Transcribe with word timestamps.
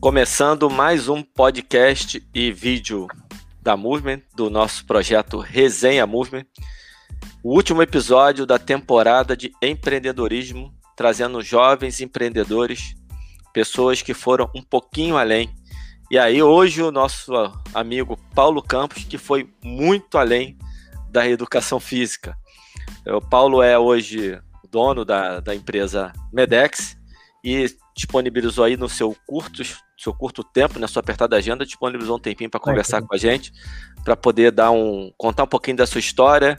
Começando 0.00 0.70
mais 0.70 1.08
um 1.08 1.24
podcast 1.24 2.24
e 2.32 2.52
vídeo 2.52 3.08
da 3.60 3.76
Movement, 3.76 4.22
do 4.36 4.48
nosso 4.48 4.86
projeto 4.86 5.40
Resenha 5.40 6.06
Movement. 6.06 6.46
O 7.42 7.52
último 7.52 7.82
episódio 7.82 8.46
da 8.46 8.60
temporada 8.60 9.36
de 9.36 9.50
empreendedorismo, 9.60 10.72
trazendo 10.96 11.42
jovens 11.42 12.00
empreendedores, 12.00 12.94
pessoas 13.52 14.00
que 14.00 14.14
foram 14.14 14.48
um 14.54 14.62
pouquinho 14.62 15.16
além. 15.16 15.52
E 16.08 16.16
aí, 16.16 16.40
hoje, 16.40 16.80
o 16.80 16.92
nosso 16.92 17.32
amigo 17.74 18.16
Paulo 18.36 18.62
Campos, 18.62 19.02
que 19.02 19.18
foi 19.18 19.52
muito 19.64 20.16
além 20.16 20.56
da 21.10 21.28
educação 21.28 21.80
física. 21.80 22.36
O 23.04 23.20
Paulo 23.20 23.60
é 23.60 23.76
hoje 23.76 24.40
dono 24.70 25.04
da, 25.04 25.40
da 25.40 25.56
empresa 25.56 26.12
Medex 26.32 26.96
e 27.42 27.66
disponibilizou 27.98 28.64
aí 28.64 28.76
no 28.76 28.88
seu 28.88 29.14
curto, 29.26 29.62
seu 29.98 30.14
curto 30.14 30.44
tempo, 30.44 30.78
na 30.78 30.86
sua 30.86 31.00
apertada 31.00 31.36
agenda, 31.36 31.66
disponibilizou 31.66 32.16
um 32.16 32.20
tempinho 32.20 32.48
para 32.48 32.60
conversar 32.60 32.98
é, 32.98 33.00
com 33.02 33.12
a 33.12 33.18
gente, 33.18 33.52
para 34.04 34.16
poder 34.16 34.52
dar 34.52 34.70
um 34.70 35.12
contar 35.18 35.42
um 35.42 35.48
pouquinho 35.48 35.76
da 35.76 35.86
sua 35.86 35.98
história 35.98 36.56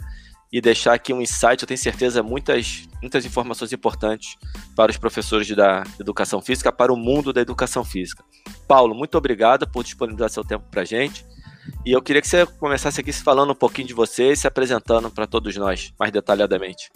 e 0.51 0.59
deixar 0.59 0.93
aqui 0.93 1.13
um 1.13 1.21
insight, 1.21 1.61
eu 1.61 1.67
tenho 1.67 1.77
certeza, 1.77 2.21
muitas, 2.21 2.87
muitas 3.01 3.23
informações 3.25 3.71
importantes 3.71 4.35
para 4.75 4.91
os 4.91 4.97
professores 4.97 5.47
da 5.55 5.83
educação 5.99 6.41
física, 6.41 6.71
para 6.71 6.91
o 6.91 6.97
mundo 6.97 7.31
da 7.31 7.39
educação 7.39 7.85
física. 7.85 8.23
Paulo, 8.67 8.93
muito 8.93 9.17
obrigado 9.17 9.69
por 9.69 9.83
disponibilizar 9.83 10.29
seu 10.29 10.43
tempo 10.43 10.65
para 10.69 10.81
a 10.81 10.85
gente. 10.85 11.25
E 11.85 11.91
eu 11.91 12.01
queria 12.01 12.21
que 12.21 12.27
você 12.27 12.45
começasse 12.45 12.99
aqui 12.99 13.13
se 13.13 13.23
falando 13.23 13.51
um 13.51 13.55
pouquinho 13.55 13.87
de 13.87 13.93
você 13.93 14.31
e 14.31 14.35
se 14.35 14.47
apresentando 14.47 15.09
para 15.09 15.27
todos 15.27 15.55
nós, 15.55 15.93
mais 15.99 16.11
detalhadamente. 16.11 16.89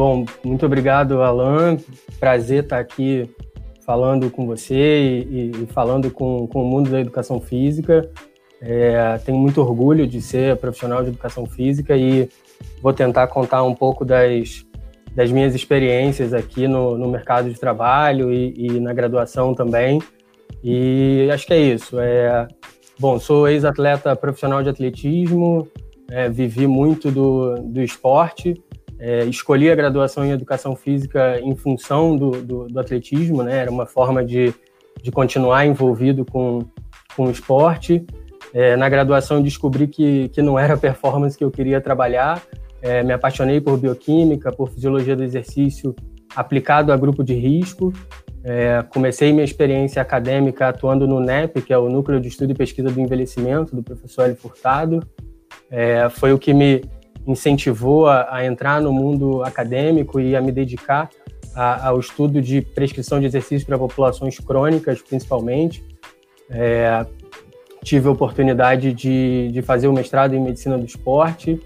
Bom, 0.00 0.24
muito 0.42 0.64
obrigado, 0.64 1.20
Alan. 1.20 1.76
Prazer 2.18 2.62
estar 2.62 2.78
aqui 2.78 3.28
falando 3.84 4.30
com 4.30 4.46
você 4.46 4.74
e, 5.28 5.50
e 5.50 5.66
falando 5.74 6.10
com, 6.10 6.46
com, 6.46 6.62
o 6.62 6.66
mundo 6.66 6.88
da 6.88 6.98
educação 6.98 7.38
física. 7.38 8.10
É, 8.62 9.18
tenho 9.26 9.36
muito 9.36 9.60
orgulho 9.60 10.06
de 10.06 10.22
ser 10.22 10.56
profissional 10.56 11.02
de 11.02 11.10
educação 11.10 11.44
física 11.44 11.98
e 11.98 12.30
vou 12.80 12.94
tentar 12.94 13.26
contar 13.26 13.62
um 13.62 13.74
pouco 13.74 14.02
das, 14.02 14.64
das 15.14 15.30
minhas 15.30 15.54
experiências 15.54 16.32
aqui 16.32 16.66
no, 16.66 16.96
no 16.96 17.06
mercado 17.10 17.50
de 17.50 17.60
trabalho 17.60 18.32
e, 18.32 18.54
e, 18.56 18.80
na 18.80 18.94
graduação 18.94 19.52
também. 19.52 20.00
E 20.64 21.28
acho 21.30 21.46
que 21.46 21.52
é 21.52 21.60
isso. 21.60 22.00
É, 22.00 22.48
bom, 22.98 23.20
sou 23.20 23.46
ex-atleta 23.46 24.16
profissional 24.16 24.62
de 24.62 24.70
atletismo, 24.70 25.68
é, 26.10 26.26
vivi 26.30 26.66
muito 26.66 27.10
do, 27.10 27.56
do 27.56 27.82
esporte 27.82 28.54
é, 29.00 29.24
escolhi 29.24 29.70
a 29.70 29.74
graduação 29.74 30.24
em 30.26 30.30
Educação 30.30 30.76
Física 30.76 31.40
em 31.40 31.56
função 31.56 32.14
do, 32.14 32.30
do, 32.42 32.66
do 32.66 32.78
atletismo, 32.78 33.42
né? 33.42 33.56
Era 33.56 33.70
uma 33.70 33.86
forma 33.86 34.22
de, 34.22 34.52
de 35.02 35.10
continuar 35.10 35.64
envolvido 35.64 36.22
com, 36.24 36.60
com 37.16 37.26
o 37.26 37.30
esporte. 37.30 38.04
É, 38.52 38.76
na 38.76 38.88
graduação 38.90 39.40
descobri 39.40 39.86
que, 39.86 40.28
que 40.28 40.42
não 40.42 40.58
era 40.58 40.74
a 40.74 40.76
performance 40.76 41.36
que 41.36 41.42
eu 41.42 41.50
queria 41.50 41.80
trabalhar. 41.80 42.42
É, 42.82 43.02
me 43.02 43.14
apaixonei 43.14 43.58
por 43.58 43.78
bioquímica, 43.78 44.52
por 44.52 44.68
fisiologia 44.70 45.16
do 45.16 45.24
exercício 45.24 45.96
aplicado 46.36 46.92
a 46.92 46.96
grupo 46.96 47.24
de 47.24 47.32
risco. 47.32 47.94
É, 48.44 48.82
comecei 48.90 49.32
minha 49.32 49.44
experiência 49.44 50.00
acadêmica 50.00 50.68
atuando 50.68 51.06
no 51.06 51.20
NEP, 51.20 51.62
que 51.62 51.72
é 51.72 51.78
o 51.78 51.88
Núcleo 51.88 52.20
de 52.20 52.28
Estudo 52.28 52.52
e 52.52 52.54
Pesquisa 52.54 52.90
do 52.90 53.00
Envelhecimento, 53.00 53.74
do 53.74 53.82
professor 53.82 54.26
Eli 54.26 54.34
Furtado. 54.34 55.02
É, 55.70 56.08
foi 56.10 56.32
o 56.32 56.38
que 56.38 56.52
me 56.52 56.82
incentivou 57.26 58.06
a, 58.06 58.36
a, 58.36 58.46
entrar 58.46 58.80
no 58.80 58.92
mundo 58.92 59.42
acadêmico 59.42 60.20
e 60.20 60.34
a 60.34 60.40
me 60.40 60.50
dedicar 60.50 61.10
a, 61.54 61.88
ao 61.88 62.00
estudo 62.00 62.40
de 62.40 62.60
prescrição 62.60 63.20
de 63.20 63.26
exercícios 63.26 63.64
para 63.64 63.78
populações 63.78 64.38
crônicas, 64.38 65.00
principalmente. 65.02 65.84
É, 66.48 67.06
tive 67.82 68.08
a 68.08 68.10
oportunidade 68.10 68.92
de, 68.92 69.48
de 69.52 69.62
fazer 69.62 69.88
o 69.88 69.92
mestrado 69.92 70.34
em 70.34 70.40
medicina 70.40 70.76
do 70.76 70.84
esporte, 70.84 71.60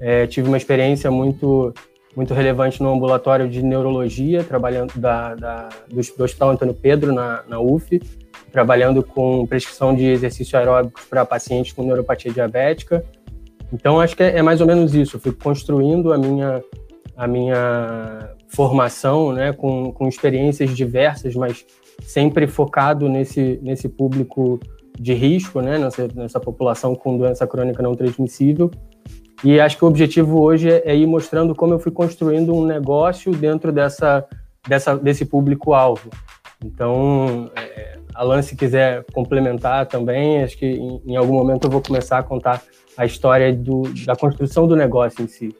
é, 0.00 0.26
tive 0.26 0.48
uma 0.48 0.56
experiência 0.56 1.10
muito 1.10 1.72
muito 2.16 2.32
relevante 2.32 2.82
no 2.82 2.90
ambulatório 2.90 3.46
de 3.46 3.62
neurologia, 3.62 4.42
trabalhando 4.42 4.98
da, 4.98 5.34
da 5.34 5.68
do, 5.86 6.24
Hospital 6.24 6.50
Antônio 6.50 6.72
Pedro, 6.72 7.12
na, 7.12 7.44
na 7.46 7.60
UF, 7.60 8.00
trabalhando 8.50 9.02
com 9.02 9.46
prescrição 9.46 9.94
de 9.94 10.06
exercícios 10.06 10.54
aeróbicos 10.54 11.04
para 11.04 11.26
pacientes 11.26 11.72
com 11.72 11.84
neuropatia 11.84 12.32
diabética. 12.32 13.04
Então, 13.72 14.00
acho 14.00 14.16
que 14.16 14.22
é, 14.22 14.38
é 14.38 14.42
mais 14.42 14.60
ou 14.60 14.66
menos 14.66 14.94
isso. 14.94 15.16
Eu 15.16 15.20
fui 15.20 15.32
construindo 15.32 16.12
a 16.12 16.18
minha, 16.18 16.62
a 17.16 17.26
minha 17.26 18.30
formação 18.48 19.32
né, 19.32 19.52
com, 19.52 19.92
com 19.92 20.08
experiências 20.08 20.76
diversas, 20.76 21.34
mas 21.34 21.64
sempre 22.02 22.46
focado 22.46 23.08
nesse, 23.08 23.58
nesse 23.62 23.88
público 23.88 24.60
de 24.98 25.12
risco, 25.12 25.60
né, 25.60 25.78
nessa, 25.78 26.08
nessa 26.14 26.40
população 26.40 26.94
com 26.94 27.18
doença 27.18 27.46
crônica 27.46 27.82
não 27.82 27.94
transmissível. 27.94 28.70
E 29.44 29.60
acho 29.60 29.76
que 29.76 29.84
o 29.84 29.88
objetivo 29.88 30.40
hoje 30.40 30.70
é, 30.70 30.82
é 30.86 30.96
ir 30.96 31.06
mostrando 31.06 31.54
como 31.54 31.74
eu 31.74 31.78
fui 31.78 31.92
construindo 31.92 32.54
um 32.54 32.64
negócio 32.64 33.32
dentro 33.32 33.70
dessa, 33.70 34.24
dessa, 34.66 34.96
desse 34.96 35.26
público-alvo. 35.26 36.08
Então, 36.64 37.50
é, 37.54 37.98
Alan, 38.14 38.40
se 38.40 38.56
quiser 38.56 39.04
complementar 39.12 39.86
também, 39.86 40.42
acho 40.42 40.56
que 40.56 40.66
em, 40.66 41.02
em 41.06 41.16
algum 41.16 41.34
momento 41.34 41.66
eu 41.66 41.70
vou 41.70 41.82
começar 41.82 42.18
a 42.18 42.22
contar 42.22 42.62
a 42.96 43.04
história 43.04 43.52
do, 43.54 43.82
da 44.04 44.16
construção 44.16 44.66
do 44.66 44.74
negócio 44.74 45.22
em 45.22 45.28
si. 45.28 45.54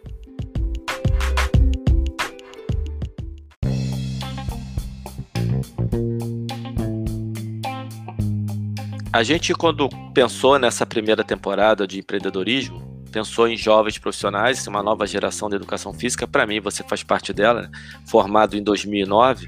A 9.13 9.23
gente, 9.23 9.55
quando 9.55 9.89
pensou 10.13 10.59
nessa 10.59 10.85
primeira 10.85 11.25
temporada 11.25 11.87
de 11.87 11.99
empreendedorismo, 11.99 13.03
pensou 13.11 13.49
em 13.49 13.57
jovens 13.57 13.99
profissionais, 13.99 14.67
uma 14.67 14.83
nova 14.83 15.07
geração 15.07 15.49
de 15.49 15.57
educação 15.57 15.95
física. 15.95 16.27
Para 16.27 16.47
mim, 16.47 16.61
você 16.61 16.83
faz 16.83 17.03
parte 17.03 17.33
dela, 17.33 17.63
né? 17.63 17.71
formado 18.07 18.59
em 18.59 18.63
2009. 18.63 19.47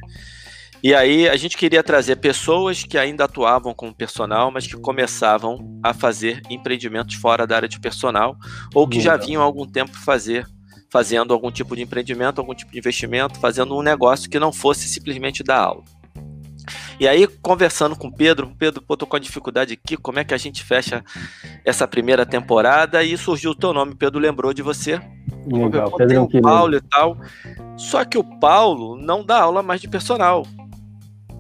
E 0.83 0.95
aí 0.95 1.29
a 1.29 1.37
gente 1.37 1.57
queria 1.57 1.83
trazer 1.83 2.17
pessoas 2.17 2.85
que 2.85 2.97
ainda 2.97 3.25
atuavam 3.25 3.75
como 3.75 3.95
personal, 3.95 4.51
mas 4.51 4.67
que 4.67 4.77
começavam 4.77 5.59
a 5.83 5.93
fazer 5.93 6.41
empreendimentos 6.49 7.17
fora 7.17 7.47
da 7.47 7.57
área 7.57 7.69
de 7.69 7.81
personal, 7.81 8.37
ou 8.75 8.87
que 8.87 9.01
já 9.01 9.17
vinham 9.17 9.43
há 9.43 9.45
algum 9.45 9.67
tempo 9.67 9.97
fazer, 9.97 10.47
fazendo 10.91 11.35
algum 11.35 11.51
tipo 11.51 11.75
de 11.75 11.83
empreendimento, 11.83 12.41
algum 12.41 12.55
tipo 12.55 12.71
de 12.71 12.79
investimento, 12.79 13.41
fazendo 13.41 13.77
um 13.77 13.83
negócio 13.83 14.31
que 14.31 14.39
não 14.39 14.53
fosse 14.53 14.89
simplesmente 14.89 15.43
dar 15.43 15.59
aula. 15.59 15.85
E 17.01 17.07
aí, 17.07 17.27
conversando 17.27 17.95
com 17.95 18.09
o 18.09 18.13
Pedro, 18.13 18.53
Pedro, 18.59 18.83
pô, 18.83 18.97
tô 18.97 19.07
com 19.07 19.17
a 19.17 19.21
dificuldade 19.21 19.73
aqui, 19.73 19.97
como 19.97 20.19
é 20.19 20.25
que 20.25 20.35
a 20.35 20.39
gente 20.39 20.65
fecha 20.65 21.05
essa 21.65 21.87
primeira 21.87 22.27
temporada? 22.27 23.03
E 23.05 23.17
surgiu 23.17 23.53
o 23.53 23.55
teu 23.55 23.73
nome, 23.73 23.95
Pedro 23.95 24.19
lembrou 24.19 24.53
de 24.53 24.63
você. 24.63 25.01
Legal, 25.47 25.93
Pedro 25.93 26.25
o 26.25 26.43
Paulo 26.43 26.77
e 26.77 26.81
tal. 26.81 27.17
Só 27.77 28.05
que 28.05 28.19
o 28.19 28.25
Paulo 28.41 28.97
não 28.97 29.25
dá 29.25 29.43
aula 29.43 29.63
mais 29.63 29.81
de 29.81 29.89
personal. 29.89 30.45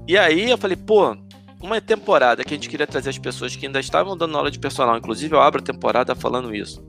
E 0.08 0.16
aí 0.16 0.48
eu 0.48 0.56
falei, 0.56 0.74
pô, 0.74 1.14
uma 1.60 1.82
temporada 1.82 2.42
que 2.42 2.54
a 2.54 2.56
gente 2.56 2.70
queria 2.70 2.86
trazer 2.86 3.10
as 3.10 3.19
pessoas 3.19 3.54
que 3.54 3.66
ainda 3.66 3.78
estavam 3.78 4.16
dando 4.16 4.38
aula 4.38 4.50
de 4.50 4.58
personal, 4.58 4.96
inclusive 4.96 5.34
eu 5.34 5.41
abro 5.41 5.60
a 5.60 5.64
temporada 5.64 6.14
falando 6.14 6.54
isso. 6.54 6.82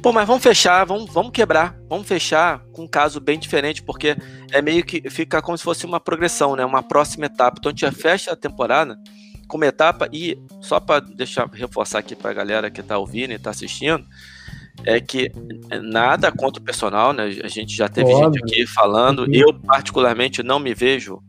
Pô, 0.00 0.12
mas 0.12 0.26
vamos 0.26 0.44
fechar, 0.44 0.84
vamos, 0.84 1.12
vamos 1.12 1.32
quebrar, 1.32 1.76
vamos 1.88 2.06
fechar 2.06 2.60
com 2.72 2.84
um 2.84 2.88
caso 2.88 3.20
bem 3.20 3.36
diferente, 3.36 3.82
porque 3.82 4.16
é 4.52 4.62
meio 4.62 4.84
que 4.84 5.10
fica 5.10 5.42
como 5.42 5.58
se 5.58 5.64
fosse 5.64 5.84
uma 5.84 5.98
progressão, 5.98 6.54
né? 6.54 6.64
Uma 6.64 6.84
próxima 6.84 7.26
etapa. 7.26 7.56
Então 7.58 7.70
a 7.70 7.72
gente 7.72 7.80
já 7.80 7.92
fecha 7.92 8.32
a 8.32 8.36
temporada 8.36 8.96
com 9.48 9.56
uma 9.56 9.66
etapa 9.66 10.08
e 10.12 10.40
só 10.60 10.78
para 10.78 11.00
deixar 11.00 11.48
reforçar 11.52 11.98
aqui 11.98 12.14
para 12.14 12.30
a 12.30 12.34
galera 12.34 12.70
que 12.70 12.80
está 12.80 12.96
ouvindo 12.96 13.32
e 13.32 13.36
está 13.36 13.50
assistindo, 13.50 14.04
é 14.84 15.00
que 15.00 15.30
nada 15.82 16.30
contra 16.30 16.60
o 16.60 16.64
personal, 16.64 17.12
né? 17.12 17.24
A 17.42 17.48
gente 17.48 17.74
já 17.74 17.88
teve 17.88 18.12
Óbvio. 18.12 18.40
gente 18.40 18.60
aqui 18.60 18.66
falando. 18.66 19.26
Eu 19.32 19.52
particularmente 19.54 20.42
não 20.42 20.58
me 20.58 20.74
vejo 20.74 21.22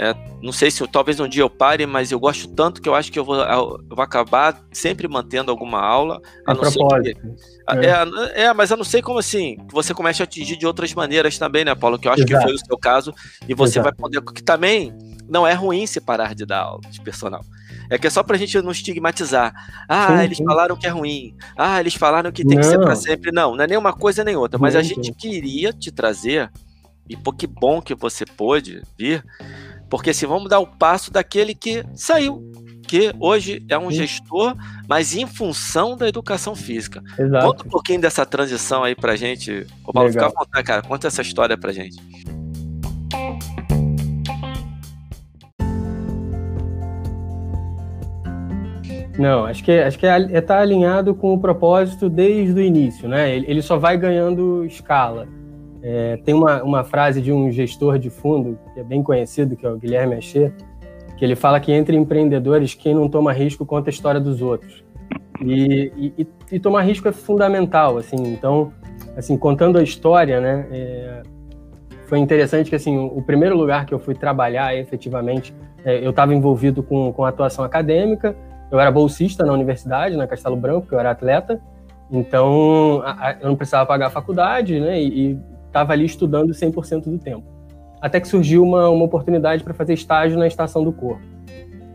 é, 0.00 0.14
não 0.40 0.52
sei 0.52 0.70
se 0.70 0.86
talvez 0.86 1.18
um 1.18 1.26
dia 1.26 1.42
eu 1.42 1.50
pare, 1.50 1.84
mas 1.84 2.12
eu 2.12 2.20
gosto 2.20 2.46
tanto 2.54 2.80
que 2.80 2.88
eu 2.88 2.94
acho 2.94 3.10
que 3.10 3.18
eu 3.18 3.24
vou, 3.24 3.36
eu 3.36 3.80
vou 3.88 4.02
acabar 4.02 4.62
sempre 4.72 5.08
mantendo 5.08 5.50
alguma 5.50 5.80
aula. 5.80 6.22
A, 6.46 6.54
não 6.54 6.64
ser 6.64 6.78
que, 7.02 7.10
é. 7.10 8.40
É, 8.40 8.42
é. 8.44 8.54
mas 8.54 8.70
eu 8.70 8.76
não 8.76 8.84
sei 8.84 9.02
como 9.02 9.18
assim, 9.18 9.56
você 9.72 9.92
comece 9.92 10.22
a 10.22 10.24
atingir 10.24 10.56
de 10.56 10.66
outras 10.66 10.94
maneiras 10.94 11.36
também, 11.36 11.64
né, 11.64 11.74
Paulo? 11.74 11.98
Que 11.98 12.06
eu 12.06 12.12
acho 12.12 12.22
Exato. 12.22 12.38
que 12.38 12.42
foi 12.44 12.54
o 12.54 12.64
seu 12.64 12.78
caso, 12.78 13.12
e 13.48 13.54
você 13.54 13.80
Exato. 13.80 13.84
vai 13.84 13.92
poder. 13.92 14.22
Que 14.22 14.42
também 14.42 14.96
não 15.28 15.44
é 15.44 15.52
ruim 15.52 15.84
se 15.84 16.00
parar 16.00 16.32
de 16.32 16.46
dar 16.46 16.60
aula 16.60 16.80
de 16.88 17.00
personal. 17.00 17.44
É 17.90 17.98
que 17.98 18.06
é 18.06 18.10
só 18.10 18.22
pra 18.22 18.36
gente 18.36 18.60
não 18.62 18.70
estigmatizar. 18.70 19.52
Ah, 19.88 20.18
sim, 20.18 20.24
eles 20.24 20.36
sim. 20.36 20.44
falaram 20.44 20.76
que 20.76 20.86
é 20.86 20.90
ruim. 20.90 21.34
Ah, 21.56 21.80
eles 21.80 21.94
falaram 21.94 22.30
que 22.30 22.44
tem 22.44 22.56
não. 22.56 22.62
que 22.62 22.68
ser 22.68 22.78
para 22.78 22.94
sempre. 22.94 23.32
Não, 23.32 23.56
não 23.56 23.64
é 23.64 23.66
nem 23.66 23.78
uma 23.78 23.92
coisa 23.92 24.22
nem 24.22 24.36
outra. 24.36 24.58
Mas 24.60 24.76
a 24.76 24.82
gente 24.82 25.12
queria 25.12 25.72
te 25.72 25.90
trazer, 25.90 26.52
e 27.08 27.16
pô, 27.16 27.32
que 27.32 27.46
bom 27.46 27.80
que 27.82 27.94
você 27.94 28.24
pôde 28.24 28.82
vir 28.96 29.24
porque 29.88 30.10
assim, 30.10 30.26
vamos 30.26 30.48
dar 30.48 30.58
o 30.58 30.66
passo 30.66 31.12
daquele 31.12 31.54
que 31.54 31.84
saiu. 31.94 32.42
que 32.86 33.12
hoje 33.20 33.62
é 33.68 33.78
um 33.78 33.90
Sim. 33.90 33.96
gestor, 33.96 34.56
mas 34.88 35.14
em 35.14 35.26
função 35.26 35.94
da 35.94 36.08
educação 36.08 36.54
física. 36.54 37.02
Exato. 37.18 37.46
Conta 37.46 37.66
um 37.66 37.68
pouquinho 37.68 38.00
dessa 38.00 38.24
transição 38.24 38.82
aí 38.82 38.94
pra 38.94 39.14
gente. 39.14 39.66
Ô, 39.84 39.92
Paulo, 39.92 40.08
Legal. 40.08 40.30
fica 40.30 40.40
à 40.40 40.44
vontade, 40.44 40.66
cara. 40.66 40.82
Conta 40.82 41.06
essa 41.06 41.20
história 41.20 41.58
pra 41.58 41.70
gente. 41.70 41.98
Não, 49.18 49.44
acho 49.44 49.64
que, 49.64 49.72
acho 49.72 49.98
que 49.98 50.06
é, 50.06 50.16
é 50.30 50.40
tá 50.40 50.60
alinhado 50.60 51.12
com 51.12 51.34
o 51.34 51.40
propósito 51.40 52.08
desde 52.08 52.54
o 52.54 52.62
início, 52.62 53.08
né? 53.08 53.34
Ele, 53.34 53.46
ele 53.48 53.62
só 53.62 53.76
vai 53.76 53.98
ganhando 53.98 54.64
escala. 54.64 55.26
É, 55.82 56.16
tem 56.24 56.34
uma, 56.34 56.62
uma 56.62 56.84
frase 56.84 57.20
de 57.20 57.32
um 57.32 57.50
gestor 57.50 57.98
de 57.98 58.10
fundo, 58.10 58.58
que 58.74 58.80
é 58.80 58.84
bem 58.84 59.02
conhecido, 59.02 59.56
que 59.56 59.64
é 59.64 59.70
o 59.70 59.76
Guilherme 59.76 60.16
Achê, 60.16 60.52
que 61.16 61.24
ele 61.24 61.36
fala 61.36 61.58
que 61.60 61.72
entre 61.72 61.96
empreendedores, 61.96 62.74
quem 62.74 62.94
não 62.94 63.08
toma 63.08 63.32
risco 63.32 63.66
conta 63.66 63.90
a 63.90 63.92
história 63.92 64.20
dos 64.20 64.40
outros. 64.40 64.84
E, 65.40 66.14
e, 66.18 66.26
e 66.50 66.58
tomar 66.58 66.82
risco 66.82 67.06
é 67.08 67.12
fundamental, 67.12 67.96
assim, 67.96 68.16
então, 68.16 68.72
assim, 69.16 69.36
contando 69.36 69.78
a 69.78 69.82
história, 69.82 70.40
né, 70.40 70.66
é, 70.70 71.22
foi 72.06 72.18
interessante 72.18 72.70
que, 72.70 72.76
assim, 72.76 72.98
o, 72.98 73.22
primeiro 73.22 73.56
lugar 73.56 73.84
que 73.86 73.94
eu 73.94 73.98
fui 73.98 74.14
trabalhar 74.14 74.76
efetivamente, 74.76 75.54
é, 75.84 76.04
eu 76.04 76.10
estava 76.10 76.34
envolvido 76.34 76.82
com, 76.82 77.12
com 77.12 77.24
atuação 77.24 77.64
acadêmica, 77.64 78.34
eu 78.70 78.80
era 78.80 78.90
bolsista 78.90 79.44
na 79.44 79.52
universidade, 79.52 80.16
na 80.16 80.26
Castelo 80.26 80.56
Branco, 80.56 80.88
que 80.88 80.94
eu 80.94 80.98
era 80.98 81.12
atleta, 81.12 81.60
então 82.10 83.02
a, 83.04 83.28
a, 83.28 83.32
eu 83.40 83.48
não 83.48 83.56
precisava 83.56 83.86
pagar 83.86 84.06
a 84.06 84.10
faculdade, 84.10 84.80
né, 84.80 85.00
e 85.00 85.38
estava 85.68 85.92
ali 85.92 86.04
estudando 86.04 86.52
100% 86.52 87.04
do 87.04 87.18
tempo. 87.18 87.44
Até 88.00 88.20
que 88.20 88.28
surgiu 88.28 88.62
uma, 88.62 88.88
uma 88.88 89.04
oportunidade 89.04 89.62
para 89.62 89.74
fazer 89.74 89.94
estágio 89.94 90.38
na 90.38 90.46
Estação 90.46 90.82
do 90.84 90.92
Corpo. 90.92 91.22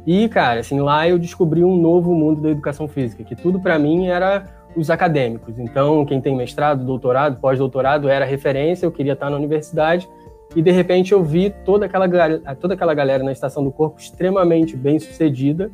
E, 0.05 0.27
cara, 0.27 0.59
assim, 0.59 0.79
lá 0.79 1.07
eu 1.07 1.17
descobri 1.17 1.63
um 1.63 1.77
novo 1.77 2.13
mundo 2.13 2.41
da 2.41 2.49
educação 2.49 2.87
física, 2.87 3.23
que 3.23 3.35
tudo 3.35 3.59
para 3.59 3.79
mim 3.79 4.07
era 4.07 4.45
os 4.75 4.89
acadêmicos. 4.89 5.57
Então, 5.59 6.05
quem 6.05 6.19
tem 6.19 6.35
mestrado, 6.35 6.83
doutorado, 6.83 7.39
pós-doutorado 7.39 8.09
era 8.09 8.25
referência, 8.25 8.85
eu 8.85 8.91
queria 8.91 9.13
estar 9.13 9.29
na 9.29 9.37
universidade. 9.37 10.09
E 10.55 10.61
de 10.61 10.71
repente 10.71 11.13
eu 11.13 11.23
vi 11.23 11.49
toda 11.49 11.85
aquela, 11.85 12.07
toda 12.55 12.73
aquela 12.73 12.93
galera 12.93 13.23
na 13.23 13.31
Estação 13.31 13.63
do 13.63 13.71
Corpo 13.71 13.99
extremamente 13.99 14.75
bem 14.75 14.99
sucedida, 14.99 15.71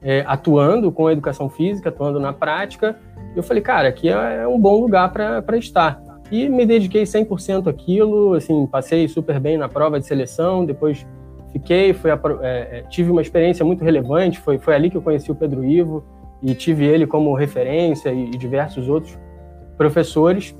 é, 0.00 0.24
atuando 0.26 0.92
com 0.92 1.06
a 1.08 1.12
educação 1.12 1.48
física, 1.48 1.88
atuando 1.88 2.20
na 2.20 2.32
prática. 2.32 2.96
Eu 3.34 3.42
falei, 3.42 3.62
cara, 3.62 3.88
aqui 3.88 4.08
é, 4.08 4.42
é 4.42 4.48
um 4.48 4.58
bom 4.58 4.80
lugar 4.80 5.12
para 5.12 5.56
estar. 5.58 6.00
E 6.30 6.48
me 6.48 6.64
dediquei 6.64 7.02
100% 7.02 7.68
àquilo, 7.68 8.34
assim, 8.34 8.66
passei 8.66 9.06
super 9.08 9.38
bem 9.38 9.56
na 9.56 9.68
prova 9.68 10.00
de 10.00 10.06
seleção, 10.06 10.64
depois 10.64 11.06
fiquei, 11.52 11.92
foi, 11.92 12.10
é, 12.10 12.16
é, 12.42 12.84
tive 12.88 13.10
uma 13.10 13.22
experiência 13.22 13.64
muito 13.64 13.84
relevante, 13.84 14.40
foi, 14.40 14.58
foi 14.58 14.74
ali 14.74 14.90
que 14.90 14.96
eu 14.96 15.02
conheci 15.02 15.30
o 15.30 15.34
Pedro 15.34 15.64
Ivo 15.64 16.04
e 16.42 16.54
tive 16.54 16.84
ele 16.84 17.06
como 17.06 17.34
referência 17.34 18.10
e, 18.10 18.26
e 18.26 18.30
diversos 18.30 18.88
outros 18.88 19.18
professores. 19.76 20.56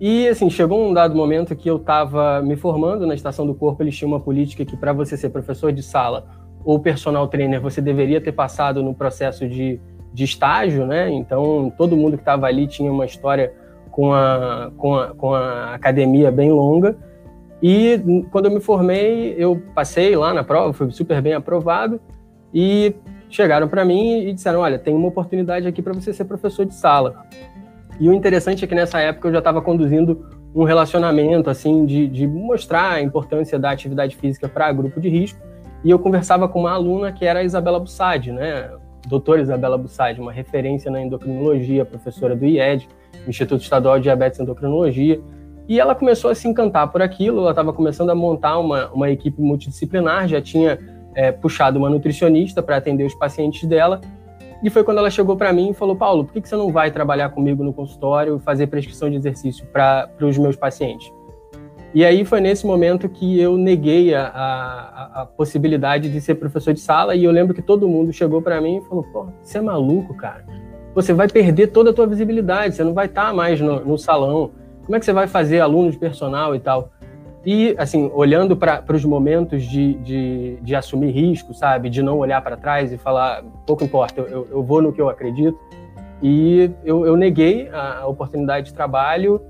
E, 0.00 0.28
assim, 0.28 0.50
chegou 0.50 0.84
um 0.84 0.92
dado 0.92 1.14
momento 1.14 1.54
que 1.54 1.68
eu 1.68 1.76
estava 1.76 2.42
me 2.42 2.56
formando 2.56 3.06
na 3.06 3.14
Estação 3.14 3.46
do 3.46 3.54
Corpo, 3.54 3.82
eles 3.82 3.96
tinham 3.96 4.10
uma 4.10 4.20
política 4.20 4.64
que 4.64 4.76
para 4.76 4.92
você 4.92 5.16
ser 5.16 5.30
professor 5.30 5.72
de 5.72 5.82
sala 5.82 6.26
ou 6.64 6.78
personal 6.78 7.26
trainer, 7.28 7.60
você 7.60 7.80
deveria 7.80 8.20
ter 8.20 8.32
passado 8.32 8.82
no 8.82 8.94
processo 8.94 9.48
de, 9.48 9.80
de 10.12 10.24
estágio, 10.24 10.86
né? 10.86 11.10
Então, 11.10 11.72
todo 11.76 11.96
mundo 11.96 12.16
que 12.16 12.22
estava 12.22 12.46
ali 12.46 12.66
tinha 12.66 12.90
uma 12.90 13.04
história 13.04 13.52
com 13.92 14.12
a, 14.12 14.72
com, 14.76 14.96
a, 14.96 15.08
com 15.14 15.34
a 15.34 15.74
academia 15.74 16.32
bem 16.32 16.50
longa. 16.50 16.96
E 17.62 18.02
quando 18.32 18.46
eu 18.46 18.50
me 18.50 18.60
formei, 18.60 19.36
eu 19.38 19.62
passei 19.72 20.16
lá 20.16 20.34
na 20.34 20.42
prova, 20.42 20.72
fui 20.72 20.90
super 20.90 21.22
bem 21.22 21.34
aprovado. 21.34 22.00
E 22.52 22.92
chegaram 23.30 23.68
para 23.68 23.84
mim 23.84 24.26
e 24.26 24.32
disseram: 24.32 24.58
Olha, 24.60 24.78
tem 24.78 24.92
uma 24.92 25.06
oportunidade 25.06 25.68
aqui 25.68 25.80
para 25.80 25.92
você 25.92 26.12
ser 26.12 26.24
professor 26.24 26.66
de 26.66 26.74
sala. 26.74 27.24
E 28.00 28.08
o 28.08 28.12
interessante 28.12 28.64
é 28.64 28.66
que 28.66 28.74
nessa 28.74 28.98
época 28.98 29.28
eu 29.28 29.32
já 29.32 29.38
estava 29.38 29.62
conduzindo 29.62 30.26
um 30.52 30.64
relacionamento, 30.64 31.48
assim, 31.48 31.86
de, 31.86 32.08
de 32.08 32.26
mostrar 32.26 32.94
a 32.94 33.00
importância 33.00 33.58
da 33.58 33.70
atividade 33.70 34.16
física 34.16 34.48
para 34.48 34.72
grupo 34.72 35.00
de 35.00 35.08
risco 35.08 35.38
e 35.84 35.90
eu 35.90 35.98
conversava 35.98 36.48
com 36.48 36.60
uma 36.60 36.72
aluna 36.72 37.12
que 37.12 37.24
era 37.24 37.40
a 37.40 37.42
Isabela 37.42 37.80
Bussadi, 37.80 38.30
né? 38.30 38.70
Doutora 39.06 39.42
Isabela 39.42 39.76
Bussadi, 39.76 40.20
uma 40.20 40.32
referência 40.32 40.90
na 40.90 41.00
endocrinologia, 41.00 41.84
professora 41.84 42.36
do 42.36 42.44
IED, 42.44 42.88
Instituto 43.26 43.62
Estadual 43.62 43.96
de 43.96 44.04
Diabetes 44.04 44.38
e 44.38 44.42
Endocrinologia. 44.42 45.20
E 45.68 45.78
ela 45.78 45.94
começou 45.94 46.30
a 46.30 46.34
se 46.34 46.48
encantar 46.48 46.90
por 46.90 47.00
aquilo, 47.00 47.40
ela 47.40 47.50
estava 47.50 47.72
começando 47.72 48.10
a 48.10 48.14
montar 48.14 48.58
uma, 48.58 48.90
uma 48.92 49.10
equipe 49.10 49.40
multidisciplinar, 49.40 50.26
já 50.28 50.40
tinha 50.40 50.78
é, 51.14 51.30
puxado 51.30 51.78
uma 51.78 51.88
nutricionista 51.88 52.62
para 52.62 52.76
atender 52.76 53.04
os 53.04 53.14
pacientes 53.14 53.68
dela. 53.68 54.00
E 54.62 54.70
foi 54.70 54.84
quando 54.84 54.98
ela 54.98 55.10
chegou 55.10 55.36
para 55.36 55.52
mim 55.52 55.70
e 55.70 55.74
falou: 55.74 55.96
Paulo, 55.96 56.24
por 56.24 56.32
que, 56.32 56.40
que 56.40 56.48
você 56.48 56.56
não 56.56 56.70
vai 56.70 56.90
trabalhar 56.90 57.30
comigo 57.30 57.64
no 57.64 57.72
consultório 57.72 58.36
e 58.36 58.40
fazer 58.40 58.68
prescrição 58.68 59.10
de 59.10 59.16
exercício 59.16 59.66
para 59.66 60.08
os 60.20 60.38
meus 60.38 60.56
pacientes? 60.56 61.10
E 61.94 62.04
aí 62.06 62.24
foi 62.24 62.40
nesse 62.40 62.66
momento 62.66 63.06
que 63.08 63.38
eu 63.38 63.58
neguei 63.58 64.14
a, 64.14 64.26
a, 64.28 65.22
a, 65.22 65.26
possibilidade 65.26 66.10
de 66.10 66.20
ser 66.22 66.36
professor 66.36 66.72
de 66.72 66.80
sala 66.80 67.14
e 67.14 67.24
eu 67.24 67.30
lembro 67.30 67.52
que 67.52 67.60
todo 67.60 67.86
mundo 67.86 68.10
chegou 68.14 68.40
para 68.40 68.60
mim 68.60 68.78
e 68.78 68.80
falou: 68.82 69.04
pô, 69.12 69.26
você 69.42 69.58
é 69.58 69.60
maluco, 69.60 70.14
cara? 70.14 70.46
Você 70.94 71.12
vai 71.12 71.28
perder 71.28 71.68
toda 71.68 71.90
a 71.90 71.92
tua 71.92 72.06
visibilidade, 72.06 72.74
você 72.74 72.84
não 72.84 72.92
vai 72.92 73.06
estar 73.06 73.28
tá 73.28 73.32
mais 73.32 73.60
no, 73.60 73.80
no 73.84 73.98
salão. 73.98 74.50
Como 74.84 74.96
é 74.96 74.98
que 74.98 75.04
você 75.04 75.12
vai 75.12 75.26
fazer 75.26 75.60
aluno 75.60 75.90
de 75.90 75.96
personal 75.96 76.54
e 76.54 76.60
tal? 76.60 76.90
E, 77.44 77.74
assim, 77.76 78.10
olhando 78.14 78.56
para 78.56 78.84
os 78.92 79.04
momentos 79.04 79.64
de, 79.64 79.94
de, 79.94 80.56
de, 80.62 80.74
assumir 80.76 81.10
risco, 81.10 81.52
sabe? 81.52 81.90
De 81.90 82.00
não 82.00 82.18
olhar 82.18 82.40
para 82.40 82.56
trás 82.56 82.92
e 82.92 82.98
falar, 82.98 83.42
pouco 83.66 83.82
importa, 83.82 84.20
eu, 84.20 84.46
eu, 84.48 84.62
vou 84.62 84.80
no 84.80 84.92
que 84.92 85.00
eu 85.00 85.08
acredito. 85.08 85.58
E 86.22 86.70
eu, 86.84 87.04
eu 87.04 87.16
neguei 87.16 87.68
a, 87.70 88.00
a 88.00 88.06
oportunidade 88.06 88.66
de 88.66 88.74
trabalho 88.74 89.40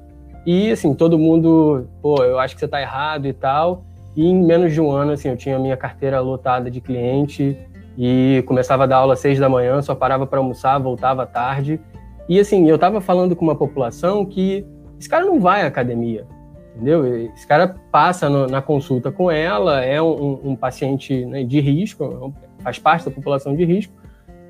e, 0.47 0.71
assim, 0.71 0.95
todo 0.95 1.19
mundo, 1.19 1.87
pô, 2.01 2.23
eu 2.25 2.39
acho 2.39 2.55
que 2.55 2.61
você 2.61 2.65
está 2.65 2.81
errado 2.81 3.27
e 3.27 3.33
tal. 3.33 3.85
E 4.17 4.27
em 4.27 4.43
menos 4.43 4.73
de 4.73 4.81
um 4.81 4.91
ano, 4.91 5.13
assim, 5.13 5.29
eu 5.29 5.37
tinha 5.37 5.57
a 5.57 5.59
minha 5.59 5.77
carteira 5.77 6.19
lotada 6.21 6.71
de 6.71 6.81
cliente 6.81 7.59
e 7.97 8.43
começava 8.47 8.85
a 8.85 8.87
dar 8.87 8.97
aula 8.97 9.15
às 9.15 9.21
seis 9.21 9.39
da 9.39 9.49
manhã, 9.49 9.81
só 9.83 9.95
parava 9.95 10.27
para 10.27 10.39
almoçar, 10.39 10.79
voltava 10.79 11.23
à 11.23 11.27
tarde. 11.27 11.81
E, 12.29 12.39
assim, 12.39 12.69
eu 12.69 12.77
estava 12.77 13.01
falando 13.01 13.37
com 13.37 13.45
uma 13.45 13.57
população 13.57 14.25
que 14.25 14.65
esse 14.99 15.09
cara 15.09 15.25
não 15.25 15.41
vai 15.41 15.63
à 15.63 15.67
academia, 15.67 16.27
entendeu? 16.75 17.07
Esse 17.35 17.47
cara 17.47 17.75
passa 17.91 18.29
no, 18.29 18.47
na 18.47 18.63
consulta 18.63 19.11
com 19.11 19.31
ela, 19.31 19.85
é 19.85 20.01
um, 20.01 20.41
um 20.45 20.57
paciente 20.57 21.27
né, 21.27 21.45
de 21.45 21.61
risco, 21.61 22.33
faz 22.61 22.79
parte 22.79 23.05
da 23.05 23.11
população 23.11 23.55
de 23.55 23.65
risco, 23.65 23.93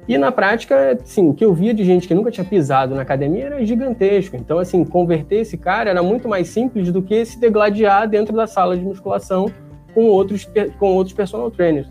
e 0.06 0.18
na 0.18 0.32
prática, 0.32 0.98
assim, 1.00 1.28
o 1.28 1.34
que 1.34 1.44
eu 1.44 1.54
via 1.54 1.72
de 1.72 1.84
gente 1.84 2.08
que 2.08 2.14
nunca 2.14 2.30
tinha 2.30 2.44
pisado 2.44 2.94
na 2.94 3.02
academia 3.02 3.46
era 3.46 3.64
gigantesco. 3.64 4.36
Então, 4.36 4.58
assim, 4.58 4.84
converter 4.84 5.36
esse 5.36 5.56
cara 5.56 5.90
era 5.90 6.02
muito 6.02 6.28
mais 6.28 6.48
simples 6.48 6.90
do 6.90 7.02
que 7.02 7.24
se 7.24 7.38
degladiar 7.38 8.08
dentro 8.08 8.34
da 8.34 8.46
sala 8.46 8.76
de 8.76 8.82
musculação 8.82 9.46
com 9.94 10.06
outros, 10.06 10.48
com 10.78 10.94
outros 10.94 11.14
personal 11.14 11.50
trainers. 11.50 11.88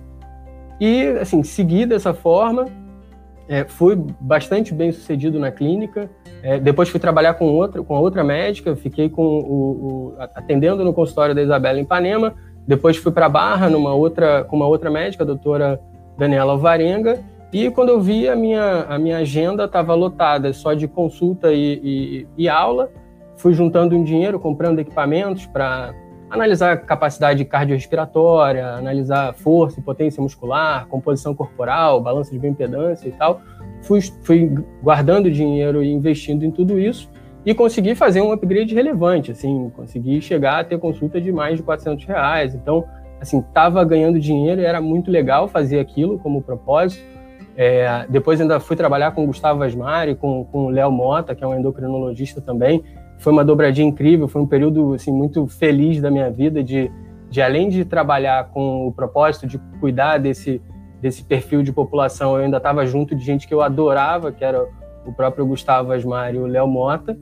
E, 0.81 1.09
assim, 1.19 1.43
segui 1.43 1.85
dessa 1.85 2.11
forma, 2.11 2.65
é, 3.47 3.63
fui 3.65 3.95
bastante 4.19 4.73
bem 4.73 4.91
sucedido 4.91 5.37
na 5.39 5.51
clínica. 5.51 6.09
É, 6.41 6.59
depois 6.59 6.89
fui 6.89 6.99
trabalhar 6.99 7.35
com 7.35 7.45
outra, 7.45 7.83
com 7.83 7.93
outra 7.99 8.23
médica, 8.23 8.75
fiquei 8.75 9.07
com 9.07 9.21
o, 9.21 9.61
o, 9.61 10.15
atendendo 10.17 10.83
no 10.83 10.91
consultório 10.91 11.35
da 11.35 11.41
Isabela 11.43 11.77
em 11.77 11.83
Ipanema. 11.83 12.33
Depois 12.67 12.97
fui 12.97 13.11
para 13.11 13.29
Barra 13.29 13.69
numa 13.69 13.93
outra, 13.93 14.43
com 14.43 14.55
uma 14.55 14.65
outra 14.65 14.89
médica, 14.89 15.23
a 15.23 15.27
doutora 15.27 15.79
Daniela 16.17 16.53
Alvarenga. 16.53 17.19
E 17.53 17.69
quando 17.69 17.89
eu 17.89 18.01
vi, 18.01 18.27
a 18.27 18.35
minha, 18.35 18.85
a 18.89 18.97
minha 18.97 19.17
agenda 19.17 19.65
estava 19.65 19.93
lotada 19.93 20.51
só 20.51 20.73
de 20.73 20.87
consulta 20.87 21.53
e, 21.53 21.79
e, 21.83 22.27
e, 22.37 22.49
aula. 22.49 22.89
Fui 23.37 23.53
juntando 23.53 23.95
um 23.95 24.03
dinheiro, 24.03 24.39
comprando 24.39 24.79
equipamentos 24.79 25.45
para 25.45 25.93
analisar 26.31 26.77
capacidade 26.85 27.43
cardiorrespiratória, 27.43 28.65
analisar 28.65 29.33
força 29.33 29.79
e 29.79 29.83
potência 29.83 30.23
muscular, 30.23 30.87
composição 30.87 31.35
corporal, 31.35 31.99
balança 32.01 32.31
de 32.31 32.39
bioimpedância 32.39 33.09
e 33.09 33.11
tal. 33.11 33.41
Fui, 33.81 33.99
fui 34.23 34.49
guardando 34.81 35.29
dinheiro 35.29 35.83
e 35.83 35.91
investindo 35.91 36.45
em 36.45 36.51
tudo 36.51 36.79
isso 36.79 37.09
e 37.45 37.53
consegui 37.53 37.95
fazer 37.95 38.21
um 38.21 38.31
upgrade 38.31 38.73
relevante, 38.73 39.31
assim, 39.31 39.69
consegui 39.75 40.21
chegar 40.21 40.59
a 40.59 40.63
ter 40.63 40.79
consulta 40.79 41.19
de 41.19 41.31
mais 41.31 41.57
de 41.57 41.63
400 41.63 42.05
reais. 42.05 42.55
Então, 42.55 42.85
assim, 43.19 43.39
estava 43.39 43.83
ganhando 43.83 44.19
dinheiro 44.19 44.61
e 44.61 44.65
era 44.65 44.79
muito 44.79 45.11
legal 45.11 45.47
fazer 45.47 45.79
aquilo 45.79 46.17
como 46.19 46.41
propósito. 46.41 47.03
É, 47.57 48.05
depois 48.07 48.39
ainda 48.39 48.59
fui 48.59 48.75
trabalhar 48.75 49.11
com 49.11 49.23
o 49.23 49.27
Gustavo 49.27 49.61
Asmari, 49.63 50.15
com, 50.15 50.45
com 50.45 50.67
o 50.67 50.69
Léo 50.69 50.91
Mota, 50.91 51.35
que 51.35 51.43
é 51.43 51.47
um 51.47 51.57
endocrinologista 51.57 52.39
também. 52.39 52.83
Foi 53.21 53.31
uma 53.31 53.45
dobradinha 53.45 53.87
incrível, 53.87 54.27
foi 54.27 54.41
um 54.41 54.47
período 54.47 54.95
assim, 54.95 55.11
muito 55.11 55.45
feliz 55.45 56.01
da 56.01 56.09
minha 56.09 56.29
vida, 56.31 56.63
de, 56.63 56.91
de 57.29 57.39
além 57.39 57.69
de 57.69 57.85
trabalhar 57.85 58.49
com 58.49 58.87
o 58.87 58.91
propósito 58.91 59.45
de 59.45 59.59
cuidar 59.79 60.17
desse, 60.17 60.59
desse 60.99 61.23
perfil 61.23 61.61
de 61.61 61.71
população, 61.71 62.35
eu 62.35 62.43
ainda 62.43 62.57
estava 62.57 62.83
junto 62.83 63.15
de 63.15 63.23
gente 63.23 63.47
que 63.47 63.53
eu 63.53 63.61
adorava, 63.61 64.31
que 64.31 64.43
era 64.43 64.67
o 65.05 65.13
próprio 65.13 65.45
Gustavo 65.45 65.91
Asmari 65.91 66.37
e 66.37 66.39
o 66.39 66.47
Léo 66.47 66.67
Mota. 66.67 67.15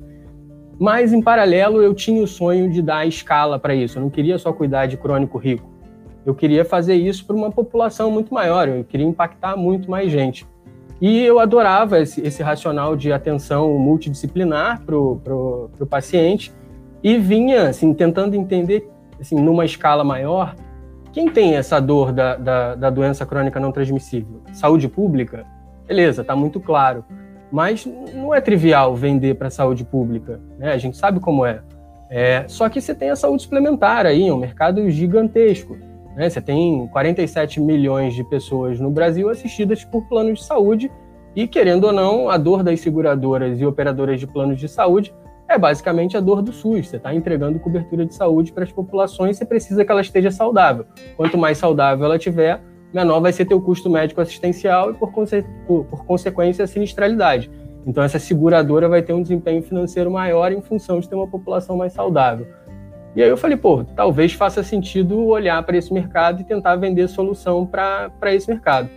Mas, 0.80 1.12
em 1.12 1.22
paralelo, 1.22 1.82
eu 1.82 1.94
tinha 1.94 2.24
o 2.24 2.28
sonho 2.28 2.72
de 2.72 2.82
dar 2.82 3.06
escala 3.06 3.60
para 3.60 3.76
isso. 3.76 3.98
Eu 3.98 4.04
não 4.04 4.10
queria 4.10 4.38
só 4.38 4.54
cuidar 4.54 4.86
de 4.86 4.96
crônico 4.96 5.38
rico. 5.38 5.70
eu 6.26 6.34
queria 6.34 6.64
fazer 6.64 6.96
isso 6.96 7.26
para 7.26 7.36
uma 7.36 7.52
população 7.52 8.10
muito 8.10 8.34
maior, 8.34 8.70
eu 8.70 8.86
queria 8.86 9.06
impactar 9.06 9.58
muito 9.58 9.92
mais 9.92 10.10
gente. 10.10 10.48
E 11.02 11.24
eu 11.24 11.40
adorava 11.40 12.00
esse, 12.00 12.22
esse 12.22 12.44
racional 12.44 12.96
de 12.96 13.12
atenção 13.12 13.78
multidisciplinar 13.78 14.82
para 14.82 14.96
o 14.96 15.88
paciente 15.90 16.52
e 17.02 17.18
vinha 17.18 17.70
assim, 17.70 17.94
tentando 17.94 18.36
entender 18.36 18.90
assim, 19.20 19.36
numa 19.36 19.64
escala 19.66 20.04
maior 20.04 20.56
quem 21.12 21.28
tem 21.28 21.56
essa 21.56 21.80
dor 21.80 22.12
da, 22.12 22.36
da, 22.36 22.76
da 22.76 22.90
doença 22.90 23.26
crônica 23.26 23.60
não 23.60 23.72
transmissível? 23.72 24.42
Saúde 24.54 24.88
pública? 24.88 25.46
Beleza, 25.88 26.22
está 26.22 26.36
muito 26.36 26.60
claro. 26.60 27.04
Mas 27.52 27.86
não 28.14 28.34
é 28.34 28.40
trivial 28.40 28.96
vender 28.96 29.36
para 29.36 29.48
a 29.48 29.52
saúde 29.52 29.84
pública, 29.84 30.40
né? 30.58 30.72
a 30.72 30.78
gente 30.78 30.96
sabe 30.98 31.20
como 31.20 31.46
é. 31.46 31.62
é. 32.12 32.46
Só 32.48 32.70
que 32.70 32.80
você 32.80 32.94
tem 32.94 33.10
a 33.10 33.16
saúde 33.16 33.42
suplementar 33.42 34.06
aí, 34.06 34.32
um 34.32 34.38
mercado 34.38 34.88
gigantesco. 34.92 35.76
Né? 36.20 36.30
Você 36.30 36.42
tem 36.42 36.86
47 36.90 37.62
milhões 37.62 38.14
de 38.14 38.26
pessoas 38.26 38.78
no 38.78 38.92
Brasil 38.92 39.30
assistidas 39.30 39.86
por 39.86 40.06
planos 40.10 40.40
de 40.40 40.46
saúde 40.46 40.92
e, 41.34 41.48
querendo 41.48 41.86
ou 41.86 41.94
não, 41.94 42.30
a 42.30 42.38
dor 42.38 42.62
das 42.62 42.82
seguradoras 42.82 43.62
e 43.62 43.66
operadoras 43.66 44.20
de 44.20 44.28
planos 44.28 44.60
de 44.60 44.68
saúde 44.68 45.16
é 45.48 45.58
basicamente 45.58 46.18
a 46.18 46.20
dor 46.20 46.42
do 46.42 46.52
SUS. 46.52 46.90
Você 46.90 46.98
está 46.98 47.16
entregando 47.16 47.58
cobertura 47.58 48.06
de 48.06 48.14
saúde 48.14 48.52
para 48.52 48.66
as 48.66 48.72
populações, 48.72 49.38
você 49.38 49.46
precisa 49.46 49.86
que 49.86 49.92
ela 49.94 50.02
esteja 50.02 50.30
saudável. 50.30 50.86
Quanto 51.16 51.38
mais 51.38 51.58
saudável 51.58 52.04
ela 52.04 52.20
tiver, 52.20 52.62
menor 52.94 53.22
vai 53.22 53.32
ser 53.32 53.46
teu 53.46 53.62
custo 53.62 53.90
médico 53.90 54.20
assistencial 54.20 54.92
e, 54.92 54.96
por, 54.96 55.14
conse 55.14 55.46
por, 55.66 55.86
por 55.86 56.04
consequência, 56.04 56.66
a 56.66 56.68
sinistralidade. 56.68 57.50
Então, 57.88 58.04
essa 58.04 58.20
seguradora 58.20 58.90
vai 58.90 59.02
ter 59.02 59.14
um 59.14 59.22
desempenho 59.22 59.64
financeiro 59.64 60.12
maior 60.12 60.52
em 60.52 60.62
função 60.62 61.00
de 61.00 61.08
ter 61.08 61.16
uma 61.16 61.28
população 61.28 61.78
mais 61.78 61.94
saudável. 61.94 62.46
E 63.16 63.24
aí 63.24 63.30
eu 63.30 63.38
falei, 63.38 63.58
pô, 63.58 63.84
talvez 63.96 64.34
faça 64.34 64.62
sentido 64.62 65.26
olhar 65.26 65.62
para 65.64 65.78
esse 65.78 65.92
mercado 65.92 66.42
e 66.42 66.44
tentar 66.44 66.76
vender 66.76 67.08
solução 67.08 67.66
para 67.66 68.12
esse 68.34 68.50
mercado. 68.50 68.90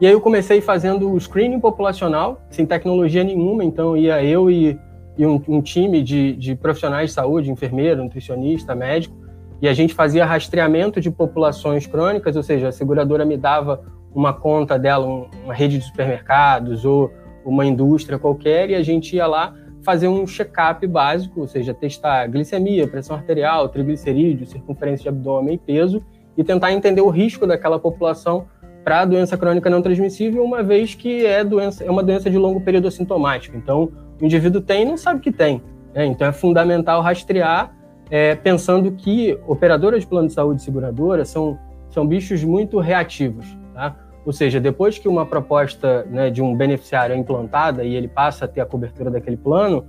E 0.00 0.06
aí 0.06 0.12
eu 0.12 0.20
comecei 0.20 0.60
fazendo 0.60 1.12
o 1.12 1.20
screening 1.20 1.60
populacional, 1.60 2.40
sem 2.50 2.64
tecnologia 2.64 3.22
nenhuma, 3.22 3.62
então 3.62 3.96
ia 3.96 4.24
eu 4.24 4.50
e, 4.50 4.78
e 5.16 5.26
um, 5.26 5.42
um, 5.46 5.60
time 5.60 6.02
de, 6.02 6.34
de 6.36 6.54
profissionais 6.54 7.10
de 7.10 7.14
saúde, 7.14 7.50
enfermeiro, 7.50 8.02
nutricionista, 8.02 8.74
médico, 8.74 9.14
e 9.60 9.68
a 9.68 9.74
gente 9.74 9.92
fazia 9.92 10.24
rastreamento 10.24 11.00
de 11.02 11.10
populações 11.10 11.86
crônicas, 11.86 12.34
ou 12.34 12.42
seja, 12.42 12.68
a 12.68 12.72
seguradora 12.72 13.26
me 13.26 13.36
dava 13.36 13.82
uma 14.14 14.32
conta 14.32 14.78
dela, 14.78 15.28
uma 15.44 15.52
rede 15.52 15.78
de 15.78 15.84
supermercados 15.84 16.84
ou 16.86 17.12
uma 17.44 17.66
indústria 17.66 18.18
qualquer, 18.18 18.70
e 18.70 18.74
a 18.74 18.82
gente 18.82 19.16
ia 19.16 19.26
lá 19.26 19.54
fazer 19.82 20.08
um 20.08 20.26
check-up 20.26 20.86
básico, 20.86 21.40
ou 21.40 21.46
seja, 21.46 21.72
testar 21.72 22.26
glicemia, 22.26 22.86
pressão 22.86 23.16
arterial, 23.16 23.68
triglicerídeo, 23.68 24.46
circunferência 24.46 25.04
de 25.04 25.08
abdômen 25.08 25.54
e 25.54 25.58
peso, 25.58 26.02
e 26.36 26.44
tentar 26.44 26.72
entender 26.72 27.00
o 27.00 27.08
risco 27.08 27.46
daquela 27.46 27.78
população 27.78 28.46
para 28.84 29.04
doença 29.04 29.36
crônica 29.36 29.68
não 29.68 29.82
transmissível, 29.82 30.42
uma 30.42 30.62
vez 30.62 30.94
que 30.94 31.24
é, 31.26 31.44
doença, 31.44 31.84
é 31.84 31.90
uma 31.90 32.02
doença 32.02 32.30
de 32.30 32.38
longo 32.38 32.60
período 32.60 32.88
assintomático. 32.88 33.56
Então, 33.56 33.90
o 34.20 34.24
indivíduo 34.24 34.60
tem 34.60 34.82
e 34.82 34.84
não 34.84 34.96
sabe 34.96 35.20
que 35.20 35.30
tem. 35.30 35.62
Né? 35.94 36.06
Então, 36.06 36.26
é 36.26 36.32
fundamental 36.32 37.02
rastrear, 37.02 37.74
é, 38.10 38.34
pensando 38.34 38.90
que 38.92 39.38
operadoras 39.46 40.00
de 40.00 40.06
plano 40.06 40.28
de 40.28 40.34
saúde 40.34 40.60
e 40.60 40.64
seguradoras 40.64 41.28
são, 41.28 41.58
são 41.90 42.06
bichos 42.06 42.42
muito 42.42 42.78
reativos. 42.78 43.46
Tá? 43.74 43.94
Ou 44.24 44.32
seja, 44.32 44.60
depois 44.60 44.98
que 44.98 45.08
uma 45.08 45.24
proposta 45.24 46.04
né, 46.04 46.30
de 46.30 46.42
um 46.42 46.54
beneficiário 46.54 47.14
é 47.14 47.18
implantada 47.18 47.84
e 47.84 47.94
ele 47.94 48.08
passa 48.08 48.44
a 48.44 48.48
ter 48.48 48.60
a 48.60 48.66
cobertura 48.66 49.10
daquele 49.10 49.36
plano, 49.36 49.84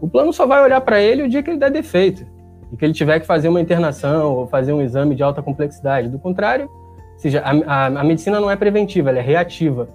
o 0.00 0.08
plano 0.08 0.32
só 0.32 0.46
vai 0.46 0.62
olhar 0.62 0.80
para 0.80 1.00
ele 1.00 1.22
o 1.22 1.28
dia 1.28 1.42
que 1.42 1.50
ele 1.50 1.58
der 1.58 1.70
defeito 1.70 2.26
e 2.72 2.76
que 2.76 2.84
ele 2.84 2.94
tiver 2.94 3.20
que 3.20 3.26
fazer 3.26 3.48
uma 3.48 3.60
internação 3.60 4.34
ou 4.34 4.46
fazer 4.46 4.72
um 4.72 4.82
exame 4.82 5.14
de 5.14 5.22
alta 5.22 5.42
complexidade. 5.42 6.08
Do 6.08 6.18
contrário, 6.18 6.70
seja, 7.16 7.42
a, 7.42 7.50
a, 7.50 7.86
a 7.86 8.04
medicina 8.04 8.40
não 8.40 8.50
é 8.50 8.56
preventiva, 8.56 9.10
ela 9.10 9.18
é 9.18 9.22
reativa. 9.22 9.88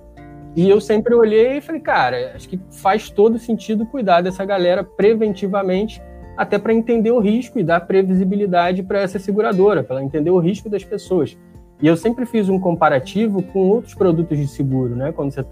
E 0.56 0.70
eu 0.70 0.82
sempre 0.82 1.14
olhei 1.14 1.58
e 1.58 1.62
falei, 1.62 1.80
cara, 1.80 2.34
acho 2.36 2.48
que 2.50 2.60
faz 2.72 3.10
todo 3.10 3.40
sentido 3.40 3.86
cuidar 3.86 4.22
dessa 4.22 4.44
galera 4.44 4.84
preventivamente, 4.84 6.02
até 6.36 6.58
para 6.58 6.74
entender 6.74 7.12
o 7.12 7.20
risco 7.20 7.58
e 7.58 7.64
dar 7.64 7.82
previsibilidade 7.82 8.84
para 8.84 9.00
essa 9.00 9.18
seguradora, 9.18 9.84
para 9.84 10.04
entender 10.04 10.30
o 10.30 10.40
risco 10.40 10.70
das 10.70 10.84
pessoas. 10.84 11.38
E 11.82 11.88
eu 11.88 11.98
sempre 11.98 12.26
fiz 12.26 12.48
um 12.48 12.60
comparativo 12.60 13.42
com 13.42 13.70
outros 13.70 13.94
produtos 13.94 14.38
de 14.38 14.48
seguro, 14.48 14.96
né? 14.96 15.12
Quando 15.12 15.32
você, 15.32 15.44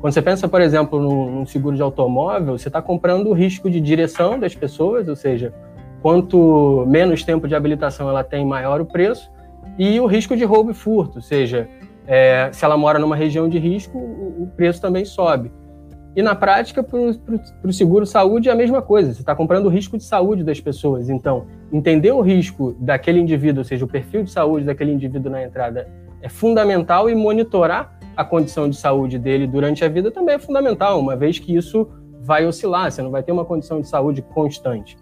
quando 0.00 0.12
você 0.12 0.20
pensa, 0.20 0.48
por 0.48 0.60
exemplo, 0.60 1.00
num, 1.00 1.30
num 1.30 1.46
seguro 1.46 1.76
de 1.76 1.82
automóvel, 1.82 2.58
você 2.58 2.68
está 2.68 2.82
comprando 2.82 3.28
o 3.28 3.32
risco 3.32 3.70
de 3.70 3.80
direção 3.80 4.38
das 4.38 4.54
pessoas, 4.54 5.06
ou 5.06 5.14
seja, 5.14 5.54
quanto 6.02 6.84
menos 6.88 7.22
tempo 7.22 7.46
de 7.46 7.54
habilitação 7.54 8.08
ela 8.08 8.24
tem, 8.24 8.44
maior 8.44 8.80
o 8.80 8.86
preço, 8.86 9.30
e 9.78 10.00
o 10.00 10.06
risco 10.06 10.36
de 10.36 10.44
roubo 10.44 10.70
e 10.70 10.74
furto, 10.74 11.16
ou 11.16 11.22
seja, 11.22 11.68
é, 12.06 12.48
se 12.52 12.64
ela 12.64 12.76
mora 12.76 12.98
numa 12.98 13.16
região 13.16 13.48
de 13.48 13.58
risco, 13.58 13.98
o, 13.98 14.44
o 14.44 14.46
preço 14.56 14.80
também 14.80 15.04
sobe. 15.04 15.52
E 16.16 16.22
na 16.22 16.34
prática, 16.34 16.82
para 16.82 16.98
o 17.68 17.72
seguro 17.72 18.06
saúde 18.06 18.48
é 18.48 18.52
a 18.52 18.54
mesma 18.54 18.80
coisa. 18.80 19.12
Você 19.12 19.20
está 19.20 19.34
comprando 19.34 19.66
o 19.66 19.68
risco 19.68 19.98
de 19.98 20.04
saúde 20.04 20.42
das 20.42 20.58
pessoas. 20.58 21.10
Então, 21.10 21.44
entender 21.70 22.10
o 22.10 22.22
risco 22.22 22.74
daquele 22.80 23.20
indivíduo, 23.20 23.58
ou 23.60 23.64
seja, 23.64 23.84
o 23.84 23.88
perfil 23.88 24.22
de 24.22 24.30
saúde 24.30 24.64
daquele 24.64 24.92
indivíduo 24.92 25.30
na 25.30 25.44
entrada, 25.44 25.86
é 26.22 26.28
fundamental 26.30 27.10
e 27.10 27.14
monitorar 27.14 27.98
a 28.16 28.24
condição 28.24 28.70
de 28.70 28.76
saúde 28.76 29.18
dele 29.18 29.46
durante 29.46 29.84
a 29.84 29.88
vida 29.88 30.10
também 30.10 30.36
é 30.36 30.38
fundamental, 30.38 30.98
uma 30.98 31.14
vez 31.14 31.38
que 31.38 31.54
isso 31.54 31.86
vai 32.22 32.46
oscilar, 32.46 32.90
você 32.90 33.02
não 33.02 33.10
vai 33.10 33.22
ter 33.22 33.30
uma 33.30 33.44
condição 33.44 33.78
de 33.82 33.86
saúde 33.86 34.22
constante. 34.22 34.96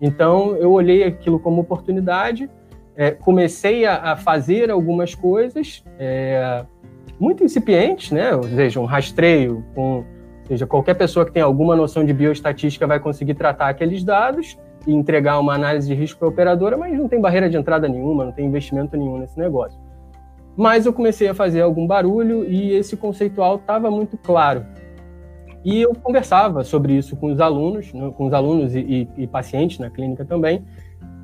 Então, 0.00 0.56
eu 0.56 0.70
olhei 0.70 1.02
aquilo 1.02 1.40
como 1.40 1.60
oportunidade, 1.60 2.48
é, 2.94 3.10
comecei 3.10 3.84
a, 3.84 4.12
a, 4.12 4.16
fazer 4.16 4.70
algumas 4.70 5.16
coisas 5.16 5.82
é, 5.98 6.64
muito 7.18 7.42
incipientes, 7.42 8.12
né? 8.12 8.36
ou 8.36 8.44
seja, 8.44 8.78
um 8.78 8.84
rastreio 8.84 9.64
com 9.74 10.04
seja, 10.50 10.66
qualquer 10.66 10.94
pessoa 10.94 11.24
que 11.24 11.32
tem 11.32 11.42
alguma 11.42 11.76
noção 11.76 12.04
de 12.04 12.12
bioestatística 12.12 12.86
vai 12.86 12.98
conseguir 12.98 13.34
tratar 13.34 13.68
aqueles 13.68 14.02
dados 14.02 14.58
e 14.86 14.92
entregar 14.92 15.38
uma 15.38 15.54
análise 15.54 15.86
de 15.86 15.94
risco 15.94 16.18
para 16.18 16.28
a 16.28 16.30
operadora, 16.30 16.76
mas 16.76 16.96
não 16.96 17.08
tem 17.08 17.20
barreira 17.20 17.48
de 17.48 17.56
entrada 17.56 17.88
nenhuma, 17.88 18.24
não 18.24 18.32
tem 18.32 18.46
investimento 18.46 18.96
nenhum 18.96 19.18
nesse 19.18 19.38
negócio. 19.38 19.78
Mas 20.56 20.86
eu 20.86 20.92
comecei 20.92 21.28
a 21.28 21.34
fazer 21.34 21.60
algum 21.60 21.86
barulho 21.86 22.44
e 22.44 22.72
esse 22.72 22.96
conceitual 22.96 23.56
estava 23.56 23.90
muito 23.90 24.16
claro. 24.18 24.66
E 25.64 25.82
eu 25.82 25.94
conversava 25.94 26.64
sobre 26.64 26.94
isso 26.94 27.16
com 27.16 27.30
os 27.30 27.40
alunos, 27.40 27.92
né, 27.92 28.12
com 28.16 28.26
os 28.26 28.32
alunos 28.32 28.74
e, 28.74 28.80
e, 28.80 29.08
e, 29.18 29.26
pacientes 29.26 29.78
na 29.78 29.90
clínica 29.90 30.24
também. 30.24 30.64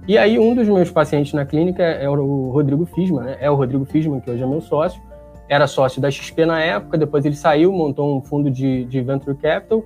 E 0.06 0.16
aí 0.16 0.38
um 0.38 0.54
dos 0.54 0.68
meus 0.68 0.90
pacientes 0.90 1.33
na 1.33 1.45
clínica 1.45 1.83
é 1.83 2.09
o 2.09 2.50
Rodrigo 2.50 2.87
Fisman, 2.87 3.25
né? 3.25 3.37
é 3.40 3.50
o 3.50 3.56
Rodrigo 3.56 3.85
Fisman, 3.87 4.21
que 4.21 4.30
hoje 4.30 4.42
é 4.42 4.47
meu 4.47 4.61
sócio, 4.61 5.02
era 5.48 5.66
sócio 5.66 6.00
da 6.00 6.10
XP 6.10 6.44
na 6.44 6.60
época, 6.60 6.98
depois 6.98 7.24
ele 7.24 7.36
saiu, 7.36 7.72
montou 7.72 8.16
um 8.16 8.20
fundo 8.20 8.50
de, 8.50 8.84
de 8.84 9.00
venture 9.00 9.36
capital, 9.36 9.84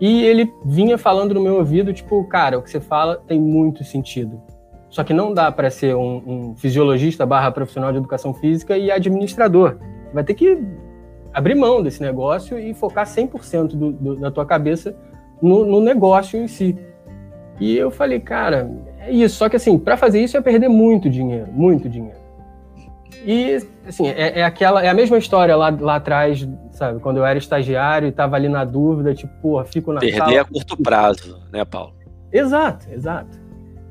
e 0.00 0.24
ele 0.24 0.52
vinha 0.64 0.98
falando 0.98 1.34
no 1.34 1.40
meu 1.40 1.56
ouvido, 1.56 1.92
tipo, 1.92 2.24
cara, 2.24 2.58
o 2.58 2.62
que 2.62 2.70
você 2.70 2.80
fala 2.80 3.22
tem 3.26 3.40
muito 3.40 3.84
sentido. 3.84 4.40
Só 4.88 5.02
que 5.02 5.14
não 5.14 5.32
dá 5.32 5.50
para 5.50 5.70
ser 5.70 5.96
um, 5.96 6.22
um, 6.26 6.56
fisiologista 6.56 7.24
barra 7.24 7.50
profissional 7.50 7.92
de 7.92 7.98
educação 7.98 8.34
física 8.34 8.76
e 8.76 8.90
administrador. 8.90 9.78
Vai 10.12 10.22
ter 10.22 10.34
que 10.34 10.58
abrir 11.32 11.54
mão 11.54 11.82
desse 11.82 12.02
negócio 12.02 12.58
e 12.58 12.74
focar 12.74 13.06
100% 13.06 13.68
do, 13.68 13.92
do, 13.92 14.16
da 14.16 14.30
tua 14.30 14.44
cabeça 14.44 14.94
no, 15.40 15.64
no 15.64 15.80
negócio 15.80 16.38
em 16.38 16.46
si. 16.46 16.76
E 17.58 17.76
eu 17.76 17.90
falei, 17.90 18.20
cara, 18.20 18.70
é 18.98 19.10
isso. 19.10 19.36
Só 19.36 19.48
que 19.48 19.56
assim, 19.56 19.78
para 19.78 19.96
fazer 19.96 20.20
isso 20.20 20.36
é 20.36 20.40
perder 20.40 20.68
muito 20.68 21.08
dinheiro, 21.08 21.50
muito 21.50 21.88
dinheiro. 21.88 22.21
E, 23.24 23.56
assim, 23.86 24.08
é, 24.08 24.40
é, 24.40 24.44
aquela, 24.44 24.82
é 24.84 24.88
a 24.88 24.94
mesma 24.94 25.16
história 25.18 25.54
lá, 25.56 25.70
lá 25.70 25.96
atrás, 25.96 26.48
sabe? 26.72 27.00
Quando 27.00 27.18
eu 27.18 27.24
era 27.24 27.38
estagiário 27.38 28.08
e 28.08 28.12
tava 28.12 28.36
ali 28.36 28.48
na 28.48 28.64
dúvida, 28.64 29.14
tipo, 29.14 29.32
porra, 29.40 29.64
fico 29.64 29.92
na 29.92 30.00
Perder 30.00 30.18
sala. 30.18 30.40
a 30.40 30.44
curto 30.44 30.76
prazo, 30.76 31.40
né, 31.52 31.64
Paulo? 31.64 31.94
Exato, 32.32 32.86
exato. 32.90 33.40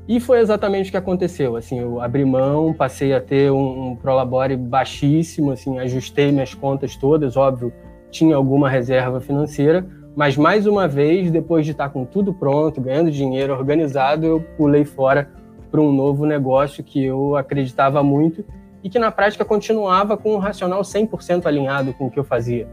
E 0.06 0.20
foi 0.20 0.40
exatamente 0.40 0.88
o 0.88 0.90
que 0.90 0.96
aconteceu. 0.96 1.56
Assim, 1.56 1.78
eu 1.78 2.00
abri 2.00 2.24
mão, 2.24 2.74
passei 2.74 3.14
a 3.14 3.20
ter 3.20 3.50
um, 3.50 3.90
um 3.90 3.96
prolabore 3.96 4.56
baixíssimo, 4.56 5.52
assim, 5.52 5.78
ajustei 5.78 6.32
minhas 6.32 6.52
contas 6.52 6.96
todas, 6.96 7.36
óbvio, 7.36 7.72
tinha 8.10 8.36
alguma 8.36 8.68
reserva 8.68 9.20
financeira, 9.20 9.86
mas 10.14 10.36
mais 10.36 10.66
uma 10.66 10.86
vez, 10.86 11.30
depois 11.30 11.64
de 11.64 11.72
estar 11.72 11.88
com 11.88 12.04
tudo 12.04 12.34
pronto, 12.34 12.80
ganhando 12.80 13.10
dinheiro, 13.10 13.54
organizado, 13.54 14.26
eu 14.26 14.40
pulei 14.58 14.84
fora 14.84 15.30
para 15.70 15.80
um 15.80 15.90
novo 15.90 16.26
negócio 16.26 16.84
que 16.84 17.02
eu 17.02 17.34
acreditava 17.34 18.02
muito 18.02 18.44
e 18.82 18.90
que 18.90 18.98
na 18.98 19.10
prática 19.10 19.44
continuava 19.44 20.16
com 20.16 20.34
um 20.34 20.38
racional 20.38 20.82
100% 20.82 21.46
alinhado 21.46 21.92
com 21.94 22.06
o 22.06 22.10
que 22.10 22.18
eu 22.18 22.24
fazia, 22.24 22.66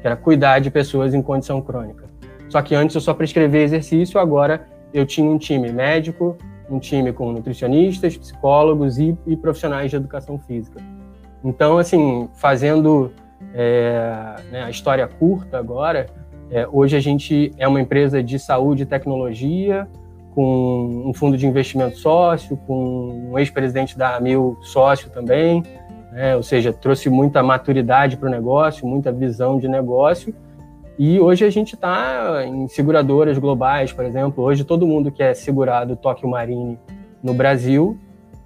que 0.00 0.06
era 0.06 0.16
cuidar 0.16 0.58
de 0.58 0.70
pessoas 0.70 1.14
em 1.14 1.22
condição 1.22 1.60
crônica. 1.60 2.08
Só 2.48 2.60
que 2.62 2.74
antes 2.74 2.94
eu 2.94 3.00
só 3.00 3.14
prescrevia 3.14 3.60
exercício, 3.60 4.18
agora 4.18 4.66
eu 4.92 5.06
tinha 5.06 5.30
um 5.30 5.38
time 5.38 5.70
médico, 5.70 6.36
um 6.68 6.78
time 6.78 7.12
com 7.12 7.32
nutricionistas, 7.32 8.16
psicólogos 8.16 8.98
e, 8.98 9.16
e 9.26 9.36
profissionais 9.36 9.90
de 9.90 9.96
educação 9.96 10.38
física. 10.38 10.80
Então, 11.44 11.78
assim, 11.78 12.28
fazendo 12.34 13.12
é, 13.54 14.36
né, 14.50 14.64
a 14.64 14.70
história 14.70 15.06
curta 15.06 15.58
agora, 15.58 16.06
é, 16.50 16.66
hoje 16.70 16.96
a 16.96 17.00
gente 17.00 17.52
é 17.56 17.66
uma 17.66 17.80
empresa 17.80 18.22
de 18.22 18.38
saúde 18.38 18.82
e 18.82 18.86
tecnologia, 18.86 19.88
com 20.40 21.02
um 21.04 21.12
fundo 21.12 21.36
de 21.36 21.46
investimento 21.46 21.98
sócio, 21.98 22.56
com 22.66 23.30
um 23.30 23.38
ex-presidente 23.38 23.98
da 23.98 24.16
Amil 24.16 24.56
sócio 24.62 25.10
também, 25.10 25.62
né? 26.10 26.34
ou 26.34 26.42
seja, 26.42 26.72
trouxe 26.72 27.10
muita 27.10 27.42
maturidade 27.42 28.16
para 28.16 28.26
o 28.26 28.30
negócio, 28.30 28.86
muita 28.86 29.12
visão 29.12 29.58
de 29.58 29.68
negócio. 29.68 30.34
E 30.98 31.20
hoje 31.20 31.44
a 31.44 31.50
gente 31.50 31.74
está 31.74 32.42
em 32.46 32.66
seguradoras 32.68 33.36
globais, 33.36 33.92
por 33.92 34.02
exemplo. 34.02 34.42
Hoje 34.42 34.64
todo 34.64 34.86
mundo 34.86 35.12
que 35.12 35.22
é 35.22 35.34
segurado 35.34 35.94
Tóquio 35.94 36.26
Marine 36.26 36.78
no 37.22 37.34
Brasil, 37.34 37.98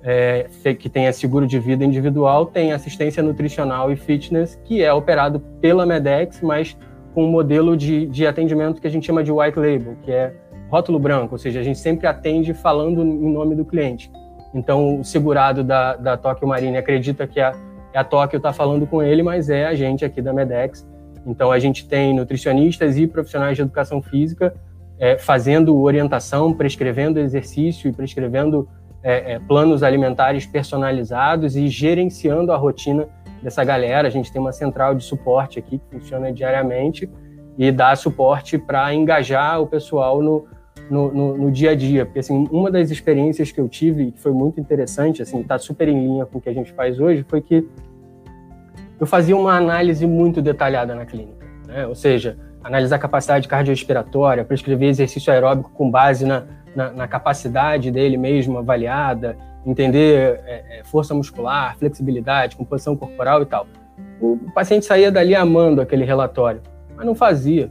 é, 0.02 0.48
que 0.76 0.88
tenha 0.88 1.12
seguro 1.12 1.46
de 1.46 1.60
vida 1.60 1.84
individual, 1.84 2.44
tem 2.44 2.72
assistência 2.72 3.22
nutricional 3.22 3.92
e 3.92 3.94
fitness, 3.94 4.58
que 4.64 4.82
é 4.82 4.92
operado 4.92 5.38
pela 5.60 5.86
Medex, 5.86 6.40
mas 6.42 6.76
com 7.14 7.24
um 7.24 7.30
modelo 7.30 7.76
de, 7.76 8.06
de 8.06 8.26
atendimento 8.26 8.80
que 8.80 8.86
a 8.88 8.90
gente 8.90 9.06
chama 9.06 9.22
de 9.22 9.30
white 9.30 9.56
label, 9.56 9.96
que 10.02 10.10
é 10.10 10.34
rótulo 10.74 10.98
branco, 10.98 11.34
ou 11.34 11.38
seja, 11.38 11.60
a 11.60 11.62
gente 11.62 11.78
sempre 11.78 12.06
atende 12.06 12.52
falando 12.52 13.02
em 13.02 13.32
nome 13.32 13.54
do 13.54 13.64
cliente. 13.64 14.10
Então, 14.52 15.00
o 15.00 15.04
segurado 15.04 15.62
da, 15.62 15.94
da 15.94 16.16
Tóquio 16.16 16.48
Marine 16.48 16.76
acredita 16.76 17.28
que 17.28 17.40
a, 17.40 17.52
a 17.94 18.02
Tóquio 18.02 18.38
está 18.38 18.52
falando 18.52 18.84
com 18.84 19.00
ele, 19.00 19.22
mas 19.22 19.48
é 19.48 19.66
a 19.66 19.74
gente 19.74 20.04
aqui 20.04 20.20
da 20.20 20.32
Medex. 20.32 20.84
Então, 21.24 21.52
a 21.52 21.60
gente 21.60 21.86
tem 21.86 22.12
nutricionistas 22.12 22.98
e 22.98 23.06
profissionais 23.06 23.56
de 23.56 23.62
educação 23.62 24.02
física 24.02 24.52
é, 24.98 25.16
fazendo 25.16 25.80
orientação, 25.80 26.52
prescrevendo 26.52 27.20
exercício 27.20 27.88
e 27.88 27.92
prescrevendo 27.92 28.68
é, 29.02 29.34
é, 29.34 29.38
planos 29.38 29.82
alimentares 29.84 30.44
personalizados 30.44 31.56
e 31.56 31.68
gerenciando 31.68 32.50
a 32.50 32.56
rotina 32.56 33.06
dessa 33.42 33.62
galera. 33.62 34.08
A 34.08 34.10
gente 34.10 34.32
tem 34.32 34.40
uma 34.40 34.52
central 34.52 34.92
de 34.94 35.04
suporte 35.04 35.56
aqui 35.56 35.78
que 35.78 35.98
funciona 35.98 36.32
diariamente 36.32 37.08
e 37.56 37.70
dá 37.70 37.94
suporte 37.94 38.58
para 38.58 38.92
engajar 38.92 39.60
o 39.60 39.66
pessoal 39.66 40.20
no, 40.20 40.46
no, 40.90 41.12
no, 41.12 41.38
no, 41.38 41.50
dia 41.50 41.70
a 41.70 41.74
dia. 41.74 42.04
Porque, 42.04 42.18
assim, 42.18 42.48
uma 42.50 42.70
das 42.70 42.90
experiências 42.90 43.50
que 43.50 43.60
eu 43.60 43.68
tive, 43.68 44.12
que 44.12 44.20
foi 44.20 44.32
muito 44.32 44.60
interessante, 44.60 45.22
assim, 45.22 45.40
está 45.40 45.58
super 45.58 45.88
em 45.88 45.98
linha 45.98 46.26
com 46.26 46.38
o 46.38 46.40
que 46.40 46.48
a 46.48 46.54
gente 46.54 46.72
faz 46.72 46.98
hoje, 47.00 47.24
foi 47.28 47.40
que 47.40 47.66
eu 48.98 49.06
fazia 49.06 49.36
uma 49.36 49.56
análise 49.56 50.06
muito 50.06 50.40
detalhada 50.40 50.94
na 50.94 51.04
clínica. 51.04 51.44
Né? 51.66 51.86
Ou 51.86 51.94
seja, 51.94 52.38
analisar 52.62 52.96
a 52.96 52.98
capacidade 52.98 53.46
cardiorrespiratória, 53.48 54.44
prescrever 54.44 54.88
exercício 54.88 55.32
aeróbico 55.32 55.70
com 55.70 55.90
base 55.90 56.24
na, 56.24 56.44
na, 56.74 56.90
na 56.90 57.08
capacidade 57.08 57.90
dele 57.90 58.16
mesmo 58.16 58.58
avaliada, 58.58 59.36
entender 59.66 60.40
é, 60.44 60.80
é, 60.80 60.84
força 60.84 61.14
muscular, 61.14 61.76
flexibilidade, 61.76 62.56
composição 62.56 62.96
corporal 62.96 63.42
e 63.42 63.46
tal. 63.46 63.66
O 64.20 64.38
paciente 64.54 64.86
saía 64.86 65.10
dali 65.10 65.34
amando 65.34 65.80
aquele 65.80 66.04
relatório, 66.04 66.62
mas 66.96 67.04
não 67.04 67.14
fazia. 67.14 67.70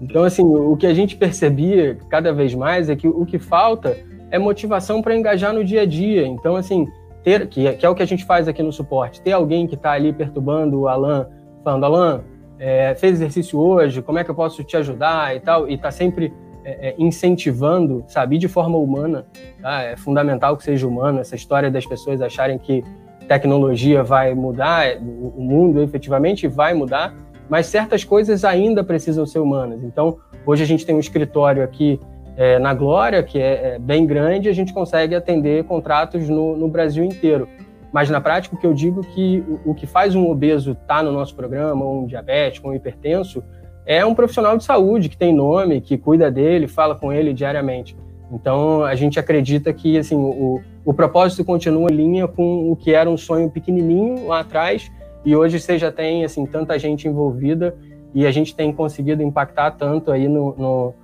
Então, 0.00 0.24
assim, 0.24 0.42
o 0.42 0.76
que 0.76 0.86
a 0.86 0.94
gente 0.94 1.16
percebia 1.16 1.96
cada 2.08 2.32
vez 2.32 2.54
mais 2.54 2.88
é 2.88 2.96
que 2.96 3.08
o 3.08 3.24
que 3.24 3.38
falta 3.38 3.96
é 4.30 4.38
motivação 4.38 5.00
para 5.00 5.14
engajar 5.14 5.52
no 5.52 5.64
dia 5.64 5.82
a 5.82 5.86
dia. 5.86 6.26
Então, 6.26 6.56
assim, 6.56 6.86
ter, 7.22 7.46
que, 7.46 7.72
que 7.74 7.86
é 7.86 7.88
o 7.88 7.94
que 7.94 8.02
a 8.02 8.06
gente 8.06 8.24
faz 8.24 8.48
aqui 8.48 8.62
no 8.62 8.72
suporte, 8.72 9.20
ter 9.20 9.32
alguém 9.32 9.66
que 9.66 9.74
está 9.74 9.92
ali 9.92 10.12
perturbando 10.12 10.80
o 10.80 10.88
Alan, 10.88 11.26
falando, 11.62 11.84
Alan, 11.84 12.24
é, 12.58 12.94
fez 12.94 13.14
exercício 13.14 13.58
hoje, 13.58 14.02
como 14.02 14.18
é 14.18 14.24
que 14.24 14.30
eu 14.30 14.34
posso 14.34 14.62
te 14.62 14.76
ajudar 14.76 15.34
e 15.34 15.40
tal, 15.40 15.68
e 15.68 15.74
está 15.74 15.90
sempre 15.90 16.32
é, 16.64 16.88
é, 16.88 16.94
incentivando, 16.98 18.04
sabe, 18.08 18.38
de 18.38 18.48
forma 18.48 18.78
humana, 18.78 19.26
tá? 19.60 19.82
É 19.82 19.96
fundamental 19.96 20.56
que 20.56 20.64
seja 20.64 20.86
humano, 20.86 21.20
essa 21.20 21.34
história 21.34 21.70
das 21.70 21.86
pessoas 21.86 22.20
acharem 22.20 22.58
que 22.58 22.84
tecnologia 23.28 24.02
vai 24.02 24.34
mudar, 24.34 24.96
o 24.98 25.40
mundo 25.40 25.82
efetivamente 25.82 26.46
vai 26.46 26.74
mudar, 26.74 27.14
mas 27.48 27.66
certas 27.66 28.04
coisas 28.04 28.44
ainda 28.44 28.82
precisam 28.82 29.26
ser 29.26 29.38
humanas. 29.38 29.82
Então, 29.82 30.18
hoje 30.46 30.62
a 30.62 30.66
gente 30.66 30.84
tem 30.84 30.94
um 30.94 31.00
escritório 31.00 31.62
aqui 31.62 32.00
é, 32.36 32.58
na 32.58 32.74
Glória, 32.74 33.22
que 33.22 33.38
é, 33.38 33.74
é, 33.74 33.78
bem 33.78 34.06
grande, 34.06 34.48
a 34.48 34.52
gente 34.52 34.72
consegue 34.72 35.14
atender 35.14 35.64
contratos 35.64 36.28
no, 36.28 36.56
no, 36.56 36.68
Brasil 36.68 37.04
inteiro. 37.04 37.48
Mas 37.92 38.10
na 38.10 38.20
prática, 38.20 38.56
o 38.56 38.58
que 38.58 38.66
eu 38.66 38.74
digo 38.74 39.02
é 39.02 39.14
que 39.14 39.44
o, 39.46 39.70
o 39.70 39.74
que 39.74 39.86
faz 39.86 40.14
um 40.14 40.28
obeso 40.28 40.72
estar 40.72 40.96
tá 40.96 41.02
no 41.02 41.12
nosso 41.12 41.34
programa, 41.36 41.84
um 41.84 42.06
diabético, 42.06 42.68
um 42.68 42.74
hipertenso, 42.74 43.42
é 43.86 44.04
um 44.04 44.14
profissional 44.14 44.56
de 44.56 44.64
saúde 44.64 45.08
que 45.08 45.16
tem 45.16 45.32
nome, 45.32 45.80
que 45.80 45.96
cuida 45.96 46.30
dele, 46.30 46.66
fala 46.66 46.94
com 46.94 47.12
ele 47.12 47.32
diariamente. 47.32 47.96
Então, 48.32 48.82
a 48.82 48.94
gente 48.94 49.20
acredita 49.20 49.72
que 49.72 49.96
assim, 49.96 50.16
o, 50.16 50.60
o 50.84 50.92
propósito 50.92 51.44
continua 51.44 51.88
em 51.90 51.94
linha 51.94 52.26
com 52.26 52.72
o 52.72 52.74
que 52.74 52.92
era 52.92 53.08
um 53.08 53.16
sonho 53.16 53.48
pequenininho 53.48 54.26
lá 54.26 54.40
atrás, 54.40 54.90
e 55.24 55.34
hoje 55.34 55.58
você 55.58 55.78
já 55.78 55.90
tem 55.90 56.24
assim 56.24 56.44
tanta 56.46 56.78
gente 56.78 57.08
envolvida 57.08 57.76
e 58.14 58.26
a 58.26 58.30
gente 58.30 58.54
tem 58.54 58.72
conseguido 58.72 59.22
impactar 59.22 59.72
tanto 59.72 60.12
aí 60.12 60.28
no, 60.28 60.54
no 60.56 60.94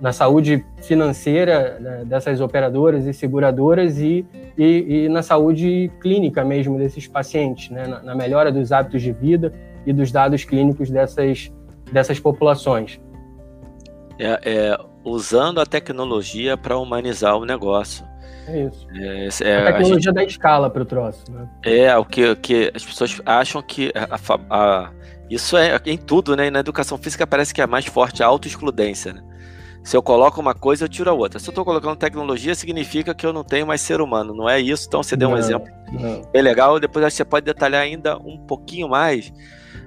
na 0.00 0.12
saúde 0.12 0.64
financeira 0.82 1.78
né, 1.80 2.04
dessas 2.04 2.40
operadoras 2.40 3.06
e 3.06 3.12
seguradoras 3.12 3.98
e, 3.98 4.24
e, 4.56 5.04
e, 5.04 5.08
na 5.08 5.22
saúde 5.22 5.90
clínica 6.00 6.44
mesmo 6.44 6.78
desses 6.78 7.06
pacientes, 7.08 7.70
né, 7.70 7.86
na, 7.86 8.02
na, 8.02 8.14
melhora 8.14 8.52
dos 8.52 8.70
hábitos 8.70 9.02
de 9.02 9.12
vida 9.12 9.52
e 9.84 9.92
dos 9.92 10.12
dados 10.12 10.44
clínicos 10.44 10.88
dessas, 10.88 11.52
dessas 11.90 12.20
populações. 12.20 13.00
É, 14.18 14.40
é 14.44 14.78
usando 15.04 15.60
a 15.60 15.66
tecnologia 15.66 16.56
para 16.56 16.78
humanizar 16.78 17.36
o 17.36 17.44
negócio. 17.44 18.06
É 18.48 18.64
isso. 18.64 18.86
É, 18.94 19.50
é, 19.50 19.58
a 19.58 19.64
tecnologia 19.66 19.94
a 19.94 20.00
gente, 20.00 20.12
da 20.12 20.24
escala 20.24 20.70
para 20.70 20.82
o 20.82 20.86
troço. 20.86 21.30
Né? 21.30 21.48
É, 21.62 21.96
o 21.96 22.04
que, 22.04 22.34
que 22.36 22.72
as 22.74 22.84
pessoas 22.84 23.20
acham 23.26 23.60
que 23.60 23.92
a, 23.94 24.18
a, 24.50 24.90
isso 25.28 25.56
é 25.56 25.78
em 25.84 25.98
tudo, 25.98 26.34
né? 26.34 26.46
E 26.46 26.50
na 26.50 26.60
educação 26.60 26.96
física 26.96 27.26
parece 27.26 27.52
que 27.52 27.60
é 27.60 27.66
mais 27.66 27.84
forte 27.84 28.22
a 28.22 28.26
autoexcludência, 28.26 29.12
né? 29.12 29.22
Se 29.84 29.96
eu 29.96 30.02
coloco 30.02 30.40
uma 30.40 30.54
coisa, 30.54 30.84
eu 30.84 30.88
tiro 30.88 31.08
a 31.08 31.12
outra. 31.12 31.38
Se 31.38 31.48
eu 31.48 31.50
estou 31.50 31.64
colocando 31.64 31.96
tecnologia, 31.96 32.54
significa 32.54 33.14
que 33.14 33.24
eu 33.24 33.32
não 33.32 33.44
tenho 33.44 33.66
mais 33.66 33.80
ser 33.80 34.00
humano. 34.00 34.34
Não 34.34 34.48
é 34.48 34.60
isso? 34.60 34.86
Então 34.86 35.02
você 35.02 35.16
deu 35.16 35.28
um 35.28 35.32
não, 35.32 35.38
exemplo 35.38 35.68
não. 35.92 36.22
bem 36.30 36.42
legal. 36.42 36.78
Depois 36.80 37.04
acho 37.04 37.14
que 37.14 37.16
você 37.18 37.24
pode 37.24 37.46
detalhar 37.46 37.82
ainda 37.82 38.18
um 38.18 38.38
pouquinho 38.38 38.88
mais. 38.88 39.32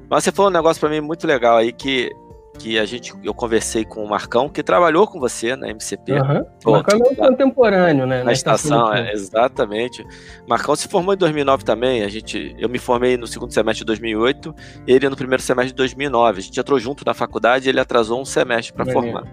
Mas 0.10 0.24
você 0.24 0.32
falou 0.32 0.50
um 0.50 0.54
negócio 0.54 0.80
para 0.80 0.90
mim 0.90 1.02
muito 1.02 1.28
legal 1.28 1.58
aí 1.58 1.72
que 1.72 2.12
que 2.60 2.78
a 2.78 2.86
gente, 2.86 3.14
eu 3.24 3.34
conversei 3.34 3.84
com 3.84 4.04
o 4.04 4.10
Marcão, 4.10 4.50
que 4.50 4.62
trabalhou 4.62 5.08
com 5.08 5.20
você 5.20 5.56
na 5.56 5.70
MCP. 5.70 6.14
Uhum. 6.14 6.46
Pô, 6.64 6.72
Marcão 6.74 7.00
é 7.00 7.16
contemporâneo, 7.16 8.06
né? 8.06 8.24
Na, 8.24 8.32
estação, 8.32 8.94
é, 8.94 9.12
exatamente. 9.12 10.06
Marcão 10.48 10.76
se 10.76 10.88
formou 10.88 11.14
em 11.14 11.18
2009 11.18 11.64
também. 11.64 12.04
A 12.04 12.08
gente, 12.08 12.56
eu 12.60 12.70
me 12.70 12.78
formei 12.78 13.18
no 13.18 13.26
segundo 13.26 13.54
semestre 13.54 13.80
de 13.80 13.86
2008, 13.86 14.54
ele 14.86 15.10
no 15.10 15.16
primeiro 15.16 15.42
semestre 15.42 15.72
de 15.72 15.78
2009. 15.78 16.40
A 16.40 16.42
gente 16.42 16.60
entrou 16.60 16.80
junto 16.80 17.06
na 17.06 17.14
faculdade, 17.14 17.70
ele 17.70 17.80
atrasou 17.80 18.22
um 18.22 18.26
semestre 18.26 18.74
para 18.74 18.86
formar. 18.86 19.24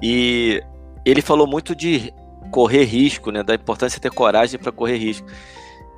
E 0.00 0.62
ele 1.04 1.20
falou 1.20 1.46
muito 1.46 1.74
de 1.74 2.12
correr 2.50 2.84
risco, 2.84 3.30
né? 3.30 3.42
Da 3.42 3.54
importância 3.54 3.96
de 3.96 4.02
ter 4.02 4.10
coragem 4.10 4.58
para 4.58 4.72
correr 4.72 4.96
risco. 4.96 5.26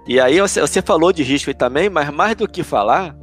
E 0.07 0.21
aí 0.21 0.41
você, 0.41 0.61
você 0.61 0.83
falou 0.83 1.13
de 1.13 1.23
risco 1.23 1.51
aí 1.51 1.55
também, 1.55 1.89
mas 1.89 2.11
mais 2.11 2.37
do 2.37 2.47
que 2.47 2.63
falar, 2.63 3.17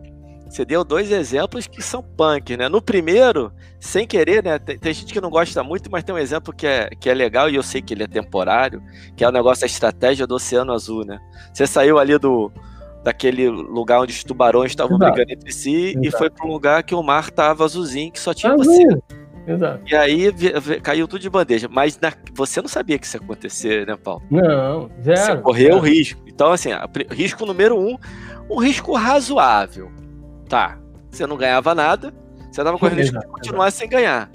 você 0.51 0.65
deu 0.65 0.83
dois 0.83 1.09
exemplos 1.13 1.65
que 1.65 1.81
são 1.81 2.03
punk, 2.03 2.57
né? 2.57 2.67
No 2.67 2.81
primeiro, 2.81 3.53
sem 3.79 4.05
querer, 4.05 4.43
né? 4.43 4.59
Tem, 4.59 4.77
tem, 4.77 4.93
gente 4.93 5.13
que 5.13 5.21
não 5.21 5.29
gosta 5.29 5.63
muito, 5.63 5.89
mas 5.89 6.03
tem 6.03 6.13
um 6.13 6.17
exemplo 6.17 6.53
que 6.53 6.67
é, 6.67 6.89
que 6.89 7.09
é 7.09 7.13
legal 7.13 7.49
e 7.49 7.55
eu 7.55 7.63
sei 7.63 7.81
que 7.81 7.93
ele 7.93 8.03
é 8.03 8.07
temporário, 8.07 8.83
que 9.15 9.23
é 9.23 9.29
o 9.29 9.31
negócio 9.31 9.61
da 9.61 9.67
estratégia 9.67 10.27
do 10.27 10.35
Oceano 10.35 10.73
Azul, 10.73 11.05
né? 11.05 11.21
Você 11.53 11.65
saiu 11.65 11.97
ali 11.97 12.17
do 12.17 12.51
daquele 13.01 13.47
lugar 13.49 14.01
onde 14.01 14.11
os 14.11 14.23
tubarões 14.25 14.71
estavam 14.73 14.97
brigando 14.97 15.31
entre 15.31 15.51
si 15.51 15.91
Exato. 15.91 16.05
e 16.05 16.11
foi 16.11 16.29
para 16.29 16.45
um 16.45 16.51
lugar 16.51 16.83
que 16.83 16.93
o 16.93 17.01
mar 17.01 17.29
estava 17.29 17.63
azulzinho, 17.63 18.11
que 18.11 18.19
só 18.19 18.33
tinha 18.33 18.51
Azul. 18.51 18.65
você. 18.65 19.01
Exato. 19.47 19.81
E 19.89 19.95
aí 19.95 20.31
caiu 20.83 21.07
tudo 21.07 21.21
de 21.21 21.29
bandeja. 21.29 21.67
Mas 21.71 21.97
na, 21.99 22.11
você 22.33 22.61
não 22.61 22.67
sabia 22.67 22.99
que 22.99 23.05
isso 23.05 23.15
ia 23.15 23.21
acontecer, 23.23 23.87
né, 23.87 23.95
Paulo? 23.95 24.21
Não, 24.29 24.91
zero. 25.01 25.17
Você 25.17 25.37
correu 25.37 25.77
o 25.77 25.79
risco. 25.79 26.21
Então, 26.27 26.51
assim, 26.51 26.69
risco 27.09 27.45
número 27.45 27.79
um, 27.79 27.97
um 28.49 28.59
risco 28.59 28.93
razoável 28.93 29.89
Tá. 30.51 30.77
Você 31.09 31.25
não 31.25 31.37
ganhava 31.37 31.73
nada, 31.73 32.13
você 32.51 32.61
tava 32.61 32.77
correndo 32.77 32.97
risco 32.97 33.17
de 33.17 33.25
continuar 33.25 33.71
sem 33.71 33.87
ganhar. 33.87 34.29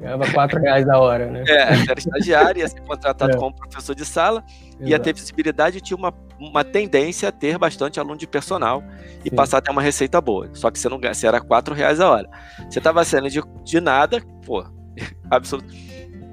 Ganhava 0.00 0.28
4 0.32 0.60
reais 0.60 0.88
a 0.88 0.98
hora, 0.98 1.30
né? 1.30 1.44
É, 1.46 1.62
era 1.88 1.96
estagiário, 1.96 2.58
ia 2.58 2.66
ser 2.66 2.80
contratado 2.80 3.32
é. 3.32 3.36
como 3.36 3.54
professor 3.54 3.94
de 3.94 4.04
sala, 4.04 4.42
Exato. 4.48 4.84
ia 4.84 4.98
ter 4.98 5.14
visibilidade 5.14 5.78
e 5.78 5.80
tinha 5.80 5.96
uma, 5.96 6.12
uma 6.40 6.64
tendência 6.64 7.28
a 7.28 7.32
ter 7.32 7.56
bastante 7.56 8.00
aluno 8.00 8.16
de 8.16 8.26
personal 8.26 8.82
e 9.24 9.30
Sim. 9.30 9.36
passar 9.36 9.58
a 9.58 9.60
ter 9.60 9.70
uma 9.70 9.80
receita 9.80 10.20
boa. 10.20 10.50
Só 10.54 10.72
que 10.72 10.78
você 10.78 10.88
não 10.88 10.98
ganha, 10.98 11.14
você 11.14 11.28
era 11.28 11.40
4 11.40 11.72
reais 11.72 12.00
a 12.00 12.10
hora. 12.10 12.28
Você 12.68 12.80
tava 12.80 13.04
sendo 13.04 13.30
de, 13.30 13.40
de 13.62 13.80
nada, 13.80 14.20
pô, 14.44 14.64
absoluto. 15.30 15.72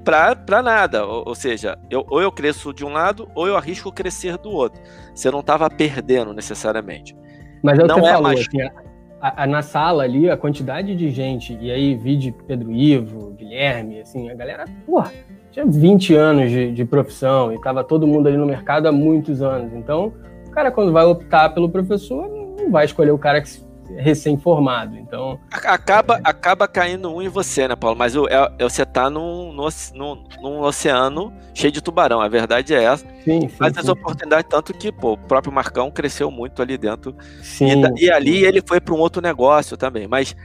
Pra, 0.04 0.34
pra 0.34 0.62
nada, 0.62 1.06
ou, 1.06 1.28
ou 1.28 1.34
seja, 1.36 1.78
eu, 1.88 2.04
ou 2.10 2.20
eu 2.20 2.32
cresço 2.32 2.74
de 2.74 2.84
um 2.84 2.88
lado 2.88 3.30
ou 3.36 3.46
eu 3.46 3.56
arrisco 3.56 3.92
crescer 3.92 4.36
do 4.38 4.50
outro. 4.50 4.82
Você 5.14 5.30
não 5.30 5.40
estava 5.40 5.70
perdendo 5.70 6.32
necessariamente. 6.32 7.14
Mas 7.62 7.78
é 7.78 7.82
o 7.82 7.86
que 7.86 7.88
não 7.88 8.00
você 8.00 8.06
é 8.06 8.12
falou, 8.12 8.22
mais... 8.22 8.40
assim, 8.40 8.87
a, 9.20 9.44
a, 9.44 9.46
na 9.46 9.62
sala 9.62 10.04
ali, 10.04 10.30
a 10.30 10.36
quantidade 10.36 10.94
de 10.94 11.10
gente, 11.10 11.56
e 11.60 11.70
aí 11.70 11.94
vi 11.94 12.16
de 12.16 12.32
Pedro 12.46 12.72
Ivo, 12.72 13.32
Guilherme, 13.32 14.00
assim, 14.00 14.30
a 14.30 14.34
galera, 14.34 14.64
porra, 14.86 15.12
tinha 15.50 15.66
20 15.66 16.14
anos 16.14 16.50
de, 16.50 16.72
de 16.72 16.84
profissão 16.84 17.52
e 17.52 17.60
tava 17.60 17.82
todo 17.82 18.06
mundo 18.06 18.28
ali 18.28 18.36
no 18.36 18.46
mercado 18.46 18.86
há 18.86 18.92
muitos 18.92 19.42
anos. 19.42 19.72
Então, 19.74 20.12
o 20.46 20.50
cara, 20.50 20.70
quando 20.70 20.92
vai 20.92 21.04
optar 21.04 21.50
pelo 21.50 21.68
professor, 21.68 22.28
não 22.28 22.70
vai 22.70 22.84
escolher 22.84 23.10
o 23.10 23.18
cara 23.18 23.40
que 23.40 23.48
recém-formado. 23.96 24.96
Então 24.96 25.38
acaba 25.50 26.16
é... 26.16 26.20
acaba 26.24 26.68
caindo 26.68 27.12
um 27.12 27.22
em 27.22 27.28
você, 27.28 27.68
né, 27.68 27.76
Paulo? 27.76 27.96
Mas 27.96 28.16
o, 28.16 28.26
é, 28.28 28.52
é, 28.58 28.64
você 28.64 28.84
tá 28.84 29.08
num, 29.08 29.52
num, 29.52 30.24
num, 30.40 30.60
oceano 30.60 31.32
cheio 31.54 31.72
de 31.72 31.80
tubarão. 31.80 32.20
A 32.20 32.28
verdade 32.28 32.74
é 32.74 32.84
essa. 32.84 33.06
Sim, 33.24 33.42
sim, 33.42 33.50
Mas 33.58 33.74
sim. 33.74 33.80
as 33.80 33.88
oportunidades 33.88 34.48
tanto 34.48 34.72
que 34.72 34.92
pô, 34.92 35.12
o 35.12 35.18
próprio 35.18 35.52
Marcão 35.52 35.90
cresceu 35.90 36.30
muito 36.30 36.62
ali 36.62 36.76
dentro. 36.76 37.14
Sim, 37.42 37.84
e, 37.96 38.04
e 38.04 38.10
ali 38.10 38.44
ele 38.44 38.62
foi 38.66 38.80
para 38.80 38.94
um 38.94 38.98
outro 38.98 39.22
negócio 39.22 39.76
também. 39.76 40.06
Mas 40.06 40.36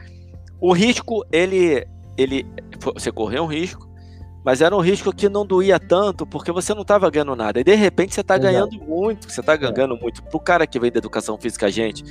o 0.60 0.72
risco 0.74 1.26
ele 1.32 1.86
ele 2.18 2.46
você 2.96 3.12
correu 3.12 3.44
um 3.44 3.48
risco 3.48 3.94
mas 4.44 4.62
era 4.62 4.76
um 4.76 4.82
risco 4.82 5.14
que 5.14 5.30
não 5.30 5.46
doía 5.46 5.80
tanto, 5.80 6.26
porque 6.26 6.52
você 6.52 6.74
não 6.74 6.82
estava 6.82 7.10
ganhando 7.10 7.36
nada. 7.36 7.62
E 7.62 7.64
de 7.64 7.76
repente 7.76 8.14
você 8.14 8.22
está 8.22 8.38
ganhando 8.38 8.78
muito, 8.78 9.32
você 9.32 9.40
está 9.40 9.56
ganhando 9.56 9.96
é. 9.96 10.00
muito. 10.00 10.22
Para 10.22 10.38
o 10.38 10.40
cara 10.40 10.68
que 10.68 10.78
vem 10.80 10.92
da 10.92 10.98
educação 10.98 11.38
física, 11.38 11.68
a 11.68 11.70
gente, 11.70 12.04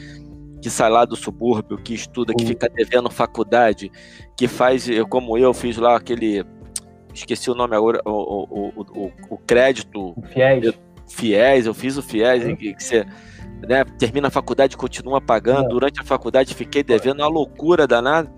que 0.62 0.70
sai 0.70 0.88
lá 0.88 1.04
do 1.04 1.16
subúrbio, 1.16 1.76
que 1.76 1.92
estuda, 1.92 2.32
que 2.32 2.46
fica 2.46 2.68
devendo 2.68 3.10
faculdade, 3.10 3.90
que 4.36 4.46
faz, 4.46 4.86
como 5.10 5.36
eu 5.36 5.52
fiz 5.52 5.76
lá 5.76 5.96
aquele. 5.96 6.44
Esqueci 7.12 7.50
o 7.50 7.54
nome 7.54 7.76
agora, 7.76 8.00
o, 8.06 8.10
o, 8.10 8.68
o, 8.80 9.12
o 9.28 9.38
crédito. 9.38 10.14
Fiéis. 10.32 10.72
Fiéis, 11.08 11.66
eu 11.66 11.74
fiz 11.74 11.98
o 11.98 12.02
Fiéis, 12.02 12.46
é. 12.46 12.54
que, 12.54 12.74
você 12.78 13.04
né, 13.68 13.84
termina 13.98 14.28
a 14.28 14.30
faculdade 14.30 14.76
continua 14.76 15.20
pagando. 15.20 15.66
É. 15.66 15.68
Durante 15.68 16.00
a 16.00 16.04
faculdade 16.04 16.54
fiquei 16.54 16.82
devendo 16.82 17.18
uma 17.18 17.28
loucura 17.28 17.86
danada 17.86 18.32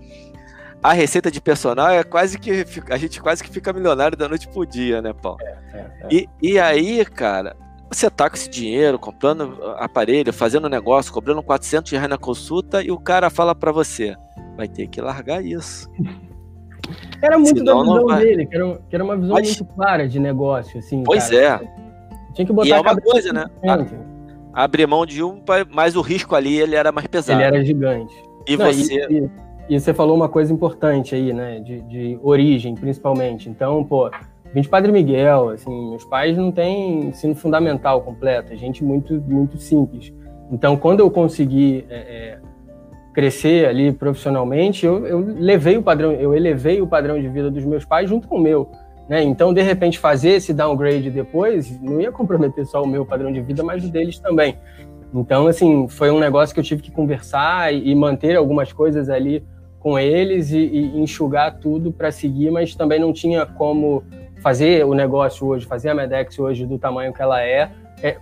a 0.85 0.93
receita 0.93 1.31
de 1.31 1.41
personal 1.41 1.89
é 1.89 2.03
quase 2.03 2.37
que 2.37 2.63
a 2.91 2.97
gente 2.97 3.19
quase 3.19 3.43
que 3.43 3.49
fica 3.49 3.73
milionário 3.73 4.15
da 4.15 4.29
noite 4.29 4.47
pro 4.47 4.63
dia, 4.67 5.01
né, 5.01 5.13
Paulo? 5.13 5.39
É, 5.41 5.57
é, 5.73 5.79
é. 5.79 6.07
E, 6.11 6.29
e 6.39 6.59
aí, 6.59 7.03
cara, 7.03 7.55
você 7.89 8.09
tá 8.09 8.29
com 8.29 8.35
esse 8.35 8.49
dinheiro, 8.49 8.97
comprando 8.97 9.57
aparelho, 9.77 10.33
fazendo 10.33 10.69
negócio, 10.69 11.13
cobrando 11.13 11.41
400 11.43 11.91
reais 11.91 12.09
na 12.09 12.17
consulta 12.17 12.83
e 12.83 12.91
o 12.91 12.99
cara 12.99 13.29
fala 13.29 13.53
para 13.53 13.71
você, 13.71 14.15
vai 14.57 14.67
ter 14.67 14.87
que 14.87 15.01
largar 15.01 15.43
isso. 15.43 15.89
Era 17.21 17.37
muito 17.37 17.57
Senão, 17.57 17.83
da 17.83 17.93
visão 17.93 18.19
dele, 18.19 18.45
que 18.45 18.55
era, 18.55 18.79
que 18.89 18.95
era 18.95 19.03
uma 19.03 19.17
visão 19.17 19.35
Mas... 19.35 19.47
muito 19.47 19.73
clara 19.73 20.07
de 20.07 20.19
negócio, 20.19 20.77
assim. 20.77 21.03
Pois 21.03 21.29
cara. 21.29 21.63
é. 21.63 21.85
Tinha 22.33 22.45
que 22.45 22.53
botar 22.53 22.67
e 22.67 22.71
é 22.71 22.79
uma 22.79 22.95
coisa, 22.95 23.33
né? 23.33 23.45
A, 24.53 24.63
abrir 24.63 24.85
mão 24.85 25.05
de 25.05 25.23
um, 25.23 25.41
mas 25.73 25.95
o 25.95 26.01
risco 26.01 26.35
ali 26.35 26.59
ele 26.59 26.75
era 26.75 26.91
mais 26.91 27.07
pesado. 27.07 27.39
Ele 27.39 27.47
era 27.47 27.65
gigante. 27.65 28.13
E 28.47 28.55
Não, 28.55 28.65
você. 28.65 29.07
E, 29.09 29.29
e 29.69 29.79
você 29.79 29.93
falou 29.93 30.15
uma 30.15 30.29
coisa 30.29 30.53
importante 30.53 31.15
aí, 31.15 31.33
né? 31.33 31.59
De, 31.59 31.81
de 31.81 32.19
origem, 32.21 32.75
principalmente. 32.75 33.49
Então, 33.49 33.83
pô, 33.83 34.11
vim 34.55 34.61
de 34.61 34.69
Padre 34.69 34.89
Miguel, 34.89 35.49
assim, 35.49 35.89
meus 35.89 36.05
pais 36.05 36.37
não 36.37 36.49
têm 36.49 37.07
ensino 37.07 37.35
fundamental 37.35 38.01
completo, 38.01 38.53
é 38.53 38.55
gente 38.55 38.85
muito, 38.85 39.21
muito 39.27 39.57
simples. 39.57 40.13
Então, 40.49 40.77
quando 40.77 41.01
eu 41.01 41.11
consegui 41.11 41.85
é, 41.89 41.95
é, 41.95 42.39
crescer 43.13 43.67
ali 43.67 43.91
profissionalmente, 43.91 44.85
eu, 44.85 45.05
eu 45.05 45.19
levei 45.37 45.75
o 45.75 45.83
padrão, 45.83 46.13
eu 46.13 46.33
elevei 46.33 46.81
o 46.81 46.87
padrão 46.87 47.19
de 47.19 47.27
vida 47.27 47.51
dos 47.51 47.65
meus 47.65 47.83
pais 47.83 48.07
junto 48.07 48.29
com 48.29 48.37
o 48.37 48.41
meu. 48.41 48.71
Né? 49.09 49.21
Então, 49.23 49.53
de 49.53 49.61
repente, 49.61 49.99
fazer 49.99 50.29
esse 50.29 50.53
downgrade 50.53 51.09
depois 51.09 51.77
não 51.81 51.99
ia 51.99 52.11
comprometer 52.11 52.65
só 52.65 52.81
o 52.81 52.87
meu 52.87 53.05
padrão 53.05 53.33
de 53.33 53.41
vida, 53.41 53.61
mas 53.61 53.83
o 53.83 53.91
deles 53.91 54.19
também. 54.19 54.57
Então, 55.13 55.47
assim, 55.47 55.89
foi 55.89 56.11
um 56.11 56.19
negócio 56.19 56.53
que 56.53 56.61
eu 56.61 56.63
tive 56.63 56.81
que 56.81 56.91
conversar 56.91 57.73
e, 57.73 57.89
e 57.89 57.93
manter 57.93 58.37
algumas 58.37 58.71
coisas 58.71 59.09
ali 59.09 59.43
com 59.79 59.99
eles 59.99 60.51
e, 60.51 60.59
e 60.59 60.99
enxugar 61.01 61.59
tudo 61.59 61.91
para 61.91 62.09
seguir, 62.09 62.49
mas 62.51 62.73
também 62.73 62.99
não 62.99 63.11
tinha 63.11 63.45
como 63.45 64.01
fazer 64.45 64.85
o 64.85 64.93
negócio 64.93 65.47
hoje, 65.47 65.65
fazer 65.65 65.89
a 65.89 65.95
Medex 65.95 66.37
hoje 66.37 66.67
do 66.67 66.77
tamanho 66.77 67.11
que 67.11 67.19
ela 67.19 67.41
é, 67.41 67.71
é 68.03 68.15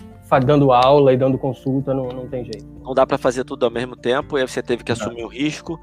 dando 0.45 0.71
aula 0.71 1.11
e 1.11 1.17
dando 1.17 1.37
consulta, 1.37 1.93
não, 1.93 2.07
não 2.07 2.27
tem 2.29 2.45
jeito. 2.45 2.65
Não 2.81 2.93
dá 2.93 3.05
para 3.05 3.17
fazer 3.17 3.43
tudo 3.43 3.65
ao 3.65 3.69
mesmo 3.69 3.93
tempo, 3.97 4.37
e 4.37 4.41
aí 4.41 4.47
você 4.47 4.63
teve 4.63 4.85
que 4.85 4.91
assumir 4.93 5.25
o 5.25 5.27
risco, 5.27 5.77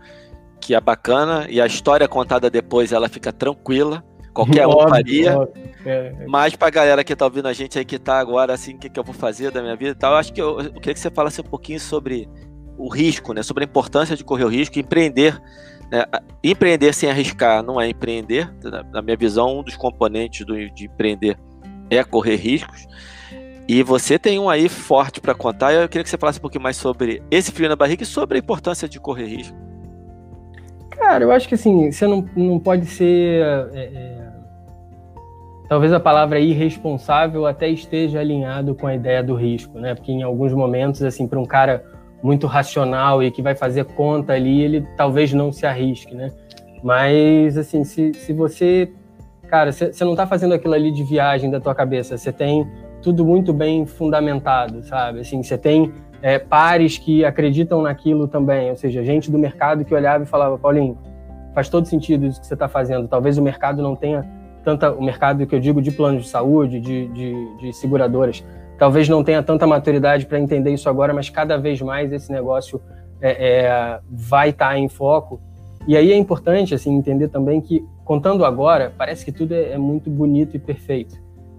que 0.59 0.75
é 0.75 0.81
bacana, 0.81 1.47
e 1.51 1.61
a 1.61 1.67
história 1.67 2.09
contada 2.09 2.49
depois 2.49 2.91
ela 2.91 3.07
fica 3.07 3.31
tranquila, 3.31 4.03
qualquer 4.33 4.67
um 4.67 4.89
faria. 4.89 5.47
É, 5.85 6.15
é. 6.21 6.27
Mas 6.27 6.57
pra 6.57 6.71
galera 6.71 7.05
que 7.05 7.15
tá 7.15 7.27
ouvindo 7.27 7.47
a 7.47 7.53
gente 7.53 7.79
aí 7.79 7.85
que 7.85 7.99
tá 7.99 8.19
agora 8.19 8.55
assim, 8.55 8.77
o 8.77 8.79
que, 8.79 8.89
que 8.89 8.99
eu 8.99 9.05
vou 9.05 9.15
fazer 9.15 9.51
da 9.51 9.61
minha 9.61 9.77
vida 9.77 9.91
e 9.91 9.95
tal, 9.95 10.15
eu 10.15 10.19
acho 10.19 10.33
que 10.33 10.41
eu, 10.41 10.59
eu 10.59 10.73
queria 10.73 10.95
que 10.95 11.01
você 11.01 11.11
falasse 11.11 11.43
um 11.43 11.45
pouquinho 11.45 11.79
sobre 11.79 12.27
o 12.79 12.89
risco, 12.89 13.35
né? 13.35 13.43
Sobre 13.43 13.65
a 13.65 13.67
importância 13.67 14.17
de 14.17 14.25
correr 14.25 14.45
o 14.45 14.49
risco, 14.49 14.79
empreender. 14.79 15.39
Né? 15.91 16.05
Empreender 16.43 16.93
sem 16.95 17.11
arriscar 17.11 17.63
não 17.63 17.81
é 17.81 17.89
empreender. 17.89 18.53
Na 18.93 19.03
minha 19.03 19.17
visão, 19.17 19.59
um 19.59 19.63
dos 19.63 19.77
componentes 19.77 20.47
do, 20.47 20.71
de 20.71 20.87
empreender 20.87 21.37
é 21.91 22.05
correr 22.05 22.37
riscos. 22.37 22.87
E 23.69 23.83
você 23.83 24.19
tem 24.19 24.39
um 24.39 24.49
aí 24.49 24.69
forte 24.69 25.21
para 25.21 25.35
contar. 25.35 25.73
Eu 25.73 25.89
queria 25.89 26.03
que 26.03 26.11
você 26.11 26.19
falasse 26.19 26.39
um 26.39 26.43
pouquinho 26.43 26.63
mais 26.63 26.77
sobre 26.77 27.23
esse 27.31 27.53
frio 27.53 27.69
na 27.69 27.77
barriga 27.77 28.03
e 28.03 28.07
sobre 28.07 28.37
a 28.37 28.41
importância 28.41 28.89
de 28.89 28.99
correr 28.99 29.27
risco. 29.27 29.57
Cara, 30.91 31.25
eu 31.25 31.33
acho 31.33 31.49
que 31.49 31.55
assim, 31.55 31.91
você 31.91 32.07
não, 32.07 32.29
não 32.37 32.59
pode 32.59 32.87
ser. 32.87 33.43
É, 33.73 33.81
é, 33.81 34.29
talvez 35.69 35.93
a 35.93 36.01
palavra 36.01 36.41
irresponsável 36.41 37.47
até 37.47 37.69
esteja 37.69 38.21
alinhado 38.21 38.75
com 38.75 38.87
a 38.87 38.95
ideia 38.95 39.23
do 39.23 39.35
risco, 39.35 39.79
né? 39.79 39.95
Porque 39.95 40.11
em 40.11 40.23
alguns 40.23 40.53
momentos, 40.53 41.03
assim, 41.03 41.29
para 41.29 41.39
um 41.39 41.47
cara 41.47 41.85
muito 42.23 42.47
racional 42.47 43.23
e 43.23 43.31
que 43.31 43.43
vai 43.43 43.55
fazer 43.55 43.85
conta 43.85 44.33
ali, 44.33 44.63
ele 44.63 44.87
talvez 44.97 45.33
não 45.33 45.53
se 45.53 45.67
arrisque, 45.67 46.15
né? 46.15 46.31
Mas, 46.83 47.57
assim, 47.57 47.85
se, 47.85 48.13
se 48.15 48.33
você. 48.33 48.93
Cara, 49.49 49.73
você 49.73 50.05
não 50.05 50.13
está 50.13 50.27
fazendo 50.27 50.55
aquilo 50.55 50.75
ali 50.75 50.93
de 50.93 51.03
viagem 51.03 51.51
da 51.51 51.59
tua 51.59 51.75
cabeça, 51.75 52.17
você 52.17 52.33
tem 52.33 52.67
tudo 53.03 53.25
muito 53.25 53.53
bem 53.53 53.85
fundamentado, 53.85 54.83
sabe? 54.85 55.21
Assim, 55.21 55.43
você 55.43 55.59
tem 55.59 55.93
é, 56.23 56.39
pares 56.39 56.99
que 56.99 57.25
acreditam 57.25 57.83
naquilo 57.83 58.29
também, 58.29 58.71
ou 58.71 58.77
seja, 58.77 59.03
gente 59.03 59.31
do 59.31 59.39
mercado 59.39 59.85
que 59.85 59.95
olhava 59.95 60.23
e 60.23 60.27
falava, 60.27 60.57
Paulinho, 60.57 60.97
faz 61.55 61.69
todo 61.69 61.87
sentido 61.87 62.27
isso 62.27 62.41
que 62.41 62.47
você 62.47 62.55
está 62.55 62.69
fazendo. 62.69 63.09
Talvez 63.09 63.39
o 63.39 63.43
mercado 63.43 63.83
não 63.83 63.97
tenha 63.97 64.25
tanta. 64.65 64.93
O 64.93 65.03
mercado 65.03 65.47
que 65.47 65.55
eu 65.55 65.61
digo 65.61 65.83
de 65.83 65.91
planos 65.91 66.25
de 66.25 66.29
saúde, 66.29 66.81
de, 66.81 67.09
de, 67.09 67.57
de 67.59 67.73
seguradoras, 67.73 68.45
talvez 68.81 69.07
não 69.11 69.23
tenha 69.23 69.43
tanta 69.43 69.67
maturidade 69.67 70.25
para 70.25 70.41
entender 70.41 70.73
isso 70.73 70.89
agora, 70.89 71.13
mas 71.13 71.29
cada 71.29 71.59
vez 71.59 71.83
mais 71.83 72.11
esse 72.11 72.33
negócio 72.33 72.81
é, 73.21 73.65
é, 73.67 74.01
vai 74.11 74.49
estar 74.49 74.71
tá 74.71 74.79
em 74.79 74.89
foco. 74.89 75.39
E 75.87 75.95
aí 75.99 76.11
é 76.11 76.17
importante 76.17 76.75
assim 76.75 76.97
entender 76.97 77.29
também 77.29 77.61
que 77.61 77.85
contando 78.07 78.43
agora 78.43 78.91
parece 78.97 79.23
que 79.23 79.33
tudo 79.33 79.53
é, 79.53 79.73
é 79.73 79.79
muito 79.79 80.09
bonito 80.09 80.57
e 80.57 80.59
perfeito, 80.59 81.15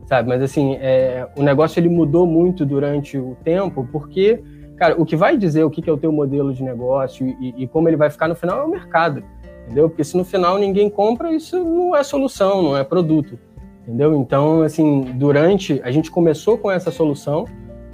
sabe? 0.08 0.30
Mas 0.30 0.42
assim 0.42 0.78
é, 0.82 1.28
o 1.38 1.44
negócio 1.44 1.80
ele 1.80 1.90
mudou 1.90 2.26
muito 2.26 2.66
durante 2.66 3.20
o 3.20 3.38
tempo 3.44 3.88
porque 3.92 4.42
cara 4.76 5.00
o 5.00 5.06
que 5.06 5.16
vai 5.16 5.38
dizer 5.38 5.64
o 5.64 5.70
que 5.70 5.88
é 5.88 5.94
o 5.94 5.98
teu 5.98 6.12
modelo 6.12 6.52
de 6.52 6.64
negócio 6.64 7.28
e, 7.40 7.54
e 7.56 7.68
como 7.68 7.88
ele 7.88 7.98
vai 7.98 8.10
ficar 8.10 8.28
no 8.28 8.36
final 8.36 8.62
é 8.62 8.64
o 8.64 8.68
mercado, 8.68 9.24
entendeu? 9.66 9.88
Porque 9.88 10.04
se 10.04 10.18
no 10.18 10.26
final 10.26 10.58
ninguém 10.58 10.90
compra 10.90 11.32
isso 11.32 11.64
não 11.64 11.96
é 11.96 12.02
solução, 12.02 12.64
não 12.64 12.76
é 12.76 12.84
produto 12.84 13.38
entendeu? 13.82 14.16
Então, 14.16 14.62
assim, 14.62 15.02
durante 15.16 15.82
a 15.84 15.92
gente 15.92 16.10
começou 16.10 16.58
com 16.58 16.72
essa 16.72 16.92
solução 16.92 17.46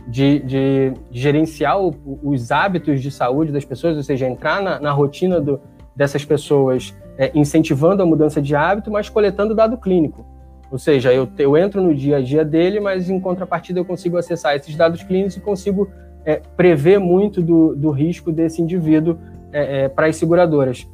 de, 0.07 0.39
de, 0.39 0.93
gerenciar 1.11 1.81
o, 1.81 1.93
os 2.23 2.51
hábitos 2.51 3.01
de 3.01 3.11
saúde 3.11 3.51
das 3.51 3.65
pessoas, 3.65 3.97
ou 3.97 4.03
seja, 4.03 4.27
entrar 4.27 4.61
na, 4.61 4.79
na 4.79 4.91
rotina 4.91 5.41
do, 5.41 5.59
dessas 5.95 6.23
pessoas, 6.23 6.95
é, 7.17 7.31
incentivando 7.33 8.01
a 8.01 8.05
mudança 8.05 8.41
de 8.41 8.55
hábito, 8.55 8.89
mas 8.91 9.09
coletando 9.09 9.53
dado 9.53 9.77
clínico. 9.77 10.25
Ou 10.71 10.77
seja, 10.77 11.13
eu, 11.13 11.27
eu 11.37 11.57
entro 11.57 11.81
no 11.81 11.95
dia 11.95 12.17
a 12.17 12.21
dia 12.21 12.43
dele, 12.43 12.79
mas 12.79 13.09
em 13.09 13.19
contrapartida 13.19 13.79
eu 13.79 13.85
consigo 13.85 14.17
acessar 14.17 14.55
esses 14.55 14.75
dados 14.75 15.01
clínicos 15.03 15.37
e 15.37 15.39
consigo 15.39 15.89
é, 16.25 16.41
prever 16.55 16.99
muito 16.99 17.41
do, 17.41 17.75
do 17.75 17.89
risco 17.89 18.31
desse 18.31 18.61
indivíduo 18.61 19.17
é, 19.51 19.83
é 19.83 19.89
para 19.89 20.07
as 20.07 20.17
seguradoras. 20.17 20.85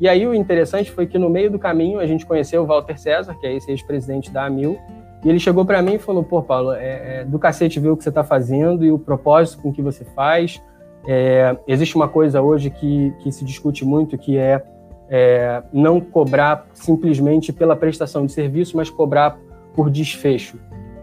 E 0.00 0.08
aí 0.08 0.26
o 0.26 0.34
interessante 0.34 0.90
foi 0.90 1.06
que 1.06 1.18
no 1.18 1.28
meio 1.28 1.50
do 1.50 1.58
caminho 1.58 2.00
a 2.00 2.06
gente 2.06 2.24
conheceu 2.24 2.62
o 2.62 2.66
Walter 2.66 2.98
César, 2.98 3.34
que 3.34 3.46
é 3.46 3.54
esse 3.54 3.70
ex-presidente 3.70 4.30
da 4.30 4.46
Amil, 4.46 4.78
e 5.22 5.28
ele 5.28 5.38
chegou 5.38 5.64
para 5.64 5.82
mim 5.82 5.94
e 5.94 5.98
falou: 5.98 6.22
pô, 6.22 6.42
Paulo, 6.42 6.72
é, 6.72 7.20
é, 7.20 7.24
do 7.24 7.38
cacete 7.38 7.78
ver 7.78 7.90
o 7.90 7.96
que 7.96 8.02
você 8.02 8.08
está 8.08 8.24
fazendo 8.24 8.84
e 8.84 8.90
o 8.90 8.98
propósito 8.98 9.62
com 9.62 9.72
que 9.72 9.82
você 9.82 10.04
faz. 10.04 10.62
É, 11.06 11.56
existe 11.66 11.96
uma 11.96 12.08
coisa 12.08 12.40
hoje 12.40 12.70
que, 12.70 13.12
que 13.20 13.30
se 13.30 13.44
discute 13.44 13.84
muito, 13.84 14.16
que 14.16 14.38
é, 14.38 14.62
é, 15.08 15.62
não 15.72 16.00
cobrar 16.00 16.66
simplesmente 16.72 17.52
pela 17.52 17.76
prestação 17.76 18.24
de 18.24 18.32
serviço, 18.32 18.76
mas 18.76 18.88
cobrar 18.88 19.38
por 19.74 19.90
desfecho. 19.90 20.58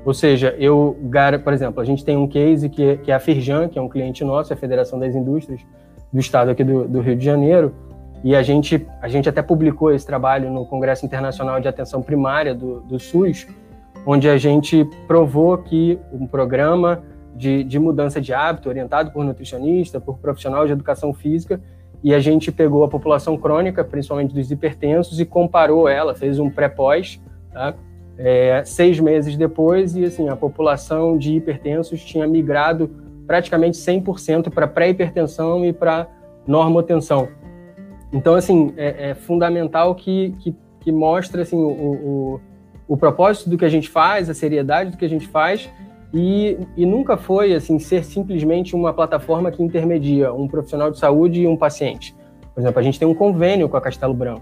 Ou 0.06 0.14
seja, 0.14 0.56
eu, 0.58 0.98
por 1.44 1.54
exemplo, 1.54 1.82
a 1.82 1.86
gente 1.86 2.06
tem 2.06 2.16
um 2.16 2.28
case 2.28 2.70
que, 2.70 2.98
que 2.98 3.12
é 3.12 3.16
a 3.16 3.20
Firjan, 3.20 3.68
que 3.68 3.78
é 3.78 3.82
um 3.82 3.90
cliente 3.90 4.24
nosso, 4.24 4.54
é 4.54 4.56
a 4.56 4.58
Federação 4.58 4.98
das 4.98 5.14
Indústrias 5.14 5.60
do 6.14 6.20
Estado 6.20 6.50
aqui 6.52 6.64
do, 6.64 6.88
do 6.88 7.02
Rio 7.02 7.18
de 7.18 7.26
Janeiro, 7.26 7.74
e 8.28 8.36
a 8.36 8.44
gente, 8.44 8.86
a 9.02 9.08
gente 9.08 9.30
até 9.30 9.42
publicou 9.42 9.90
esse 9.90 10.06
trabalho 10.06 10.52
no 10.52 10.66
Congresso 10.66 11.06
Internacional 11.06 11.62
de 11.62 11.68
Atenção 11.70 12.02
Primária 12.02 12.54
do, 12.54 12.82
do 12.82 13.00
SUS, 13.00 13.48
onde 14.06 14.28
a 14.28 14.36
gente 14.36 14.84
provou 15.08 15.58
que 15.60 15.98
um 16.12 16.28
programa 16.28 17.02
de, 17.34 17.64
de 17.64 17.80
mudança 17.80 18.20
de 18.20 18.34
hábito, 18.34 18.68
orientado 18.68 19.12
por 19.12 19.24
nutricionista, 19.24 20.02
por 20.02 20.18
profissional 20.18 20.66
de 20.66 20.74
educação 20.74 21.14
física, 21.14 21.62
e 22.04 22.14
a 22.14 22.20
gente 22.20 22.52
pegou 22.52 22.84
a 22.84 22.90
população 22.90 23.38
crônica, 23.38 23.82
principalmente 23.82 24.34
dos 24.34 24.52
hipertensos, 24.52 25.22
e 25.22 25.26
comparou 25.26 25.88
ela, 25.88 26.14
fez 26.14 26.38
um 26.38 26.50
pré-pós, 26.50 27.22
tá? 27.54 27.76
é, 28.18 28.62
seis 28.66 29.00
meses 29.00 29.38
depois, 29.38 29.96
e 29.96 30.04
assim, 30.04 30.28
a 30.28 30.36
população 30.36 31.18
de 31.18 31.34
hipertensos 31.34 32.04
tinha 32.04 32.28
migrado 32.28 32.92
praticamente 33.26 33.78
100% 33.78 34.50
para 34.50 34.68
pré-hipertensão 34.68 35.64
e 35.64 35.72
para 35.72 36.10
normotenção. 36.46 37.30
Então, 38.12 38.36
assim, 38.36 38.74
é, 38.78 39.10
é 39.10 39.16
fundamental 39.16 39.94
que, 39.96 40.34
que, 40.40 40.56
que, 40.80 40.92
mostre 40.92 41.42
assim, 41.42 41.58
o, 41.58 41.70
o, 41.70 42.42
o 42.88 42.98
propósito 42.98 43.50
do 43.50 43.58
que 43.58 43.66
a 43.66 43.70
gente 43.70 43.90
faz, 43.90 44.30
a 44.30 44.34
seriedade 44.34 44.92
do 44.92 44.98
que 44.98 45.06
a 45.06 45.10
gente 45.10 45.28
faz, 45.28 45.70
e, 46.14 46.58
e 46.76 46.86
nunca 46.86 47.18
foi 47.18 47.54
assim 47.54 47.78
ser 47.80 48.04
simplesmente 48.04 48.76
uma 48.76 48.94
plataforma 48.94 49.52
que 49.52 49.62
intermedia 49.62 50.34
um 50.34 50.48
profissional 50.48 50.90
de 50.90 50.98
saúde 50.98 51.42
e 51.42 51.48
um 51.48 51.58
paciente. 51.58 52.16
Por 52.54 52.62
exemplo, 52.62 52.80
a 52.80 52.84
gente 52.84 52.98
tem 52.98 53.08
um 53.08 53.14
convênio 53.14 53.68
com 53.68 53.78
a 53.78 53.82
Castelo 53.82 54.14
Branco. 54.14 54.42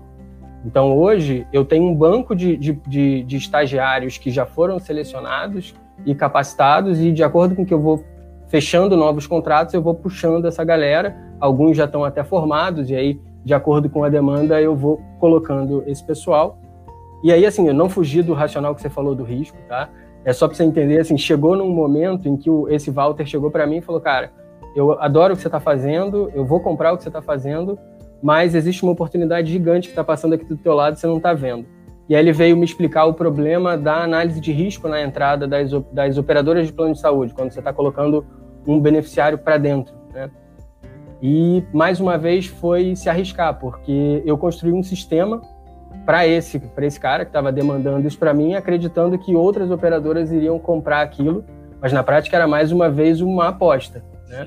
Então, 0.66 0.98
hoje, 0.98 1.46
eu 1.54 1.64
tenho 1.64 1.84
um 1.84 1.94
banco 1.94 2.36
de, 2.36 2.58
de, 2.58 2.74
de, 2.88 3.24
de 3.24 3.38
estagiários 3.38 4.18
que 4.18 4.32
já 4.32 4.46
foram 4.46 4.80
selecionados 4.80 5.76
e 6.06 6.16
capacitados, 6.16 7.00
e 7.00 7.12
de 7.12 7.24
acordo 7.24 7.56
com 7.56 7.66
que 7.66 7.74
eu 7.74 7.80
vou 7.80 8.04
fechando 8.48 8.98
novos 8.98 9.28
contratos, 9.28 9.74
eu 9.74 9.82
vou 9.82 9.94
puxando 9.94 10.46
essa 10.46 10.64
galera. 10.64 11.16
Alguns 11.40 11.78
já 11.78 11.86
estão 11.86 12.04
até 12.04 12.24
formados, 12.24 12.90
e 12.90 12.96
aí, 12.96 13.20
de 13.46 13.54
acordo 13.54 13.88
com 13.90 14.04
a 14.04 14.10
demanda, 14.10 14.60
eu 14.60 14.76
vou 14.76 15.00
colocando 15.20 15.84
esse 15.86 16.04
pessoal. 16.04 16.58
E 17.24 17.32
aí, 17.32 17.46
assim, 17.46 17.68
eu 17.68 17.74
não 17.76 17.88
fugi 17.88 18.24
do 18.24 18.34
racional 18.34 18.74
que 18.74 18.82
você 18.82 18.90
falou 18.90 19.14
do 19.14 19.24
risco, 19.24 19.56
tá? 19.70 19.88
É 20.26 20.34
só 20.34 20.48
para 20.48 20.58
você 20.58 20.64
entender, 20.64 21.00
assim, 21.00 21.16
chegou 21.16 21.56
num 21.56 21.70
momento 21.70 22.28
em 22.28 22.36
que 22.36 22.50
o, 22.50 22.68
esse 22.68 22.90
Walter 22.90 23.26
chegou 23.28 23.52
para 23.52 23.68
mim 23.68 23.78
e 23.78 23.82
falou, 23.82 24.02
cara, 24.02 24.32
eu 24.76 25.00
adoro 25.00 25.34
o 25.34 25.36
que 25.38 25.44
você 25.44 25.48
está 25.48 25.60
fazendo, 25.60 26.32
eu 26.34 26.44
vou 26.44 26.60
comprar 26.60 26.92
o 26.92 26.98
que 26.98 27.04
você 27.04 27.10
está 27.10 27.22
fazendo, 27.22 27.78
mas 28.22 28.56
existe 28.56 28.82
uma 28.82 28.92
oportunidade 28.92 29.52
gigante 29.52 29.88
que 29.88 29.92
está 29.92 30.04
passando 30.04 30.34
aqui 30.34 30.46
do 30.46 30.58
teu 30.58 30.74
lado 30.74 30.96
e 30.96 31.00
você 31.00 31.06
não 31.06 31.18
está 31.18 31.32
vendo. 31.32 31.68
E 32.10 32.16
aí 32.16 32.22
ele 32.22 32.32
veio 32.32 32.58
me 32.58 32.66
explicar 32.66 33.06
o 33.06 33.14
problema 33.14 33.78
da 33.78 34.04
análise 34.04 34.40
de 34.40 34.52
risco 34.52 34.88
na 34.88 35.02
entrada 35.02 35.48
das, 35.48 35.72
das 35.92 36.18
operadoras 36.18 36.66
de 36.66 36.74
plano 36.74 36.94
de 36.94 37.00
saúde, 37.00 37.34
quando 37.34 37.52
você 37.52 37.60
está 37.60 37.72
colocando 37.72 38.26
um 38.68 38.80
beneficiário 38.80 39.38
para 39.38 39.58
dentro. 39.58 39.94
Né? 40.12 40.32
E, 41.22 41.64
mais 41.74 42.00
uma 42.00 42.18
vez, 42.18 42.46
foi 42.46 42.96
se 42.96 43.10
arriscar, 43.10 43.58
porque 43.60 44.22
eu 44.26 44.38
construí 44.38 44.74
um 44.74 44.84
sistema 44.84 45.42
para 46.06 46.28
esse, 46.28 46.62
esse 46.78 47.00
cara 47.00 47.26
que 47.26 47.30
estava 47.30 47.52
demandando 47.52 48.08
isso 48.08 48.20
para 48.20 48.34
mim, 48.34 48.54
acreditando 48.54 49.18
que 49.18 49.36
outras 49.36 49.72
operadoras 49.72 50.32
iriam 50.32 50.60
comprar 50.60 51.02
aquilo, 51.02 51.44
mas 51.82 51.92
na 51.92 52.04
prática 52.04 52.36
era 52.36 52.48
mais 52.48 52.72
uma 52.72 52.90
vez 52.90 53.22
uma 53.22 53.48
aposta. 53.48 54.04
Né? 54.28 54.46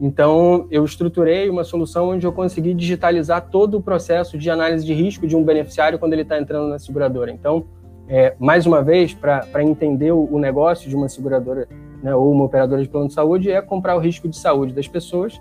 Então, 0.00 0.66
eu 0.70 0.82
estruturei 0.82 1.50
uma 1.50 1.62
solução 1.62 2.08
onde 2.08 2.26
eu 2.26 2.32
consegui 2.32 2.72
digitalizar 2.72 3.48
todo 3.50 3.76
o 3.76 3.82
processo 3.82 4.38
de 4.38 4.48
análise 4.48 4.84
de 4.84 4.94
risco 4.94 5.26
de 5.26 5.36
um 5.36 5.44
beneficiário 5.44 5.98
quando 5.98 6.14
ele 6.14 6.22
está 6.22 6.38
entrando 6.40 6.68
na 6.68 6.78
seguradora. 6.78 7.30
Então, 7.30 7.66
é, 8.08 8.34
mais 8.38 8.64
uma 8.64 8.82
vez, 8.82 9.12
para 9.12 9.62
entender 9.62 10.10
o, 10.10 10.26
o, 10.32 10.38
negócio 10.38 10.88
de 10.88 10.96
uma 10.96 11.08
seguradora 11.08 11.68
né, 12.02 12.14
ou 12.14 12.32
uma 12.32 12.44
operadora 12.44 12.82
de 12.82 12.88
plano 12.88 13.08
de 13.08 13.14
saúde, 13.14 13.50
é 13.50 13.60
comprar 13.60 13.94
o 13.94 13.98
risco 13.98 14.26
de 14.26 14.38
saúde 14.38 14.72
das 14.72 14.88
pessoas. 14.88 15.38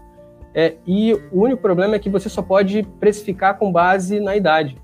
É, 0.53 0.75
e 0.85 1.13
o 1.31 1.43
único 1.43 1.61
problema 1.61 1.95
é 1.95 1.99
que 1.99 2.09
você 2.09 2.27
só 2.27 2.41
pode 2.41 2.83
precificar 2.99 3.57
com 3.57 3.71
base 3.71 4.19
na 4.19 4.35
idade. 4.35 4.77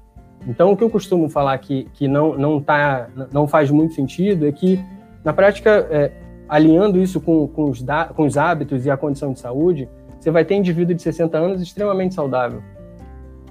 Então, 0.47 0.71
o 0.71 0.77
que 0.77 0.83
eu 0.83 0.89
costumo 0.89 1.27
falar 1.27 1.57
que, 1.57 1.87
que 1.93 2.07
não, 2.07 2.37
não, 2.37 2.61
tá, 2.61 3.09
não 3.33 3.47
faz 3.47 3.71
muito 3.71 3.93
sentido 3.93 4.47
é 4.47 4.51
que, 4.51 4.79
na 5.23 5.33
prática, 5.33 5.87
é, 5.89 6.11
alinhando 6.47 6.99
isso 6.99 7.19
com, 7.19 7.47
com, 7.47 7.69
os 7.69 7.81
da, 7.81 8.05
com 8.05 8.25
os 8.25 8.37
hábitos 8.37 8.85
e 8.85 8.91
a 8.91 8.97
condição 8.97 9.33
de 9.33 9.39
saúde, 9.39 9.89
você 10.19 10.29
vai 10.29 10.45
ter 10.45 10.55
indivíduo 10.55 10.95
de 10.95 11.01
60 11.01 11.37
anos 11.37 11.61
extremamente 11.61 12.13
saudável. 12.13 12.61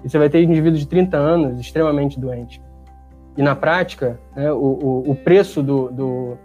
E 0.04 0.08
você 0.08 0.18
vai 0.18 0.28
ter 0.28 0.42
indivíduo 0.42 0.78
de 0.78 0.86
30 0.86 1.16
anos 1.16 1.60
extremamente 1.60 2.18
doente. 2.20 2.62
E 3.36 3.42
na 3.42 3.56
prática, 3.56 4.18
né, 4.36 4.52
o, 4.52 4.56
o, 4.56 5.10
o, 5.10 5.14
preço 5.16 5.62
do, 5.62 5.90
do, 5.90 6.38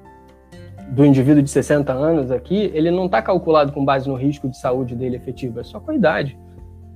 do, 0.91 1.05
indivíduo 1.05 1.41
de 1.41 1.49
60 1.49 1.91
anos 1.91 2.31
aqui, 2.31 2.71
ele 2.73 2.91
não 2.91 3.05
está 3.05 3.21
calculado 3.21 3.71
com 3.71 3.83
base 3.83 4.07
no 4.07 4.15
risco 4.15 4.47
de 4.49 4.57
saúde 4.57 4.95
dele 4.95 5.15
efetivo, 5.15 5.59
é 5.59 5.63
só 5.63 5.79
com 5.79 5.91
a 5.91 5.95
idade. 5.95 6.37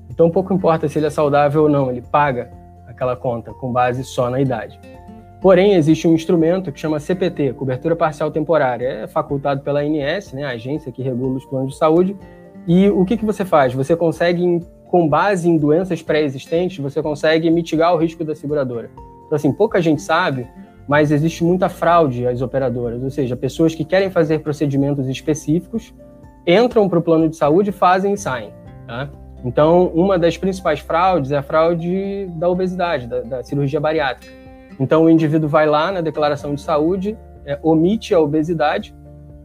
Então 0.10 0.30
pouco 0.30 0.54
importa 0.54 0.88
se 0.88 1.00
ele 1.00 1.08
é 1.08 1.10
saudável 1.10 1.64
ou 1.64 1.70
não, 1.70 1.90
ele 1.90 2.02
paga 2.02 2.52
aquela 2.88 3.16
conta 3.16 3.54
com 3.54 3.72
base 3.72 4.04
só 4.04 4.30
na 4.30 4.40
idade. 4.40 4.80
Porém, 5.44 5.74
existe 5.74 6.08
um 6.08 6.14
instrumento 6.14 6.72
que 6.72 6.80
chama 6.80 7.02
CPT, 7.02 7.52
cobertura 7.54 7.98
parcial 7.98 8.32
temporária, 8.32 8.88
é 8.88 9.08
facultado 9.08 9.62
pela 9.62 9.82
ANS, 9.82 10.32
né, 10.32 10.46
a 10.46 10.52
agência 10.52 10.90
que 10.90 11.04
regula 11.04 11.36
os 11.36 11.46
planos 11.46 11.74
de 11.74 11.78
saúde. 11.78 12.16
E 12.66 12.90
o 12.90 13.04
que, 13.04 13.18
que 13.18 13.26
você 13.26 13.44
faz? 13.44 13.74
Você 13.74 13.94
consegue, 13.94 14.62
com 14.90 15.06
base 15.06 15.50
em 15.50 15.58
doenças 15.58 16.02
pré-existentes, 16.02 16.78
você 16.78 17.04
consegue 17.04 17.50
mitigar 17.50 17.94
o 17.94 17.98
risco 17.98 18.24
da 18.24 18.34
seguradora. 18.34 18.90
Então, 19.26 19.36
assim, 19.36 19.52
pouca 19.52 19.82
gente 19.82 20.02
sabe, 20.02 20.48
mas 20.88 21.12
existe 21.12 21.44
muita 21.44 21.70
fraude 21.70 22.28
às 22.28 22.42
operadoras, 22.42 23.02
ou 23.02 23.10
seja, 23.10 23.36
pessoas 23.36 23.74
que 23.74 23.86
querem 23.86 24.10
fazer 24.10 24.40
procedimentos 24.40 25.08
específicos 25.08 25.94
entram 26.46 26.90
para 26.90 27.00
o 27.00 27.02
plano 27.02 27.30
de 27.30 27.36
saúde, 27.36 27.72
fazem 27.72 28.14
e 28.14 28.18
saem. 28.18 28.52
Tá? 28.86 29.10
Então, 29.46 29.88
uma 29.94 30.18
das 30.18 30.38
principais 30.38 30.80
fraudes 30.80 31.32
é 31.32 31.38
a 31.38 31.44
fraude 31.44 32.28
da 32.36 32.50
obesidade, 32.50 33.08
da, 33.08 33.22
da 33.22 33.44
cirurgia 33.44 33.80
bariátrica. 33.80 34.34
Então, 34.80 35.06
o 35.06 35.10
indivíduo 35.10 35.50
vai 35.50 35.66
lá 35.66 35.92
na 35.92 36.02
declaração 36.02 36.54
de 36.56 36.62
saúde, 36.62 37.18
é, 37.46 37.58
omite 37.62 38.14
a 38.14 38.20
obesidade, 38.20 38.96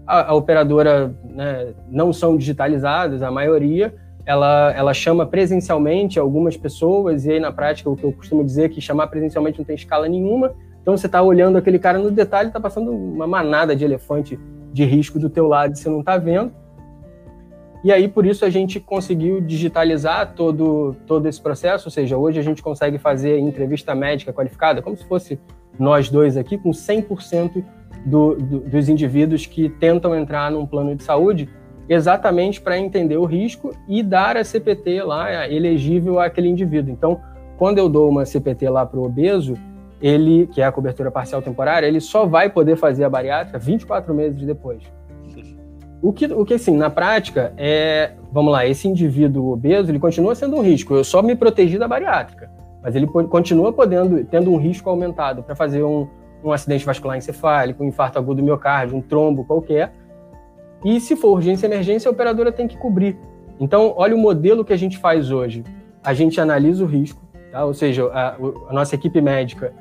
a, 0.06 0.30
a 0.30 0.34
operadora 0.34 1.14
né, 1.24 1.74
não 1.88 2.12
são 2.12 2.36
digitalizadas, 2.36 3.22
a 3.22 3.30
maioria, 3.30 3.94
ela, 4.24 4.72
ela 4.72 4.94
chama 4.94 5.26
presencialmente 5.26 6.18
algumas 6.18 6.56
pessoas, 6.56 7.24
e 7.24 7.32
aí 7.32 7.40
na 7.40 7.52
prática 7.52 7.90
o 7.90 7.96
que 7.96 8.04
eu 8.04 8.12
costumo 8.12 8.44
dizer 8.44 8.64
é 8.64 8.68
que 8.68 8.80
chamar 8.80 9.06
presencialmente 9.08 9.58
não 9.58 9.64
tem 9.64 9.74
escala 9.74 10.08
nenhuma, 10.08 10.54
então 10.88 10.96
você 10.96 11.04
está 11.04 11.20
olhando 11.20 11.58
aquele 11.58 11.78
cara 11.78 11.98
no 11.98 12.10
detalhe, 12.10 12.48
está 12.48 12.58
passando 12.58 12.90
uma 12.90 13.26
manada 13.26 13.76
de 13.76 13.84
elefante 13.84 14.40
de 14.72 14.86
risco 14.86 15.18
do 15.18 15.28
teu 15.28 15.46
lado 15.46 15.74
e 15.74 15.76
você 15.76 15.86
não 15.90 16.00
está 16.00 16.16
vendo, 16.16 16.50
e 17.84 17.92
aí, 17.92 18.08
por 18.08 18.24
isso, 18.24 18.42
a 18.42 18.48
gente 18.48 18.80
conseguiu 18.80 19.38
digitalizar 19.38 20.32
todo, 20.34 20.96
todo 21.06 21.28
esse 21.28 21.40
processo, 21.40 21.88
ou 21.88 21.92
seja, 21.92 22.16
hoje 22.16 22.40
a 22.40 22.42
gente 22.42 22.62
consegue 22.62 22.96
fazer 22.96 23.38
entrevista 23.38 23.94
médica 23.94 24.32
qualificada, 24.32 24.80
como 24.80 24.96
se 24.96 25.04
fosse 25.04 25.38
nós 25.78 26.08
dois 26.08 26.38
aqui, 26.38 26.56
com 26.56 26.70
100% 26.70 27.62
do, 28.06 28.34
do, 28.36 28.60
dos 28.60 28.88
indivíduos 28.88 29.44
que 29.44 29.68
tentam 29.68 30.16
entrar 30.16 30.50
num 30.50 30.66
plano 30.66 30.96
de 30.96 31.04
saúde, 31.04 31.50
exatamente 31.86 32.62
para 32.62 32.78
entender 32.78 33.18
o 33.18 33.26
risco 33.26 33.72
e 33.86 34.02
dar 34.02 34.38
a 34.38 34.42
CPT 34.42 35.02
lá 35.02 35.46
elegível 35.48 36.18
àquele 36.18 36.48
indivíduo. 36.48 36.90
Então, 36.92 37.20
quando 37.58 37.76
eu 37.76 37.90
dou 37.90 38.08
uma 38.08 38.24
CPT 38.24 38.70
lá 38.70 38.86
para 38.86 38.98
o 38.98 39.04
obeso, 39.04 39.54
ele, 40.00 40.46
que 40.46 40.60
é 40.60 40.64
a 40.64 40.72
cobertura 40.72 41.10
parcial 41.10 41.42
temporária, 41.42 41.86
ele 41.86 42.00
só 42.00 42.26
vai 42.26 42.48
poder 42.48 42.76
fazer 42.76 43.04
a 43.04 43.10
bariátrica 43.10 43.58
24 43.58 44.14
meses 44.14 44.40
depois. 44.42 44.82
O 46.00 46.12
que, 46.12 46.26
o 46.26 46.44
que, 46.44 46.54
assim, 46.54 46.76
na 46.76 46.88
prática, 46.88 47.52
é. 47.56 48.12
Vamos 48.30 48.52
lá, 48.52 48.64
esse 48.66 48.86
indivíduo 48.86 49.52
obeso, 49.52 49.90
ele 49.90 49.98
continua 49.98 50.34
sendo 50.34 50.56
um 50.56 50.62
risco. 50.62 50.94
Eu 50.94 51.02
só 51.02 51.22
me 51.22 51.34
protegi 51.34 51.78
da 51.78 51.88
bariátrica. 51.88 52.50
Mas 52.82 52.94
ele 52.94 53.06
continua 53.06 53.72
podendo, 53.72 54.22
tendo 54.24 54.52
um 54.52 54.56
risco 54.56 54.88
aumentado 54.88 55.42
para 55.42 55.56
fazer 55.56 55.82
um, 55.82 56.06
um 56.44 56.52
acidente 56.52 56.84
vascular 56.84 57.16
encefálico, 57.16 57.82
um 57.82 57.88
infarto 57.88 58.18
agudo 58.18 58.40
do 58.40 58.44
miocárdio, 58.44 58.96
um 58.96 59.00
trombo 59.00 59.44
qualquer. 59.44 59.92
E 60.84 61.00
se 61.00 61.16
for 61.16 61.30
urgência 61.30 61.66
e 61.66 61.68
emergência, 61.70 62.08
a 62.08 62.12
operadora 62.12 62.52
tem 62.52 62.68
que 62.68 62.76
cobrir. 62.76 63.18
Então, 63.58 63.92
olha 63.96 64.14
o 64.14 64.18
modelo 64.18 64.64
que 64.64 64.72
a 64.72 64.76
gente 64.76 64.98
faz 64.98 65.32
hoje. 65.32 65.64
A 66.04 66.14
gente 66.14 66.40
analisa 66.40 66.84
o 66.84 66.86
risco, 66.86 67.20
tá? 67.50 67.64
ou 67.64 67.74
seja, 67.74 68.06
a, 68.12 68.36
a 68.68 68.72
nossa 68.72 68.94
equipe 68.94 69.20
médica 69.20 69.72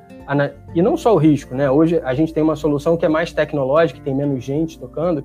e 0.76 0.82
não 0.82 0.98
só 0.98 1.14
o 1.14 1.18
risco, 1.18 1.56
né? 1.56 1.70
Hoje 1.70 2.02
a 2.04 2.14
gente 2.14 2.34
tem 2.34 2.44
uma 2.44 2.56
solução 2.56 2.98
que 2.98 3.06
é 3.06 3.10
mais 3.10 3.32
tecnológica, 3.32 4.02
tem 4.04 4.14
menos 4.14 4.44
gente 4.44 4.78
tocando, 4.80 5.24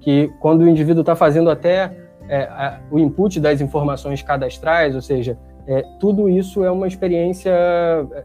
que 0.00 0.30
quando 0.40 0.60
o 0.60 0.68
indivíduo 0.68 1.00
está 1.00 1.16
fazendo 1.16 1.50
até 1.50 1.96
é, 2.28 2.42
a, 2.42 2.80
o 2.90 2.98
input 2.98 3.40
das 3.40 3.60
informações 3.60 4.22
cadastrais, 4.22 4.94
ou 4.94 5.00
seja, 5.00 5.36
é, 5.66 5.82
tudo 5.98 6.28
isso 6.28 6.64
é 6.64 6.70
uma 6.70 6.86
experiência 6.86 7.50
é, 7.50 8.22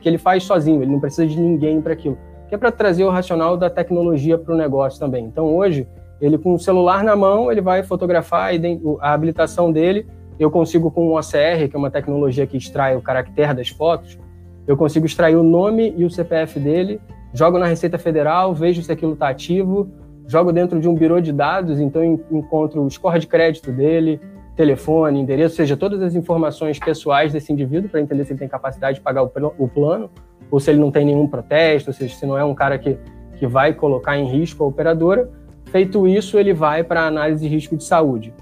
que 0.00 0.08
ele 0.08 0.18
faz 0.18 0.42
sozinho, 0.44 0.82
ele 0.82 0.90
não 0.90 1.00
precisa 1.00 1.26
de 1.26 1.40
ninguém 1.40 1.80
para 1.80 1.92
aquilo, 1.92 2.18
que 2.48 2.54
é 2.54 2.58
para 2.58 2.70
trazer 2.70 3.04
o 3.04 3.10
racional 3.10 3.56
da 3.56 3.70
tecnologia 3.70 4.36
para 4.36 4.52
o 4.52 4.56
negócio 4.56 4.98
também. 4.98 5.24
Então, 5.24 5.46
hoje, 5.54 5.88
ele 6.20 6.36
com 6.38 6.54
o 6.54 6.58
celular 6.58 7.02
na 7.02 7.16
mão, 7.16 7.50
ele 7.50 7.60
vai 7.60 7.82
fotografar 7.82 8.52
a 9.00 9.12
habilitação 9.12 9.72
dele, 9.72 10.06
eu 10.38 10.50
consigo 10.50 10.90
com 10.90 11.08
o 11.08 11.18
OCR, 11.18 11.68
que 11.68 11.76
é 11.76 11.78
uma 11.78 11.90
tecnologia 11.90 12.46
que 12.46 12.56
extrai 12.56 12.96
o 12.96 13.02
caractere 13.02 13.54
das 13.54 13.68
fotos, 13.68 14.18
eu 14.66 14.76
consigo 14.76 15.06
extrair 15.06 15.36
o 15.36 15.42
nome 15.42 15.94
e 15.96 16.04
o 16.04 16.10
CPF 16.10 16.58
dele, 16.60 17.00
jogo 17.32 17.58
na 17.58 17.66
Receita 17.66 17.98
Federal, 17.98 18.54
vejo 18.54 18.82
se 18.82 18.92
aquilo 18.92 19.14
está 19.14 19.28
ativo, 19.28 19.90
jogo 20.26 20.52
dentro 20.52 20.78
de 20.80 20.88
um 20.88 20.94
birô 20.94 21.20
de 21.20 21.32
dados, 21.32 21.80
então 21.80 22.02
encontro 22.30 22.82
o 22.82 22.90
score 22.90 23.18
de 23.18 23.26
crédito 23.26 23.72
dele, 23.72 24.20
telefone, 24.56 25.20
endereço, 25.20 25.54
ou 25.54 25.56
seja, 25.56 25.76
todas 25.76 26.02
as 26.02 26.14
informações 26.14 26.78
pessoais 26.78 27.32
desse 27.32 27.52
indivíduo 27.52 27.88
para 27.88 28.00
entender 28.00 28.24
se 28.24 28.32
ele 28.32 28.38
tem 28.38 28.48
capacidade 28.48 28.98
de 28.98 29.00
pagar 29.02 29.22
o 29.22 29.68
plano 29.68 30.10
ou 30.50 30.60
se 30.60 30.70
ele 30.70 30.78
não 30.78 30.90
tem 30.90 31.04
nenhum 31.06 31.26
protesto, 31.26 31.90
ou 31.90 31.94
seja, 31.94 32.14
se 32.14 32.26
não 32.26 32.36
é 32.36 32.44
um 32.44 32.54
cara 32.54 32.78
que, 32.78 32.98
que 33.36 33.46
vai 33.46 33.72
colocar 33.72 34.18
em 34.18 34.26
risco 34.26 34.62
a 34.62 34.66
operadora. 34.66 35.30
Feito 35.70 36.06
isso, 36.06 36.38
ele 36.38 36.52
vai 36.52 36.84
para 36.84 37.06
análise 37.06 37.48
de 37.48 37.48
risco 37.48 37.74
de 37.74 37.84
saúde. 37.84 38.34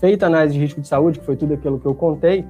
Feita 0.00 0.24
a 0.24 0.28
análise 0.28 0.54
de 0.54 0.60
risco 0.60 0.80
de 0.80 0.88
saúde, 0.88 1.18
que 1.18 1.26
foi 1.26 1.36
tudo 1.36 1.52
aquilo 1.52 1.78
que 1.78 1.84
eu 1.84 1.94
contei, 1.94 2.46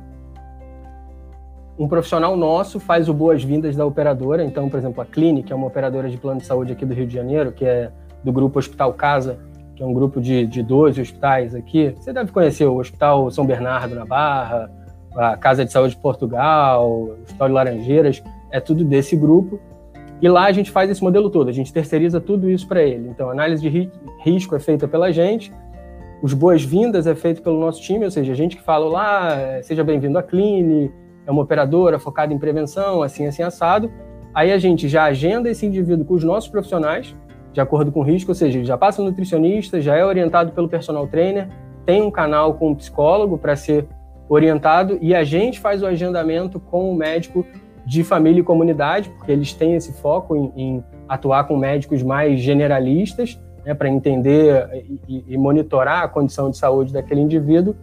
um 1.80 1.88
profissional 1.88 2.36
nosso 2.36 2.78
faz 2.78 3.08
o 3.08 3.14
boas-vindas 3.14 3.74
da 3.74 3.86
operadora. 3.86 4.44
Então, 4.44 4.68
por 4.68 4.76
exemplo, 4.76 5.00
a 5.00 5.06
Clínica 5.06 5.54
é 5.54 5.56
uma 5.56 5.66
operadora 5.66 6.10
de 6.10 6.18
plano 6.18 6.38
de 6.38 6.46
saúde 6.46 6.72
aqui 6.72 6.84
do 6.84 6.92
Rio 6.92 7.06
de 7.06 7.14
Janeiro, 7.14 7.52
que 7.52 7.64
é 7.64 7.90
do 8.22 8.30
grupo 8.30 8.58
Hospital 8.58 8.92
Casa, 8.92 9.38
que 9.74 9.82
é 9.82 9.86
um 9.86 9.94
grupo 9.94 10.20
de, 10.20 10.46
de 10.46 10.62
12 10.62 11.00
hospitais 11.00 11.54
aqui. 11.54 11.94
Você 11.96 12.12
deve 12.12 12.30
conhecer 12.32 12.66
o 12.66 12.76
Hospital 12.76 13.30
São 13.30 13.46
Bernardo 13.46 13.94
na 13.94 14.04
Barra, 14.04 14.70
a 15.16 15.38
Casa 15.38 15.64
de 15.64 15.72
Saúde 15.72 15.94
de 15.94 16.00
Portugal, 16.02 16.86
o 16.86 17.12
Hospital 17.22 17.48
de 17.48 17.54
Laranjeiras, 17.54 18.22
é 18.50 18.60
tudo 18.60 18.84
desse 18.84 19.16
grupo. 19.16 19.58
E 20.20 20.28
lá 20.28 20.44
a 20.44 20.52
gente 20.52 20.70
faz 20.70 20.90
esse 20.90 21.02
modelo 21.02 21.30
todo, 21.30 21.48
a 21.48 21.52
gente 21.52 21.72
terceiriza 21.72 22.20
tudo 22.20 22.50
isso 22.50 22.68
para 22.68 22.82
ele. 22.82 23.08
Então, 23.08 23.30
a 23.30 23.32
análise 23.32 23.62
de 23.62 23.90
risco 24.22 24.54
é 24.54 24.60
feita 24.60 24.86
pela 24.86 25.10
gente, 25.10 25.50
os 26.22 26.34
boas-vindas 26.34 27.06
é 27.06 27.14
feito 27.14 27.40
pelo 27.40 27.58
nosso 27.58 27.80
time, 27.80 28.04
ou 28.04 28.10
seja, 28.10 28.32
a 28.32 28.36
gente 28.36 28.54
que 28.54 28.62
fala 28.62 28.86
lá, 28.86 29.62
seja 29.62 29.82
bem-vindo 29.82 30.18
à 30.18 30.22
Cline, 30.22 30.92
é 31.26 31.30
uma 31.30 31.42
operadora 31.42 31.98
focada 31.98 32.32
em 32.32 32.38
prevenção, 32.38 33.02
assim, 33.02 33.26
assim, 33.26 33.42
assado. 33.42 33.90
Aí 34.34 34.52
a 34.52 34.58
gente 34.58 34.88
já 34.88 35.04
agenda 35.04 35.48
esse 35.48 35.66
indivíduo 35.66 36.04
com 36.04 36.14
os 36.14 36.24
nossos 36.24 36.48
profissionais, 36.48 37.14
de 37.52 37.60
acordo 37.60 37.90
com 37.90 38.00
o 38.00 38.02
risco, 38.02 38.30
ou 38.30 38.34
seja, 38.34 38.62
já 38.64 38.78
passa 38.78 39.02
no 39.02 39.08
nutricionista, 39.08 39.80
já 39.80 39.96
é 39.96 40.04
orientado 40.04 40.52
pelo 40.52 40.68
personal 40.68 41.06
trainer, 41.06 41.48
tem 41.84 42.02
um 42.02 42.10
canal 42.10 42.54
com 42.54 42.70
um 42.70 42.74
psicólogo 42.74 43.36
para 43.36 43.56
ser 43.56 43.88
orientado 44.28 44.96
e 45.00 45.14
a 45.14 45.24
gente 45.24 45.58
faz 45.58 45.82
o 45.82 45.86
agendamento 45.86 46.60
com 46.60 46.90
o 46.92 46.94
médico 46.94 47.44
de 47.84 48.04
família 48.04 48.40
e 48.40 48.44
comunidade, 48.44 49.10
porque 49.10 49.32
eles 49.32 49.52
têm 49.52 49.74
esse 49.74 49.92
foco 49.92 50.36
em, 50.36 50.52
em 50.54 50.84
atuar 51.08 51.44
com 51.44 51.56
médicos 51.56 52.04
mais 52.04 52.38
generalistas, 52.40 53.40
né, 53.64 53.74
para 53.74 53.88
entender 53.88 54.86
e, 55.08 55.24
e, 55.28 55.36
monitorar 55.36 56.04
a 56.04 56.08
condição 56.08 56.50
de 56.50 56.56
saúde 56.56 56.92
daquele 56.92 57.20
indivíduo. 57.20 57.74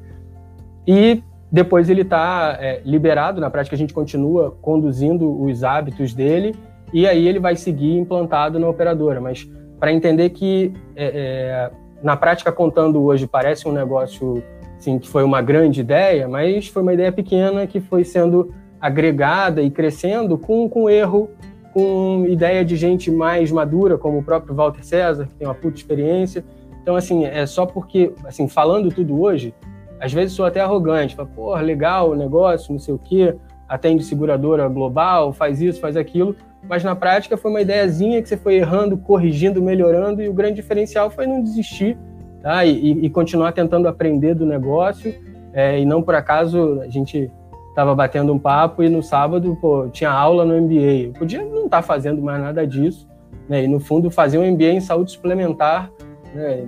E 0.88 1.22
depois 1.52 1.90
ele 1.90 2.02
está 2.02 2.58
é, 2.60 2.82
liberado, 2.84 3.40
na 3.40 3.50
prática 3.50 3.76
a 3.76 3.80
gente 3.80 3.94
continua 3.94 4.52
conduzindo 4.62 5.42
os 5.42 5.64
hábitos 5.64 6.14
dele 6.14 6.56
e 6.94 7.08
aí 7.08 7.28
ele 7.28 7.40
vai 7.40 7.56
seguir 7.56 7.98
implantado 7.98 8.60
na 8.60 8.68
operadora. 8.68 9.22
Mas 9.22 9.50
para 9.80 9.92
entender 9.92 10.30
que 10.32 10.74
é, 10.96 11.06
é, 11.06 11.72
na 12.04 12.18
prática 12.18 12.52
contando 12.52 13.02
hoje 13.02 13.28
parece 13.28 13.68
um 13.68 13.72
negócio 13.72 14.44
assim, 14.78 15.00
que 15.00 15.08
foi 15.08 15.24
uma 15.24 15.42
grande 15.42 15.82
ideia, 15.82 16.28
mas 16.28 16.68
foi 16.68 16.82
uma 16.82 16.94
ideia 16.94 17.12
pequena 17.12 17.66
que 17.66 17.80
foi 17.80 18.04
sendo 18.04 18.54
agregada 18.80 19.62
e 19.62 19.72
crescendo 19.72 20.38
com, 20.38 20.70
com 20.70 20.90
erro, 20.90 21.30
com 21.74 22.26
ideia 22.28 22.64
de 22.64 22.76
gente 22.76 23.10
mais 23.10 23.52
madura, 23.52 23.98
como 23.98 24.20
o 24.20 24.24
próprio 24.24 24.54
Walter 24.54 24.84
César, 24.86 25.26
que 25.26 25.36
tem 25.36 25.48
uma 25.48 25.56
puta 25.56 25.78
experiência. 25.78 26.44
Então, 26.82 26.96
assim, 26.96 27.26
é 27.26 27.46
só 27.46 27.66
porque, 27.66 28.14
assim, 28.24 28.48
falando 28.48 28.90
tudo 28.90 29.20
hoje, 29.20 29.54
às 30.00 30.14
vezes 30.14 30.36
sou 30.36 30.46
até 30.46 30.60
arrogante, 30.60 31.16
falo, 31.16 31.30
porra, 31.30 31.62
legal 31.62 32.12
o 32.12 32.16
negócio, 32.16 32.72
não 32.72 32.80
sei 32.80 32.94
o 32.94 33.00
quê, 33.00 33.36
atende 33.68 34.04
seguradora 34.04 34.68
global, 34.68 35.34
faz 35.34 35.62
isso, 35.62 35.80
faz 35.80 35.98
aquilo, 35.98 36.36
mas 36.68 36.84
na 36.84 36.96
prática 36.96 37.38
foi 37.38 37.52
uma 37.52 37.62
ideiazinha 37.62 38.22
que 38.22 38.30
você 38.30 38.38
foi 38.38 38.56
errando, 38.56 38.98
corrigindo, 38.98 39.62
melhorando, 39.62 40.22
e 40.22 40.30
o 40.30 40.34
grande 40.34 40.56
diferencial 40.56 41.10
foi 41.10 41.26
não 41.26 41.42
desistir 41.42 41.98
tá? 42.42 42.66
e, 42.66 43.06
e 43.06 43.10
continuar 43.10 43.52
tentando 43.52 43.88
aprender 43.88 44.34
do 44.34 44.46
negócio, 44.46 45.14
é, 45.54 45.80
e 45.80 45.86
não 45.86 46.02
por 46.02 46.16
acaso 46.16 46.82
a 46.82 46.88
gente 46.88 47.32
estava 47.70 47.94
batendo 47.94 48.34
um 48.34 48.40
papo 48.40 48.82
e 48.82 48.90
no 48.90 49.04
sábado 49.04 49.56
pô, 49.62 49.88
tinha 49.90 50.10
aula 50.10 50.44
no 50.44 50.60
MBA. 50.62 51.08
Eu 51.08 51.14
podia 51.14 51.44
não 51.44 51.66
estar 51.66 51.78
tá 51.78 51.82
fazendo 51.84 52.22
mais 52.22 52.42
nada 52.42 52.66
disso, 52.66 53.08
né? 53.48 53.64
E 53.64 53.68
no 53.68 53.80
fundo 53.80 54.10
fazer 54.10 54.40
um 54.40 54.52
MBA 54.52 54.72
em 54.72 54.82
saúde 54.82 55.12
suplementar, 55.12 55.92
né? 56.34 56.68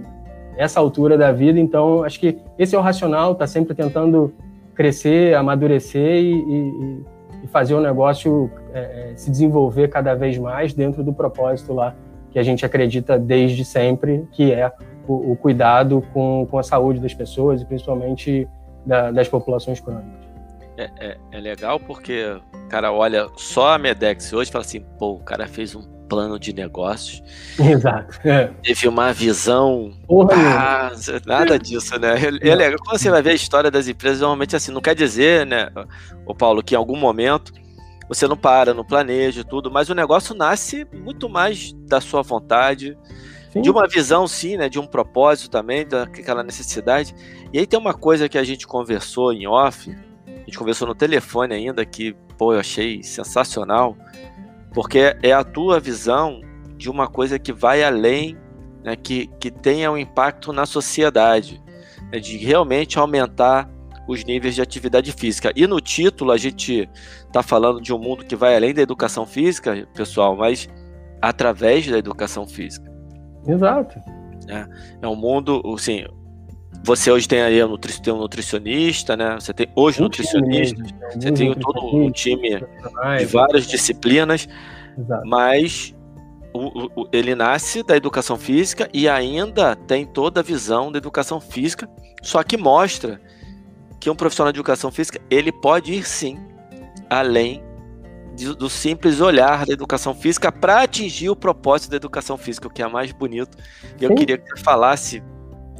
Essa 0.60 0.80
altura 0.80 1.18
da 1.18 1.32
vida. 1.32 1.60
Então, 1.60 2.04
acho 2.04 2.20
que 2.20 2.38
esse 2.58 2.76
é 2.76 2.78
o 2.78 2.82
racional, 2.82 3.34
tá 3.34 3.48
sempre 3.48 3.74
tentando 3.74 4.34
crescer, 4.76 5.34
amadurecer 5.36 6.18
e, 6.18 6.34
e, 6.34 7.04
e 7.44 7.48
fazer 7.48 7.74
o 7.74 7.82
negócio 7.82 8.52
é, 8.74 9.12
é, 9.12 9.14
se 9.16 9.32
desenvolver 9.32 9.88
cada 9.88 10.14
vez 10.16 10.38
mais 10.38 10.74
dentro 10.74 11.04
do 11.04 11.14
propósito 11.14 11.74
lá 11.74 11.96
que 12.32 12.38
a 12.38 12.44
gente 12.44 12.66
acredita 12.66 13.18
desde 13.18 13.66
sempre, 13.66 14.28
que 14.32 14.52
é 14.52 14.72
o, 15.08 15.32
o 15.32 15.36
cuidado 15.36 16.04
com, 16.14 16.46
com 16.50 16.60
a 16.60 16.64
saúde 16.64 17.00
das 17.00 17.14
pessoas 17.14 17.62
e 17.62 17.66
principalmente 17.66 18.48
da, 18.86 19.12
das 19.12 19.28
populações 19.28 19.80
crônicas 19.80 20.30
é, 20.78 20.90
é, 21.00 21.18
é, 21.34 21.40
legal 21.40 21.78
porque 21.78 22.24
o 22.54 22.68
cara 22.70 22.92
olha 22.94 23.28
só 23.36 23.74
a 23.74 23.78
Medex 23.78 24.32
hoje 24.32 24.50
e 24.50 24.54
fala 24.54 24.64
assim, 24.64 24.80
pô, 24.98 25.14
o 25.14 25.20
cara 25.20 25.46
fez 25.46 25.76
um 25.76 25.82
plano 26.10 26.40
de 26.40 26.52
negócios. 26.52 27.24
Exato. 27.60 28.20
É. 28.28 28.48
Teve 28.64 28.88
uma 28.88 29.14
visão. 29.14 29.94
Porra, 30.08 30.36
ah, 30.36 30.92
nada 31.26 31.60
disso, 31.60 31.98
né? 32.00 32.16
É, 32.16 32.50
é 32.50 32.56
legal. 32.56 32.80
Quando 32.84 33.00
você 33.00 33.10
vai 33.10 33.22
ver 33.22 33.32
a 33.32 33.36
história 33.36 33.70
das 33.70 33.88
empresas, 33.88 34.22
normalmente 34.22 34.56
assim, 34.56 34.72
não 34.72 34.82
quer 34.82 34.96
dizer, 34.96 35.46
né, 35.46 35.70
o 36.26 36.34
Paulo, 36.34 36.64
que 36.64 36.74
em 36.74 36.78
algum 36.78 36.98
momento 36.98 37.54
você 38.08 38.28
não 38.28 38.36
para, 38.36 38.74
não 38.74 38.84
planeja 38.84 39.44
tudo, 39.44 39.70
mas 39.70 39.90
o 39.90 39.94
negócio 39.94 40.34
nasce 40.34 40.86
muito 40.92 41.30
mais 41.30 41.72
da 41.88 42.02
sua 42.02 42.24
vontade, 42.24 42.98
sim. 43.54 43.62
de 43.62 43.70
uma 43.70 43.88
visão, 43.88 44.28
sim, 44.28 44.58
né, 44.58 44.68
de 44.68 44.80
um 44.80 44.88
propósito 44.88 45.52
também, 45.52 45.88
daquela 45.88 46.44
necessidade. 46.44 47.14
E 47.54 47.60
aí 47.60 47.68
tem 47.68 47.80
uma 47.80 47.94
coisa 47.94 48.28
que 48.28 48.38
a 48.38 48.44
gente 48.44 48.66
conversou 48.66 49.32
em 49.32 49.46
off, 49.46 49.96
gente 50.50 50.58
conversou 50.58 50.88
no 50.88 50.96
telefone 50.96 51.54
ainda, 51.54 51.86
que, 51.86 52.16
pô, 52.38 52.54
eu 52.54 52.60
achei 52.60 53.04
sensacional, 53.04 53.96
porque 54.74 55.16
é 55.22 55.32
a 55.32 55.44
tua 55.44 55.80
visão 55.80 56.42
de 56.78 56.90
uma 56.90 57.08
coisa 57.08 57.38
que 57.38 57.52
vai 57.52 57.84
além, 57.84 58.38
né, 58.84 58.96
que, 58.96 59.28
que 59.40 59.52
tenha 59.52 59.92
um 59.92 59.98
impacto 59.98 60.54
na 60.54 60.66
sociedade, 60.66 61.62
né, 62.12 62.20
de 62.20 62.38
realmente 62.38 62.98
aumentar 62.98 63.70
os 64.08 64.24
níveis 64.24 64.56
de 64.56 64.62
atividade 64.62 65.12
física. 65.12 65.52
E 65.56 65.68
no 65.68 65.80
título 65.80 66.32
a 66.32 66.38
gente 66.38 66.90
está 67.28 67.44
falando 67.44 67.82
de 67.82 67.94
um 67.94 68.00
mundo 68.00 68.26
que 68.26 68.36
vai 68.36 68.56
além 68.56 68.74
da 68.74 68.82
educação 68.82 69.26
física, 69.26 69.88
pessoal, 69.94 70.36
mas 70.36 70.68
através 71.22 71.88
da 71.88 71.98
educação 71.98 72.48
física. 72.48 72.90
Exato. 73.46 74.00
É, 74.48 74.66
é 75.02 75.08
um 75.08 75.16
mundo, 75.16 75.62
assim, 75.76 76.06
você 76.84 77.12
hoje 77.12 77.28
tem 77.28 77.42
aí 77.42 77.64
um, 77.64 77.78
tem 77.78 78.14
um 78.14 78.18
nutricionista, 78.18 79.16
né? 79.18 79.36
Você 79.40 79.54
tem 79.54 79.68
hoje 79.76 80.00
um 80.00 80.04
nutricionista, 80.04 80.82
você 81.14 81.32
tem 81.32 81.54
todo 81.54 81.96
um 81.96 82.12
time 82.12 82.62
de 83.18 83.26
várias 83.26 83.68
disciplinas, 83.68 84.48
Exato. 84.98 85.28
mas 85.28 85.94
o, 86.54 87.02
o, 87.02 87.08
ele 87.12 87.36
nasce 87.36 87.84
da 87.84 87.96
educação 87.96 88.38
física 88.38 88.90
e 88.94 89.08
ainda 89.08 89.76
tem 89.76 90.06
toda 90.06 90.40
a 90.40 90.44
visão 90.44 90.92
da 90.92 90.98
educação 90.98 91.40
física, 91.40 91.90
só 92.22 92.42
que 92.44 92.58
mostra 92.58 93.22
que 94.00 94.10
um 94.10 94.16
profissional 94.16 94.52
de 94.52 94.58
educação 94.58 94.90
física 94.90 95.20
ele 95.30 95.52
pode 95.52 95.94
ir 95.94 96.08
sim 96.08 96.40
além 97.10 97.62
de, 98.36 98.56
do 98.56 98.70
simples 98.70 99.20
olhar 99.20 99.66
da 99.66 99.74
educação 99.74 100.16
física 100.16 100.52
para 100.52 100.84
atingir 100.84 101.30
o 101.30 101.36
propósito 101.36 101.92
da 101.92 101.98
educação 101.98 102.38
física, 102.38 102.68
o 102.68 102.72
que 102.72 102.82
é 102.82 102.88
mais 102.88 103.12
bonito. 103.12 103.58
E 104.00 104.06
eu 104.06 104.16
queria 104.16 104.38
que 104.38 104.50
você 104.50 104.64
falasse 104.64 105.22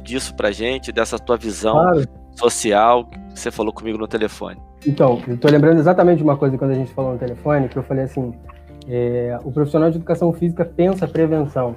disso 0.00 0.34
pra 0.34 0.50
gente, 0.50 0.92
dessa 0.92 1.18
tua 1.18 1.36
visão 1.36 1.74
claro. 1.74 2.04
social 2.32 3.06
que 3.06 3.38
você 3.38 3.50
falou 3.50 3.72
comigo 3.72 3.98
no 3.98 4.08
telefone. 4.08 4.60
Então, 4.86 5.20
eu 5.28 5.36
tô 5.36 5.48
lembrando 5.48 5.78
exatamente 5.78 6.18
de 6.18 6.24
uma 6.24 6.36
coisa 6.36 6.56
quando 6.56 6.70
a 6.70 6.74
gente 6.74 6.92
falou 6.92 7.12
no 7.12 7.18
telefone, 7.18 7.68
que 7.68 7.76
eu 7.76 7.82
falei 7.82 8.04
assim, 8.04 8.32
é, 8.88 9.38
o 9.44 9.52
profissional 9.52 9.90
de 9.90 9.96
educação 9.96 10.32
física 10.32 10.64
pensa 10.64 11.06
prevenção. 11.06 11.74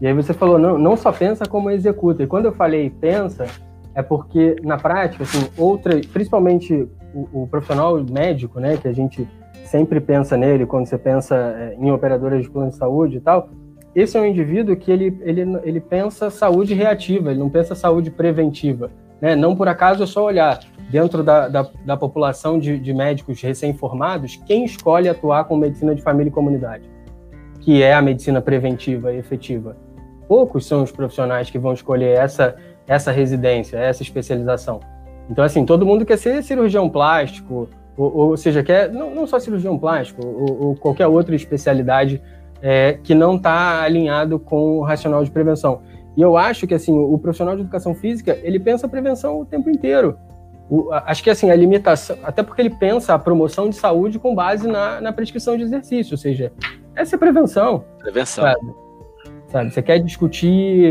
E 0.00 0.06
aí 0.06 0.12
você 0.12 0.32
falou, 0.32 0.58
não, 0.58 0.78
não 0.78 0.96
só 0.96 1.10
pensa 1.10 1.44
como 1.46 1.70
executa. 1.70 2.22
E 2.22 2.26
quando 2.26 2.46
eu 2.46 2.52
falei 2.52 2.90
pensa, 2.90 3.46
é 3.94 4.02
porque 4.02 4.56
na 4.62 4.76
prática, 4.76 5.24
assim, 5.24 5.48
outra, 5.56 5.98
principalmente 6.12 6.88
o, 7.14 7.42
o 7.42 7.48
profissional 7.48 7.96
médico, 8.04 8.60
né, 8.60 8.76
que 8.76 8.86
a 8.86 8.92
gente 8.92 9.26
sempre 9.64 10.00
pensa 10.00 10.36
nele 10.36 10.66
quando 10.66 10.86
você 10.86 10.98
pensa 10.98 11.34
é, 11.34 11.76
em 11.78 11.90
operadoras 11.90 12.42
de 12.42 12.50
plano 12.50 12.70
de 12.70 12.76
saúde 12.76 13.16
e 13.16 13.20
tal, 13.20 13.48
esse 13.96 14.14
é 14.14 14.20
um 14.20 14.26
indivíduo 14.26 14.76
que 14.76 14.92
ele, 14.92 15.18
ele, 15.22 15.40
ele 15.64 15.80
pensa 15.80 16.28
saúde 16.28 16.74
reativa, 16.74 17.30
ele 17.30 17.40
não 17.40 17.48
pensa 17.48 17.74
saúde 17.74 18.10
preventiva. 18.10 18.90
Né? 19.22 19.34
Não 19.34 19.56
por 19.56 19.68
acaso 19.68 20.02
é 20.02 20.06
só 20.06 20.22
olhar 20.22 20.60
dentro 20.90 21.22
da, 21.22 21.48
da, 21.48 21.66
da 21.82 21.96
população 21.96 22.58
de, 22.58 22.78
de 22.78 22.92
médicos 22.92 23.40
recém-formados, 23.40 24.36
quem 24.46 24.66
escolhe 24.66 25.08
atuar 25.08 25.44
com 25.44 25.56
medicina 25.56 25.94
de 25.94 26.02
família 26.02 26.28
e 26.28 26.32
comunidade, 26.32 26.84
que 27.60 27.82
é 27.82 27.94
a 27.94 28.02
medicina 28.02 28.42
preventiva 28.42 29.14
e 29.14 29.16
efetiva. 29.16 29.78
Poucos 30.28 30.66
são 30.66 30.82
os 30.82 30.92
profissionais 30.92 31.48
que 31.48 31.58
vão 31.58 31.72
escolher 31.72 32.18
essa, 32.18 32.54
essa 32.86 33.10
residência, 33.10 33.78
essa 33.78 34.02
especialização. 34.02 34.78
Então, 35.30 35.42
assim, 35.42 35.64
todo 35.64 35.86
mundo 35.86 36.04
quer 36.04 36.18
ser 36.18 36.42
cirurgião 36.42 36.86
plástico, 36.90 37.66
ou, 37.96 38.14
ou 38.14 38.36
seja, 38.36 38.62
quer 38.62 38.92
não, 38.92 39.14
não 39.14 39.26
só 39.26 39.38
cirurgião 39.38 39.78
plástico, 39.78 40.20
ou, 40.24 40.66
ou 40.66 40.76
qualquer 40.76 41.06
outra 41.06 41.34
especialidade 41.34 42.20
é, 42.62 42.98
que 43.02 43.14
não 43.14 43.36
está 43.36 43.82
alinhado 43.82 44.38
com 44.38 44.78
o 44.78 44.82
racional 44.82 45.24
de 45.24 45.30
prevenção. 45.30 45.80
E 46.16 46.22
eu 46.22 46.36
acho 46.36 46.66
que 46.66 46.74
assim 46.74 46.98
o 46.98 47.18
profissional 47.18 47.54
de 47.54 47.62
educação 47.62 47.94
física 47.94 48.38
ele 48.42 48.58
pensa 48.58 48.86
a 48.86 48.88
prevenção 48.88 49.40
o 49.40 49.44
tempo 49.44 49.68
inteiro. 49.68 50.18
O, 50.68 50.90
acho 50.92 51.22
que 51.22 51.30
assim 51.30 51.50
a 51.50 51.54
limitação, 51.54 52.16
até 52.24 52.42
porque 52.42 52.60
ele 52.60 52.70
pensa 52.70 53.14
a 53.14 53.18
promoção 53.18 53.68
de 53.68 53.76
saúde 53.76 54.18
com 54.18 54.34
base 54.34 54.66
na, 54.66 55.00
na 55.00 55.12
prescrição 55.12 55.56
de 55.56 55.62
exercício, 55.62 56.14
ou 56.14 56.18
seja, 56.18 56.52
essa 56.94 57.14
é 57.14 57.18
prevenção. 57.18 57.84
Prevenção. 57.98 58.44
Sabe? 58.44 58.74
sabe? 59.48 59.70
Você 59.70 59.82
quer 59.82 59.98
discutir 60.00 60.86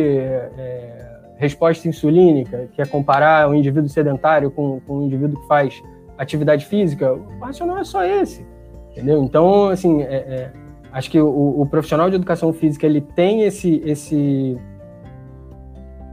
é, 0.57 1.05
resposta 1.37 1.87
insulínica, 1.87 2.69
quer 2.73 2.87
comparar 2.87 3.49
um 3.49 3.55
indivíduo 3.55 3.89
sedentário 3.89 4.49
com, 4.49 4.79
com 4.81 4.99
um 4.99 5.03
indivíduo 5.03 5.41
que 5.41 5.47
faz 5.47 5.81
atividade 6.17 6.65
física, 6.65 7.11
o 7.13 7.39
racional 7.39 7.77
é 7.77 7.83
só 7.83 8.05
esse, 8.05 8.45
entendeu? 8.91 9.21
Então, 9.23 9.67
assim, 9.67 10.01
é, 10.03 10.15
é 10.15 10.51
Acho 10.95 11.11
que 11.11 11.19
o, 11.19 11.61
o, 11.61 11.65
profissional 11.65 12.09
de 12.09 12.15
educação 12.15 12.53
física 12.53 12.85
ele 12.85 13.01
tem 13.01 13.41
esse, 13.41 13.81
esse, 13.83 14.57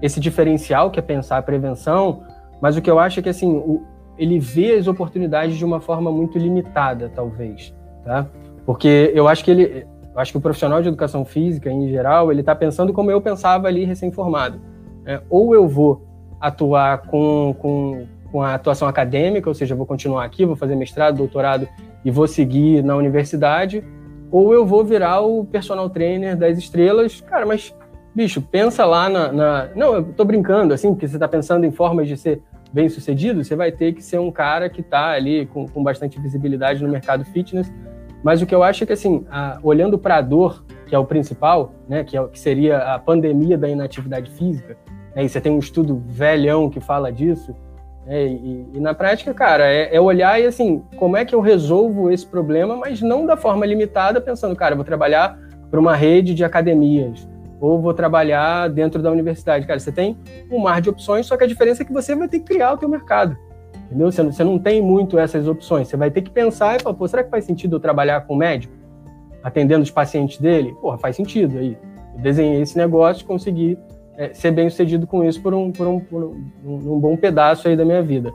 esse 0.03 0.19
diferencial 0.19 0.91
que 0.91 0.99
é 0.99 1.03
pensar 1.03 1.39
a 1.39 1.43
prevenção, 1.43 2.25
mas 2.61 2.77
o 2.77 2.83
que 2.83 2.91
eu 2.91 2.99
acho 2.99 3.21
é 3.21 3.23
que 3.23 3.29
assim, 3.29 3.49
o, 3.49 3.85
ele 4.19 4.41
vê 4.41 4.75
as 4.75 4.89
oportunidades 4.89 5.57
de 5.57 5.65
uma 5.65 5.81
forma 5.81 6.11
muito 6.11 6.37
limitada, 6.37 7.09
talvez, 7.15 7.73
tá? 8.05 8.27
Porque 8.67 9.13
eu 9.15 9.29
acho 9.29 9.45
que 9.45 9.53
ele, 9.53 9.87
acho 10.17 10.33
que 10.33 10.39
o 10.39 10.41
profissional 10.41 10.83
de 10.83 10.89
educação 10.89 11.25
física, 11.25 11.71
em 11.71 11.89
geral, 11.89 12.33
ele 12.33 12.41
está 12.41 12.53
pensando 12.53 12.93
como 12.93 13.09
eu 13.09 13.21
pensava 13.21 13.69
ali 13.69 13.85
recém-formado. 13.85 14.61
Né? 15.05 15.21
Ou 15.31 15.55
eu 15.55 15.69
vou 15.69 16.05
atuar 16.41 17.03
com, 17.03 17.55
com, 17.57 18.07
com 18.33 18.43
a 18.43 18.55
atuação 18.55 18.89
acadêmica, 18.89 19.49
ou 19.49 19.55
seja, 19.55 19.77
vou 19.77 19.87
continuar 19.87 20.25
aqui, 20.25 20.45
vou 20.45 20.57
fazer 20.57 20.75
mestrado, 20.75 21.19
doutorado 21.19 21.69
e 22.05 22.11
vou 22.11 22.27
seguir 22.27 22.83
na 22.83 22.97
universidade, 22.97 23.85
ou 24.33 24.53
eu 24.53 24.67
vou 24.67 24.85
virar 24.85 25.21
o 25.21 25.45
personal 25.45 25.89
trainer 25.89 26.37
das 26.37 26.59
estrelas. 26.59 27.21
Cara, 27.21 27.47
mas, 27.47 27.73
bicho, 28.15 28.43
pensa 28.43 28.85
lá 28.85 29.09
na. 29.09 29.31
na... 29.31 29.69
Não, 29.77 29.95
eu 29.95 30.05
tô 30.05 30.25
brincando, 30.25 30.75
assim, 30.75 30.93
porque 30.93 31.07
você 31.07 31.17
está 31.17 31.29
pensando 31.29 31.65
em 31.65 31.71
formas 31.71 32.09
de 32.09 32.17
ser 32.17 32.43
bem 32.73 32.89
sucedido, 32.89 33.45
você 33.45 33.55
vai 33.55 33.71
ter 33.71 33.93
que 33.93 34.03
ser 34.03 34.19
um 34.19 34.33
cara 34.33 34.69
que 34.71 34.81
está 34.81 35.11
ali 35.11 35.45
com, 35.45 35.69
com 35.69 35.83
bastante 35.83 36.19
visibilidade 36.19 36.83
no 36.83 36.89
mercado 36.89 37.23
fitness 37.23 37.71
mas 38.23 38.41
o 38.41 38.47
que 38.47 38.55
eu 38.55 38.63
acho 38.63 38.85
é 38.85 38.87
que, 38.87 38.93
assim, 38.93 39.27
a, 39.31 39.59
olhando 39.63 39.99
para 39.99 40.17
a 40.17 40.21
dor, 40.21 40.65
que 40.87 40.95
é 40.95 40.99
o 40.99 41.05
principal, 41.05 41.73
né, 41.89 42.05
que, 42.05 42.17
é, 42.17 42.25
que 42.29 42.39
seria 42.39 42.79
a 42.95 42.99
pandemia 42.99 43.59
da 43.59 43.69
inatividade 43.69 44.31
física, 44.31 44.77
né, 45.15 45.25
e 45.25 45.29
você 45.29 45.41
tem 45.41 45.51
um 45.51 45.59
estudo 45.59 46.03
velhão 46.07 46.71
que 46.71 46.81
fala 46.81 47.11
disso, 47.13 47.55
né, 48.07 48.27
e, 48.27 48.67
e, 48.75 48.81
na 48.81 48.95
prática, 48.95 49.33
cara, 49.33 49.65
é, 49.67 49.95
é, 49.95 50.01
olhar 50.01 50.41
e, 50.41 50.47
assim, 50.47 50.83
como 50.97 51.17
é 51.17 51.25
que 51.25 51.35
eu 51.35 51.41
resolvo 51.41 52.11
esse 52.11 52.27
problema, 52.27 52.77
mas 52.77 53.01
não 53.01 53.25
da 53.25 53.37
forma 53.37 53.65
limitada, 53.65 54.21
pensando, 54.21 54.57
cara, 54.57 54.75
vou 54.75 54.85
trabalhar 54.85 55.39
para 55.71 55.79
uma 55.79 55.95
rede 55.95 56.35
de 56.35 56.45
academias, 56.45 57.27
ou 57.61 57.81
vou 57.81 57.95
trabalhar 57.95 58.69
dentro 58.69 59.01
da 59.01 59.11
universidade. 59.11 59.67
Cara, 59.67 59.79
você 59.79 59.93
tem 59.93 60.19
um 60.51 60.59
mar 60.59 60.81
de 60.81 60.91
opções, 60.91 61.27
só 61.27 61.37
que 61.37 61.45
a 61.45 61.47
diferença 61.47 61.83
é 61.83 61.87
que 61.87 61.93
você 61.93 62.15
vai 62.15 62.29
ter 62.29 62.41
que 62.41 62.47
criar 62.47 62.73
o 62.73 62.77
teu 62.77 62.89
mercado. 62.89 63.37
Entendeu? 63.87 64.11
Você 64.11 64.23
não, 64.23 64.33
você 64.33 64.45
não 64.45 64.59
tem 64.59 64.83
muito 64.83 65.19
essas 65.19 65.47
opções. 65.47 65.87
Você 65.87 65.97
vai 65.97 66.11
ter 66.11 66.23
que 66.23 66.31
pensar 66.31 66.77
e 66.77 66.83
falar, 66.83 66.97
pô, 66.97 67.07
será 67.07 67.23
que 67.23 67.31
faz 67.31 67.45
sentido 67.45 67.77
eu 67.77 67.81
trabalhar 67.81 68.23
com 68.23 68.35
o 68.35 68.37
médico? 68.37 68.75
Atendendo 69.45 69.83
os 69.83 69.91
pacientes 69.91 70.39
dele? 70.39 70.75
Porra, 70.81 70.99
faz 70.99 71.15
sentido 71.15 71.59
aí. 71.59 71.79
Eu 72.17 72.21
desenhei 72.21 72.63
esse 72.63 72.77
negócio 72.77 73.25
consegui 73.25 73.79
é, 74.17 74.33
ser 74.35 74.51
bem 74.51 74.69
sucedido 74.69 75.07
com 75.07 75.25
isso 75.25 75.41
por 75.43 75.55
um, 75.55 75.73
por 75.73 75.87
um, 75.87 76.01
por 76.01 76.23
um, 76.23 76.45
um 76.65 77.01
bom 77.01 77.17
pedaço 77.17 77.69
aí 77.69 77.77
da 77.77 77.85
minha 77.85 78.03
vida. 78.03 78.33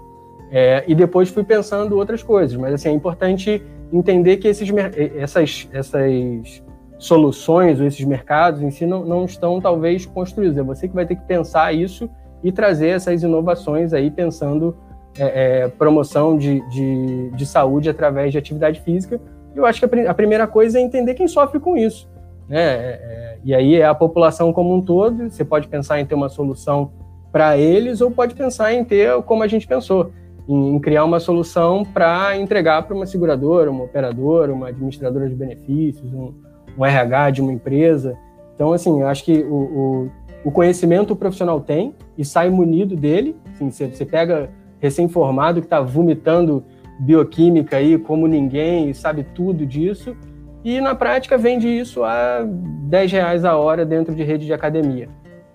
É, 0.51 0.83
e 0.87 0.95
depois 0.95 1.29
fui 1.29 1.43
pensando 1.43 1.97
outras 1.97 2.23
coisas, 2.23 2.55
mas 2.55 2.73
assim, 2.73 2.89
é 2.89 2.91
importante 2.91 3.61
entender 3.91 4.37
que 4.37 4.47
esses, 4.47 4.69
essas, 5.17 5.67
essas 5.73 6.63
soluções 6.97 7.79
ou 7.79 7.85
esses 7.85 8.03
mercados 8.05 8.61
em 8.61 8.71
si 8.71 8.85
não, 8.85 9.05
não 9.05 9.25
estão 9.25 9.59
talvez 9.61 10.05
construídos. 10.05 10.57
É 10.57 10.63
você 10.63 10.87
que 10.87 10.95
vai 10.95 11.05
ter 11.05 11.15
que 11.15 11.25
pensar 11.25 11.73
isso 11.73 12.09
e 12.43 12.51
trazer 12.51 12.89
essas 12.89 13.23
inovações 13.23 13.93
aí 13.93 14.09
pensando 14.09 14.75
é, 15.17 15.63
é, 15.63 15.67
promoção 15.67 16.37
de, 16.37 16.61
de, 16.69 17.31
de, 17.31 17.45
saúde 17.45 17.89
através 17.89 18.31
de 18.31 18.37
atividade 18.37 18.81
física. 18.81 19.19
Eu 19.55 19.65
acho 19.65 19.79
que 19.85 19.99
a, 19.99 20.11
a 20.11 20.13
primeira 20.13 20.47
coisa 20.47 20.79
é 20.79 20.81
entender 20.81 21.15
quem 21.15 21.27
sofre 21.27 21.59
com 21.59 21.75
isso. 21.75 22.07
Né? 22.47 22.59
É, 22.59 22.99
é, 23.01 23.37
e 23.43 23.53
aí 23.53 23.75
é 23.75 23.85
a 23.85 23.95
população 23.95 24.53
como 24.53 24.73
um 24.73 24.81
todo. 24.81 25.29
Você 25.29 25.43
pode 25.43 25.67
pensar 25.67 25.99
em 25.99 26.05
ter 26.05 26.15
uma 26.15 26.29
solução 26.29 26.91
para 27.31 27.57
eles 27.57 28.01
ou 28.01 28.09
pode 28.09 28.35
pensar 28.35 28.73
em 28.73 28.83
ter 28.83 29.21
como 29.23 29.43
a 29.43 29.47
gente 29.47 29.67
pensou, 29.67 30.11
em, 30.47 30.75
em 30.75 30.79
criar 30.79 31.03
uma 31.03 31.19
solução 31.19 31.83
para 31.83 32.37
entregar 32.37 32.83
para 32.83 32.95
uma 32.95 33.05
seguradora, 33.05 33.69
uma 33.69 33.83
operadora, 33.83 34.53
uma 34.53 34.69
administradora 34.69 35.29
de 35.29 35.35
benefícios, 35.35 36.11
um, 36.13 36.33
um 36.77 36.85
RH 36.85 37.31
de 37.31 37.41
uma 37.41 37.51
empresa. 37.51 38.17
Então, 38.55 38.73
assim, 38.73 39.01
eu 39.01 39.07
acho 39.07 39.23
que 39.23 39.43
o, 39.43 39.53
o, 39.53 40.11
o 40.45 40.51
conhecimento 40.51 41.13
o 41.13 41.15
profissional 41.15 41.59
tem 41.59 41.93
e 42.17 42.25
sai 42.25 42.49
munido 42.49 42.95
dele. 42.95 43.35
Assim, 43.53 43.69
você, 43.69 43.87
você 43.87 44.05
pega 44.05 44.49
recém-formado 44.79 45.59
que 45.59 45.67
está 45.67 45.81
vomitando 45.81 46.63
bioquímica 46.99 47.77
aí 47.77 47.97
como 47.97 48.27
ninguém 48.27 48.89
e 48.89 48.95
sabe 48.95 49.23
tudo 49.23 49.65
disso. 49.65 50.15
E 50.67 50.81
na 50.81 50.93
prática 50.93 51.37
vende 51.37 51.65
isso 51.65 52.03
a 52.03 52.43
10 52.45 53.09
reais 53.13 53.45
a 53.45 53.55
hora 53.55 53.85
dentro 53.85 54.13
de 54.13 54.21
rede 54.21 54.45
de 54.45 54.51
academia. 54.51 55.07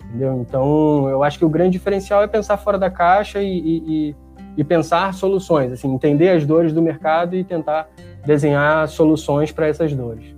Entendeu? 0.07 0.41
Então, 0.41 1.07
eu 1.07 1.23
acho 1.23 1.39
que 1.39 1.45
o 1.45 1.51
grande 1.51 1.73
diferencial 1.73 2.23
é 2.23 2.27
pensar 2.27 2.57
fora 2.57 2.79
da 2.79 2.91
caixa 2.91 3.43
e, 3.43 3.59
e, 3.59 4.17
e 4.57 4.65
pensar 4.65 5.13
soluções, 5.13 5.71
assim, 5.71 5.93
entender 5.93 6.31
as 6.31 6.47
dores 6.47 6.73
do 6.73 6.81
mercado 6.81 7.37
e 7.37 7.45
tentar 7.45 7.91
desenhar 8.25 8.89
soluções 8.89 9.53
para 9.53 9.67
essas 9.67 9.93
dores. 9.93 10.35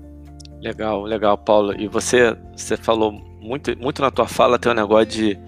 Legal, 0.61 1.05
legal, 1.05 1.39
Paulo. 1.39 1.72
E 1.81 1.87
você, 1.87 2.37
você 2.57 2.77
falou 2.77 3.12
muito, 3.41 3.79
muito 3.79 4.03
na 4.03 4.11
tua 4.11 4.27
fala, 4.27 4.59
tem 4.59 4.72
um 4.72 4.75
negócio 4.75 5.07
de 5.07 5.39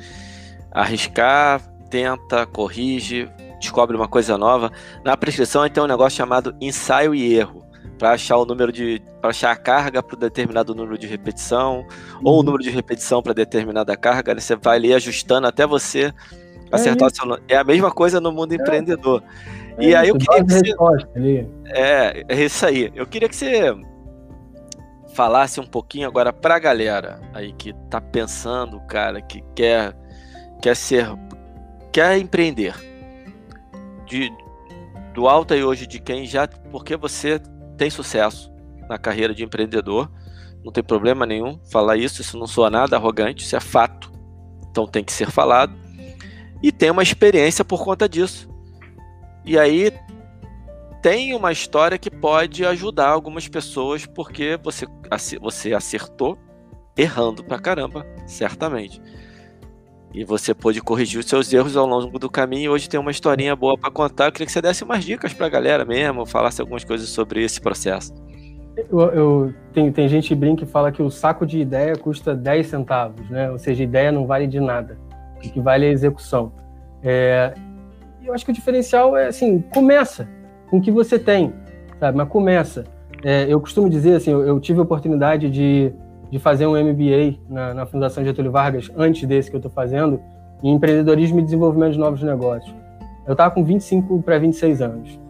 arriscar, 0.71 1.61
tenta, 1.91 2.47
corrige, 2.47 3.29
descobre 3.59 3.97
uma 3.97 4.07
coisa 4.07 4.39
nova. 4.39 4.71
Na 5.05 5.17
prescrição 5.17 5.69
tem 5.69 5.83
um 5.83 5.89
negócio 5.89 6.17
chamado 6.17 6.55
ensaio 6.61 7.13
e 7.13 7.35
erro 7.35 7.66
para 7.99 8.13
achar 8.13 8.37
o 8.37 8.45
número 8.45 8.73
de 8.73 9.03
para 9.21 9.31
achar 9.31 9.51
a 9.51 9.57
carga 9.57 10.03
para 10.03 10.19
determinado 10.19 10.75
número 10.75 10.99
de 10.99 11.07
repetição 11.07 11.87
uhum. 12.15 12.21
ou 12.25 12.41
o 12.41 12.43
número 12.43 12.63
de 12.63 12.71
repetição 12.71 13.23
para 13.23 13.33
determinada 13.33 13.97
carga, 13.97 14.35
né? 14.35 14.41
você 14.41 14.57
vai 14.57 14.77
ali 14.77 14.95
ajustando 14.95 15.47
até 15.47 15.67
você 15.67 16.13
é 16.71 16.77
acertar 16.77 17.09
o 17.09 17.15
seu 17.15 17.39
é 17.49 17.57
a 17.57 17.65
mesma 17.65 17.91
coisa 17.91 18.21
no 18.21 18.33
mundo 18.33 18.53
é. 18.53 18.57
empreendedor. 18.57 19.23
É 19.79 19.85
e 19.85 19.95
aí 19.95 20.09
eu 20.09 20.17
queria 20.17 20.45
que 20.45 20.53
você 20.53 20.75
é, 21.67 22.25
é 22.29 22.45
isso 22.45 22.65
aí. 22.65 22.91
Eu 22.95 23.07
queria 23.07 23.29
que 23.29 23.37
você 23.37 23.75
falasse 25.15 25.61
um 25.61 25.67
pouquinho 25.67 26.09
agora 26.09 26.33
para 26.33 26.57
a 26.57 26.59
galera 26.59 27.21
aí 27.33 27.53
que 27.53 27.73
tá 27.91 28.01
pensando, 28.01 28.81
cara, 28.87 29.21
que 29.21 29.43
quer 29.55 29.97
quer 30.61 30.75
ser 30.75 31.07
quer 31.93 32.19
empreender, 32.19 32.75
de, 34.05 34.31
do 35.15 35.27
alto 35.27 35.55
aí 35.55 35.65
hoje 35.65 35.87
de 35.87 35.99
quem 35.99 36.27
já, 36.27 36.47
porque 36.71 36.95
você 36.95 37.41
tem 37.77 37.91
sucesso 37.91 38.53
na 38.89 38.99
carreira 38.99 39.35
de 39.35 39.45
empreendedor, 39.45 40.11
não 40.65 40.73
tem 40.73 40.83
problema 40.83 41.25
nenhum 41.27 41.61
falar 41.71 41.97
isso, 41.97 42.21
isso 42.21 42.39
não 42.39 42.47
soa 42.47 42.71
nada 42.71 42.97
arrogante, 42.97 43.45
isso 43.45 43.57
é 43.57 43.61
fato, 43.61 44.11
então 44.71 44.87
tem 44.87 45.05
que 45.05 45.13
ser 45.13 45.31
falado, 45.31 45.73
e 46.63 46.73
tem 46.73 46.91
uma 46.91 47.03
experiência 47.03 47.65
por 47.65 47.85
conta 47.85 48.09
disso. 48.09 48.49
E 49.45 49.59
aí 49.59 49.93
tem 51.03 51.35
uma 51.35 51.53
história 51.53 51.99
que 51.99 52.11
pode 52.11 52.65
ajudar 52.65 53.09
algumas 53.09 53.47
pessoas, 53.47 54.07
porque 54.07 54.59
você, 54.63 54.87
você 55.41 55.73
acertou 55.73 56.37
errando 56.97 57.45
pra 57.45 57.59
caramba, 57.59 58.05
certamente. 58.27 59.01
E 60.17 60.25
você 60.25 60.55
pôde 60.55 60.81
corrigir 60.81 61.21
os 61.21 61.27
seus 61.27 61.53
erros 61.53 61.77
ao 61.77 61.87
longo 61.87 62.19
do 62.19 62.31
caminho. 62.31 62.73
Hoje 62.73 62.89
tem 62.89 62.99
uma 62.99 63.11
historinha 63.11 63.55
boa 63.55 63.77
para 63.77 63.91
contar. 63.91 64.25
Eu 64.25 64.33
queria 64.33 64.47
que 64.47 64.53
você 64.53 64.63
desse 64.63 64.83
umas 64.83 65.05
dicas 65.05 65.35
para 65.35 65.45
a 65.45 65.49
galera 65.51 65.85
mesmo, 65.85 66.25
falasse 66.25 66.59
algumas 66.59 66.83
coisas 66.85 67.07
sobre 67.11 67.45
esse 67.45 67.61
processo. 67.61 68.15
Eu, 68.91 68.99
eu 68.99 69.55
tem, 69.75 69.93
tem 69.93 70.09
gente 70.09 70.29
que 70.29 70.35
brinca 70.35 70.65
e 70.65 70.67
fala 70.67 70.91
que 70.91 71.03
o 71.03 71.11
saco 71.11 71.45
de 71.45 71.59
ideia 71.59 71.95
custa 71.97 72.35
10 72.35 72.67
centavos, 72.67 73.29
né? 73.29 73.51
Ou 73.51 73.59
seja, 73.59 73.85
ideia 73.85 74.11
não 74.11 74.27
vale 74.27 74.47
de 74.47 74.59
nada. 74.59 74.99
O 75.37 75.39
que 75.39 75.61
vale 75.61 75.85
é 75.85 75.91
a 75.91 75.93
execução. 75.93 76.51
É, 77.03 77.53
eu 78.25 78.33
acho 78.33 78.43
que 78.43 78.51
o 78.51 78.55
diferencial 78.55 79.15
é 79.19 79.27
assim, 79.27 79.61
começa 79.75 80.27
com 80.71 80.79
o 80.79 80.81
que 80.81 80.91
você 80.91 81.19
tem, 81.19 81.53
sabe? 82.01 82.17
Mas 82.17 82.29
começa. 82.31 82.85
É, 83.23 83.45
eu 83.51 83.61
costumo 83.61 83.91
dizer 83.91 84.17
assim, 84.17 84.31
eu, 84.31 84.47
eu 84.47 84.59
tive 84.61 84.79
a 84.79 84.83
oportunidade 84.83 85.51
de 85.51 85.93
de 86.31 86.39
fazer 86.39 86.67
um 86.67 86.73
MBA 86.73 87.39
na, 87.49 87.75
na 87.75 87.87
Fundação 87.87 88.25
Getúlio 88.25 88.51
Vargas, 88.51 88.91
antes 88.97 89.27
desse 89.29 89.51
que 89.51 89.57
eu 89.57 89.59
estou 89.59 89.71
fazendo, 89.71 90.21
em 90.63 90.73
empreendedorismo 90.73 91.39
e 91.39 91.43
desenvolvimento 91.43 91.93
de 91.93 91.99
novos 91.99 92.23
negócios. 92.23 92.75
Eu 93.27 93.33
estava 93.33 93.53
com 93.55 93.65
25 93.65 94.23
para 94.23 94.39
26 94.39 94.83
anos. 94.83 95.21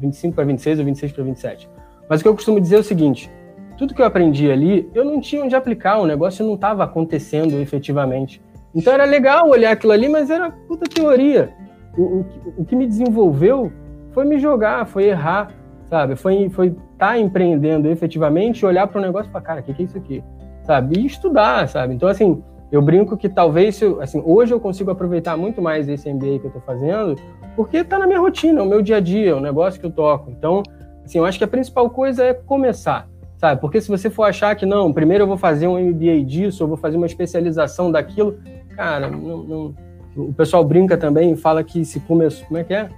25 0.00 0.34
para 0.34 0.44
26 0.44 0.78
ou 0.78 0.84
26 0.84 1.12
para 1.12 1.24
27. 1.24 1.70
Mas 2.08 2.20
o 2.20 2.22
que 2.22 2.28
eu 2.28 2.34
costumo 2.34 2.60
dizer 2.60 2.76
é 2.76 2.78
o 2.78 2.84
seguinte: 2.84 3.30
tudo 3.76 3.94
que 3.94 4.00
eu 4.00 4.06
aprendi 4.06 4.50
ali, 4.50 4.90
eu 4.94 5.04
não 5.04 5.20
tinha 5.20 5.44
onde 5.44 5.54
aplicar, 5.54 5.98
o 5.98 6.06
negócio 6.06 6.44
não 6.44 6.54
estava 6.54 6.84
acontecendo 6.84 7.58
efetivamente. 7.60 8.42
Então 8.74 8.92
era 8.92 9.04
legal 9.04 9.48
olhar 9.48 9.72
aquilo 9.72 9.92
ali, 9.92 10.08
mas 10.08 10.30
era 10.30 10.50
puta 10.50 10.88
teoria. 10.88 11.52
O, 11.96 12.02
o, 12.02 12.26
o 12.58 12.64
que 12.64 12.76
me 12.76 12.86
desenvolveu 12.86 13.72
foi 14.12 14.24
me 14.24 14.38
jogar, 14.38 14.86
foi 14.86 15.04
errar, 15.04 15.48
sabe? 15.90 16.14
Foi 16.14 16.48
foi 16.48 16.74
tá 16.96 17.18
empreendendo 17.18 17.88
efetivamente, 17.88 18.64
olhar 18.64 18.86
para 18.86 19.00
o 19.00 19.02
negócio 19.02 19.28
e 19.28 19.32
falar, 19.32 19.44
cara, 19.44 19.60
o 19.60 19.64
que, 19.64 19.74
que 19.74 19.82
é 19.82 19.84
isso 19.84 19.98
aqui? 19.98 20.24
Sabe? 20.62 21.00
E 21.00 21.06
estudar, 21.06 21.68
sabe? 21.68 21.94
Então, 21.94 22.08
assim, 22.08 22.42
eu 22.70 22.80
brinco 22.80 23.16
que 23.16 23.28
talvez, 23.28 23.82
assim, 24.00 24.22
hoje 24.24 24.54
eu 24.54 24.60
consigo 24.60 24.90
aproveitar 24.90 25.36
muito 25.36 25.60
mais 25.60 25.88
esse 25.88 26.10
MBA 26.10 26.38
que 26.38 26.44
eu 26.44 26.48
estou 26.48 26.62
fazendo, 26.62 27.16
porque 27.56 27.78
está 27.78 27.98
na 27.98 28.06
minha 28.06 28.20
rotina, 28.20 28.62
o 28.62 28.66
meu 28.66 28.80
dia 28.80 28.98
a 28.98 29.00
dia, 29.00 29.36
o 29.36 29.40
negócio 29.40 29.80
que 29.80 29.86
eu 29.86 29.90
toco. 29.90 30.30
Então, 30.30 30.62
assim, 31.04 31.18
eu 31.18 31.24
acho 31.24 31.36
que 31.36 31.44
a 31.44 31.48
principal 31.48 31.90
coisa 31.90 32.24
é 32.24 32.32
começar, 32.32 33.08
sabe? 33.38 33.60
Porque 33.60 33.80
se 33.80 33.88
você 33.88 34.08
for 34.08 34.24
achar 34.24 34.54
que, 34.54 34.64
não, 34.64 34.92
primeiro 34.92 35.24
eu 35.24 35.28
vou 35.28 35.36
fazer 35.36 35.66
um 35.66 35.76
MBA 35.76 36.24
disso, 36.24 36.62
eu 36.62 36.68
vou 36.68 36.76
fazer 36.76 36.96
uma 36.96 37.06
especialização 37.06 37.90
daquilo, 37.90 38.38
cara, 38.76 39.10
não, 39.10 39.38
não... 39.38 39.74
o 40.16 40.32
pessoal 40.32 40.62
brinca 40.62 40.96
também 40.96 41.32
e 41.32 41.36
fala 41.36 41.64
que 41.64 41.84
se 41.84 41.98
começou, 41.98 42.46
como 42.46 42.58
é 42.58 42.64
que 42.64 42.74
é? 42.74 42.88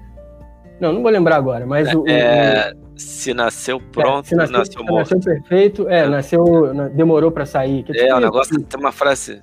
Não, 0.83 0.93
não 0.93 1.01
vou 1.01 1.13
lembrar 1.13 1.37
agora, 1.37 1.65
mas 1.65 1.87
é, 1.87 1.97
o, 1.97 2.05
é, 2.09 2.73
se 2.97 3.33
nasceu 3.33 3.81
pronto, 3.81 4.27
é, 4.27 4.29
se 4.31 4.35
nasceu, 4.35 4.59
nasceu 4.59 4.85
morto. 4.85 5.15
Nasceu 5.15 5.21
perfeito, 5.21 5.89
é, 5.89 6.01
é. 6.01 6.09
nasceu, 6.09 6.45
demorou 6.93 7.31
para 7.31 7.47
sair. 7.47 7.85
é, 7.95 8.13
o 8.13 8.19
negócio 8.19 8.61
tem 8.61 8.81
uma 8.81 8.91
frase, 8.91 9.39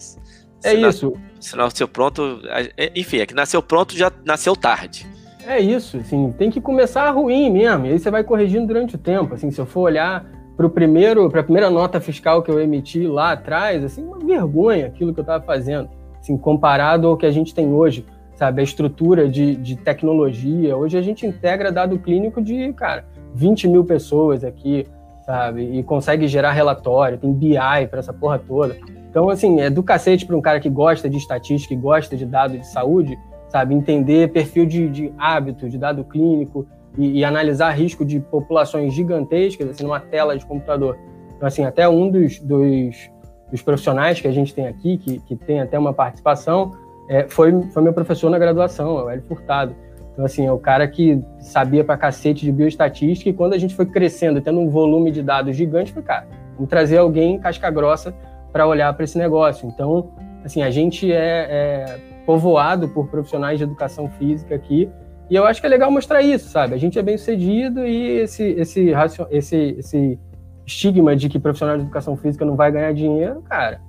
É 0.62 0.74
isso. 0.74 1.14
Se 1.40 1.56
nasceu 1.56 1.88
pronto, 1.88 2.42
é, 2.76 2.92
enfim, 2.94 3.20
é 3.20 3.26
que 3.26 3.34
nasceu 3.34 3.64
pronto 3.64 3.96
já 3.96 4.12
nasceu 4.26 4.54
tarde. 4.54 5.08
É 5.48 5.62
isso, 5.62 5.96
assim, 5.96 6.30
tem 6.38 6.52
que 6.52 6.60
começar 6.60 7.10
ruim 7.12 7.50
mesmo, 7.50 7.86
e 7.86 7.94
aí 7.94 8.00
você 8.00 8.12
vai 8.12 8.22
corrigindo 8.22 8.68
durante 8.68 8.96
o 8.96 8.98
tempo, 8.98 9.34
assim, 9.34 9.50
se 9.50 9.62
eu 9.62 9.66
for 9.66 9.84
olhar 9.84 10.30
para 10.58 10.66
o 10.66 10.70
primeiro, 10.70 11.30
para 11.30 11.40
a 11.40 11.44
primeira 11.44 11.70
nota 11.70 12.02
fiscal 12.02 12.44
que 12.44 12.52
eu 12.52 12.60
emiti 12.60 13.08
lá 13.08 13.32
atrás, 13.32 13.82
assim, 13.82 14.04
uma 14.04 14.20
vergonha 14.20 14.88
aquilo 14.88 15.14
que 15.14 15.22
eu 15.22 15.24
estava 15.24 15.42
fazendo, 15.42 15.90
assim, 16.20 16.38
comparado 16.38 17.08
ao 17.08 17.16
que 17.16 17.26
a 17.26 17.32
gente 17.32 17.56
tem 17.56 17.72
hoje, 17.72 18.06
sabe, 18.40 18.62
a 18.62 18.64
estrutura 18.64 19.28
de, 19.28 19.58
de 19.58 19.76
tecnologia. 19.76 20.76
Hoje 20.78 20.98
a 20.98 21.02
gente 21.02 21.28
integra 21.28 21.74
dado 21.74 22.00
clínico 22.00 22.42
de, 22.42 22.72
cara, 22.72 23.06
20 23.36 23.68
mil 23.68 23.84
pessoas 23.84 24.46
aqui, 24.46 24.88
sabe, 25.26 25.62
e 25.78 25.84
consegue 25.84 26.26
gerar 26.26 26.54
relatório, 26.54 27.18
tem 27.18 27.34
BI 27.34 27.58
para 27.90 28.00
essa 28.00 28.14
porra 28.14 28.40
toda. 28.40 28.78
Então, 29.10 29.30
assim, 29.30 29.60
é 29.60 29.70
do 29.70 29.84
cacete 29.84 30.26
para 30.26 30.38
um 30.38 30.42
cara 30.42 30.62
que 30.62 30.70
gosta 30.70 31.10
de 31.10 31.18
estatística 31.18 31.74
e 31.74 31.78
gosta 31.78 32.16
de 32.16 32.26
dados 32.26 32.58
de 32.58 32.68
saúde, 32.68 33.20
sabe, 33.50 33.76
entender 33.76 34.32
perfil 34.32 34.66
de, 34.66 34.88
de 34.88 35.14
hábito, 35.18 35.70
de 35.70 35.78
dado 35.78 36.06
clínico, 36.06 36.66
e, 36.98 37.20
e, 37.20 37.26
analisar 37.26 37.72
risco 37.72 38.06
de 38.06 38.22
populações 38.22 38.94
gigantescas, 38.94 39.70
assim, 39.70 39.84
numa 39.84 40.00
tela 40.00 40.38
de 40.38 40.46
computador. 40.46 40.98
Então, 41.36 41.46
assim, 41.46 41.66
até 41.66 41.88
um 41.90 42.10
dos, 42.10 42.40
dos, 42.40 43.12
dos 43.52 43.62
profissionais 43.62 44.22
que 44.22 44.28
a 44.28 44.32
gente 44.32 44.56
tem 44.56 44.66
aqui, 44.66 44.98
que, 44.98 45.20
que 45.20 45.36
tem 45.36 45.60
até 45.60 45.78
uma 45.78 45.94
participação, 45.94 46.74
é, 47.10 47.28
foi, 47.28 47.52
foi 47.74 47.82
meu 47.82 47.92
professor 47.92 48.30
na 48.30 48.38
graduação, 48.38 49.00
é 49.00 49.04
o 49.04 49.10
Hélio 49.10 49.24
Furtado. 49.28 49.76
Então, 50.14 50.24
assim, 50.24 50.46
é 50.46 50.52
o 50.52 50.60
cara 50.60 50.88
que 50.88 51.22
sabia 51.40 51.84
pra 51.84 51.98
cacete 51.98 52.46
de 52.46 52.52
bioestatística 52.52 53.30
e 53.30 53.34
quando 53.34 53.54
a 53.54 53.58
gente 53.58 53.74
foi 53.74 53.86
crescendo, 53.86 54.40
tendo 54.42 54.60
um 54.60 54.70
volume 54.70 55.12
de 55.12 55.24
dados 55.24 55.56
gigante, 55.56 55.92
foi, 55.92 56.04
cara, 56.04 56.28
vamos 56.56 56.70
trazer 56.70 56.98
alguém 56.98 57.40
casca 57.40 57.70
grossa 57.72 58.14
para 58.52 58.68
olhar 58.68 58.94
para 58.94 59.04
esse 59.04 59.18
negócio. 59.18 59.68
Então, 59.68 60.12
assim, 60.44 60.62
a 60.62 60.70
gente 60.70 61.12
é, 61.12 61.18
é 61.18 62.00
povoado 62.26 62.90
por 62.90 63.08
profissionais 63.08 63.58
de 63.58 63.64
educação 63.64 64.08
física 64.10 64.54
aqui 64.54 64.90
e 65.30 65.36
eu 65.36 65.46
acho 65.46 65.62
que 65.62 65.68
é 65.68 65.70
legal 65.70 65.92
mostrar 65.92 66.22
isso, 66.22 66.50
sabe? 66.50 66.74
A 66.74 66.78
gente 66.78 66.98
é 66.98 67.02
bem 67.02 67.18
sucedido 67.18 67.86
e 67.86 68.20
esse, 68.20 68.44
esse, 68.44 68.92
esse, 69.32 69.78
esse 69.78 70.20
estigma 70.66 71.16
de 71.16 71.30
que 71.30 71.40
profissional 71.40 71.78
de 71.78 71.84
educação 71.84 72.18
física 72.18 72.44
não 72.44 72.56
vai 72.56 72.72
ganhar 72.72 72.94
dinheiro, 72.94 73.42
cara. 73.44 73.80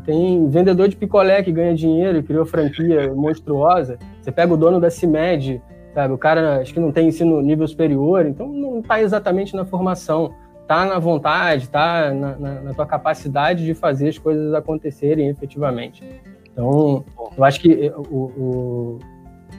Tem 0.00 0.48
vendedor 0.48 0.88
de 0.88 0.96
picolé 0.96 1.42
que 1.42 1.52
ganha 1.52 1.74
dinheiro 1.74 2.18
e 2.18 2.22
criou 2.22 2.44
franquia 2.44 3.12
monstruosa. 3.14 3.98
Você 4.20 4.32
pega 4.32 4.52
o 4.52 4.56
dono 4.56 4.80
da 4.80 4.90
CIMED, 4.90 5.62
sabe? 5.92 6.14
O 6.14 6.18
cara 6.18 6.60
acho 6.60 6.72
que 6.72 6.80
não 6.80 6.92
tem 6.92 7.08
ensino 7.08 7.40
nível 7.40 7.66
superior, 7.66 8.26
então 8.26 8.48
não 8.48 8.80
está 8.80 9.00
exatamente 9.00 9.54
na 9.54 9.64
formação. 9.64 10.32
Está 10.62 10.84
na 10.86 10.98
vontade, 10.98 11.64
está 11.64 12.12
na, 12.12 12.36
na, 12.36 12.60
na, 12.62 12.74
tua 12.74 12.86
capacidade 12.86 13.64
de 13.66 13.74
fazer 13.74 14.08
as 14.08 14.16
coisas 14.16 14.54
acontecerem 14.54 15.28
efetivamente. 15.28 16.02
Então, 16.50 17.04
eu 17.36 17.44
acho 17.44 17.60
que 17.60 17.92
o, 18.10 18.18
o 18.18 18.98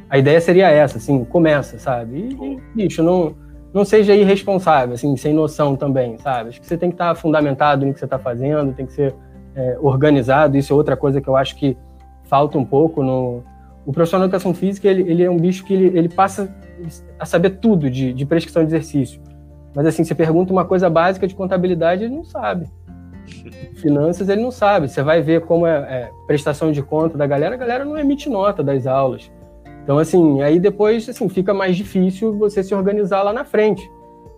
a 0.10 0.18
ideia 0.18 0.40
seria 0.40 0.70
essa, 0.70 0.98
assim, 0.98 1.24
começa, 1.26 1.78
sabe? 1.78 2.30
E, 2.42 2.60
bicho, 2.74 3.04
não, 3.04 3.36
não 3.74 3.84
seja 3.84 4.16
irresponsável, 4.16 4.96
assim, 4.96 5.16
sem 5.18 5.34
noção 5.34 5.76
também, 5.76 6.18
sabe? 6.18 6.50
Acho 6.50 6.62
que 6.62 6.68
você 6.68 6.78
tem 6.78 6.90
que 6.90 6.96
estar 6.96 7.14
fundamentado 7.16 7.86
no 7.86 7.94
que 7.94 8.00
você 8.00 8.06
está 8.06 8.18
fazendo, 8.18 8.74
tem 8.74 8.86
que 8.86 8.94
ser 8.94 9.14
é, 9.56 9.78
organizado. 9.82 10.58
Isso 10.58 10.74
é 10.74 10.76
outra 10.76 10.98
coisa 10.98 11.22
que 11.22 11.28
eu 11.28 11.36
acho 11.36 11.56
que 11.56 11.78
falta 12.24 12.58
um 12.58 12.66
pouco 12.66 13.02
no. 13.04 13.44
O 13.86 13.94
profissional 13.94 14.28
de 14.28 14.32
educação 14.32 14.54
física, 14.54 14.88
ele, 14.88 15.04
ele 15.04 15.24
é 15.24 15.30
um 15.30 15.38
bicho 15.38 15.64
que 15.64 15.74
ele, 15.74 15.98
ele 15.98 16.10
passa 16.10 16.54
a 17.20 17.26
saber 17.26 17.52
tudo 17.52 17.90
de, 17.90 18.14
de 18.14 18.26
prescrição 18.26 18.64
de 18.64 18.70
exercício. 18.70 19.22
Mas, 19.76 19.86
assim, 19.86 20.04
você 20.04 20.16
pergunta 20.16 20.52
uma 20.52 20.66
coisa 20.66 20.90
básica 20.90 21.28
de 21.28 21.36
contabilidade, 21.36 22.06
ele 22.06 22.16
não 22.16 22.24
sabe. 22.24 22.66
Finanças, 23.76 24.28
ele 24.30 24.42
não 24.42 24.50
sabe. 24.50 24.88
Você 24.88 25.04
vai 25.04 25.22
ver 25.22 25.42
como 25.42 25.68
é, 25.68 25.72
é 25.78 26.12
prestação 26.26 26.72
de 26.72 26.82
conta 26.82 27.18
da 27.18 27.28
galera, 27.28 27.56
a 27.56 27.58
galera 27.58 27.86
não 27.86 27.98
emite 27.98 28.30
nota 28.30 28.64
das 28.64 28.88
aulas. 28.88 29.30
Então, 29.84 30.00
assim, 30.00 30.42
aí 30.42 30.60
depois 30.60 31.08
assim, 31.08 31.30
fica 31.30 31.54
mais 31.54 31.76
difícil 31.76 32.34
você 32.34 32.64
se 32.64 32.74
organizar 32.74 33.22
lá 33.22 33.32
na 33.32 33.46
frente. 33.46 33.88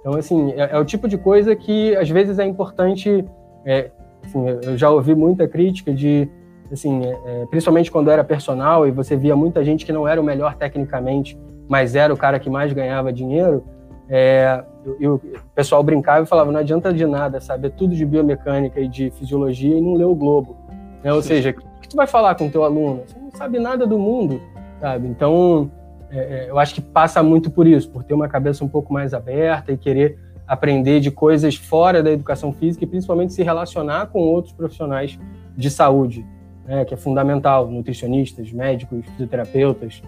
Então, 0.01 0.13
assim, 0.13 0.51
é, 0.53 0.71
é 0.71 0.77
o 0.77 0.83
tipo 0.83 1.07
de 1.07 1.17
coisa 1.17 1.55
que 1.55 1.95
às 1.95 2.09
vezes 2.09 2.39
é 2.39 2.45
importante. 2.45 3.23
É, 3.65 3.91
assim, 4.27 4.45
eu 4.63 4.77
já 4.77 4.89
ouvi 4.89 5.15
muita 5.15 5.47
crítica 5.47 5.93
de, 5.93 6.29
assim, 6.71 7.03
é, 7.03 7.17
é, 7.25 7.45
principalmente 7.47 7.91
quando 7.91 8.11
era 8.11 8.23
personal 8.23 8.87
e 8.87 8.91
você 8.91 9.15
via 9.15 9.35
muita 9.35 9.63
gente 9.63 9.85
que 9.85 9.91
não 9.91 10.07
era 10.07 10.19
o 10.19 10.23
melhor 10.23 10.55
tecnicamente, 10.55 11.37
mas 11.67 11.95
era 11.95 12.13
o 12.13 12.17
cara 12.17 12.39
que 12.39 12.49
mais 12.49 12.71
ganhava 12.73 13.11
dinheiro. 13.11 13.63
É, 14.09 14.63
eu, 14.99 15.15
o 15.15 15.53
pessoal 15.55 15.83
brincava 15.83 16.23
e 16.23 16.27
falava: 16.27 16.51
não 16.51 16.59
adianta 16.59 16.93
de 16.93 17.05
nada 17.05 17.41
saber 17.41 17.71
tudo 17.71 17.95
de 17.95 18.05
biomecânica 18.05 18.79
e 18.79 18.87
de 18.87 19.11
fisiologia 19.11 19.77
e 19.77 19.81
não 19.81 19.95
ler 19.95 20.05
o 20.05 20.15
Globo. 20.15 20.55
Né? 21.03 21.11
Ou 21.11 21.21
seja, 21.21 21.49
o 21.49 21.81
que 21.81 21.89
tu 21.89 21.97
vai 21.97 22.07
falar 22.07 22.35
com 22.35 22.47
o 22.47 22.49
teu 22.49 22.63
aluno? 22.63 23.03
Você 23.05 23.19
não 23.19 23.31
sabe 23.31 23.59
nada 23.59 23.85
do 23.85 23.99
mundo 23.99 24.39
sabe? 24.79 25.07
Então, 25.07 25.69
é, 26.09 26.17
é, 26.17 26.49
eu 26.49 26.57
acho 26.57 26.73
que 26.75 26.81
passa 26.81 27.21
muito 27.21 27.49
por 27.49 27.67
isso, 27.67 27.89
por 27.89 28.03
ter 28.03 28.13
uma 28.13 28.27
cabeça 28.27 28.63
um 28.63 28.67
pouco 28.67 28.93
mais 28.93 29.13
aberta 29.13 29.71
e 29.71 29.77
querer 29.77 30.17
aprender 30.47 30.99
de 30.99 31.11
coisas 31.11 31.55
fora 31.55 32.01
da 32.01 32.11
educação 32.11 32.53
física 32.53 32.83
e 32.83 32.87
principalmente 32.87 33.33
se 33.33 33.43
relacionar 33.43 34.07
com 34.07 34.19
outros 34.19 34.53
profissionais 34.53 35.19
de 35.55 35.69
saúde, 35.69 36.25
né, 36.65 36.85
que 36.85 36.93
é 36.93 36.97
fundamental, 36.97 37.69
nutricionistas, 37.69 38.51
médicos, 38.51 39.05
fisioterapeutas. 39.05 40.01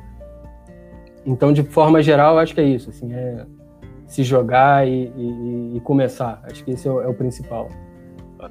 Então, 1.26 1.52
de 1.52 1.64
forma 1.64 2.02
geral, 2.02 2.40
acho 2.40 2.54
que 2.54 2.62
é 2.62 2.64
isso, 2.64 2.90
assim, 2.90 3.14
é 3.14 3.46
se 4.08 4.24
jogar 4.24 4.88
e, 4.88 5.12
e, 5.16 5.78
e 5.78 5.80
começar. 5.82 6.42
Acho 6.44 6.64
que 6.64 6.72
esse 6.72 6.88
é 6.88 6.92
o, 6.92 7.02
é 7.02 7.08
o 7.08 7.14
principal. 7.14 7.70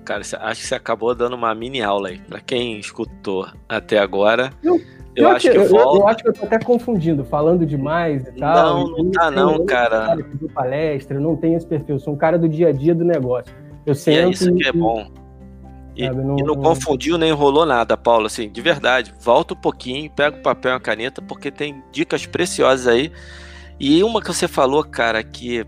Cara, 0.04 0.20
acho 0.20 0.60
que 0.60 0.66
você 0.66 0.74
acabou 0.74 1.14
dando 1.14 1.34
uma 1.34 1.54
mini 1.54 1.82
aula 1.82 2.08
aí. 2.08 2.18
Para 2.18 2.40
quem 2.40 2.78
escutou 2.78 3.48
até 3.66 3.98
agora, 3.98 4.52
eu 4.62 4.78
eu, 5.18 5.24
eu 5.24 5.30
acho 5.30 5.50
que, 5.50 5.56
eu, 5.56 5.68
volta... 5.68 5.98
eu, 5.98 6.08
acho 6.08 6.22
que 6.22 6.28
eu 6.28 6.32
tô 6.32 6.44
até 6.44 6.58
confundindo, 6.58 7.24
falando 7.24 7.66
demais 7.66 8.26
e 8.26 8.32
tal. 8.32 8.88
Não, 8.88 9.04
não 9.04 9.10
tá 9.10 9.30
não, 9.30 9.66
cara. 9.66 10.16
Eu 10.40 10.48
palestra, 10.50 11.16
eu 11.16 11.20
não 11.20 11.36
tenho 11.36 11.56
esse 11.56 11.66
perfil, 11.66 11.96
eu 11.96 11.98
sou 11.98 12.14
um 12.14 12.16
cara 12.16 12.38
do 12.38 12.48
dia 12.48 12.68
a 12.68 12.72
dia 12.72 12.94
do 12.94 13.04
negócio. 13.04 13.52
Eu 13.84 13.94
sempre... 13.94 14.20
E 14.20 14.24
é 14.24 14.28
isso 14.30 14.54
que 14.54 14.68
é 14.68 14.72
bom. 14.72 15.06
E, 15.96 16.04
sabe, 16.04 16.22
não, 16.22 16.36
e 16.38 16.42
não, 16.42 16.54
não, 16.54 16.62
confundiu 16.62 17.18
nem 17.18 17.30
enrolou 17.30 17.66
nada, 17.66 17.96
Paulo. 17.96 18.26
Assim, 18.26 18.48
de 18.48 18.60
verdade, 18.60 19.12
volta 19.20 19.54
um 19.54 19.56
pouquinho, 19.56 20.08
pega 20.10 20.36
o 20.36 20.42
papel 20.42 20.72
e 20.72 20.74
a 20.76 20.80
caneta, 20.80 21.20
porque 21.20 21.50
tem 21.50 21.82
dicas 21.90 22.24
preciosas 22.24 22.86
aí. 22.86 23.10
E 23.80 24.02
uma 24.04 24.20
que 24.20 24.28
você 24.28 24.46
falou, 24.46 24.84
cara, 24.84 25.22
que 25.24 25.66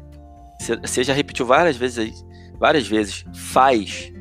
você 0.82 1.03
já 1.03 1.12
repetiu 1.12 1.44
várias 1.44 1.76
vezes 1.76 1.98
aí, 1.98 2.12
várias 2.59 2.86
vezes, 2.86 3.24
faz. 3.34 4.12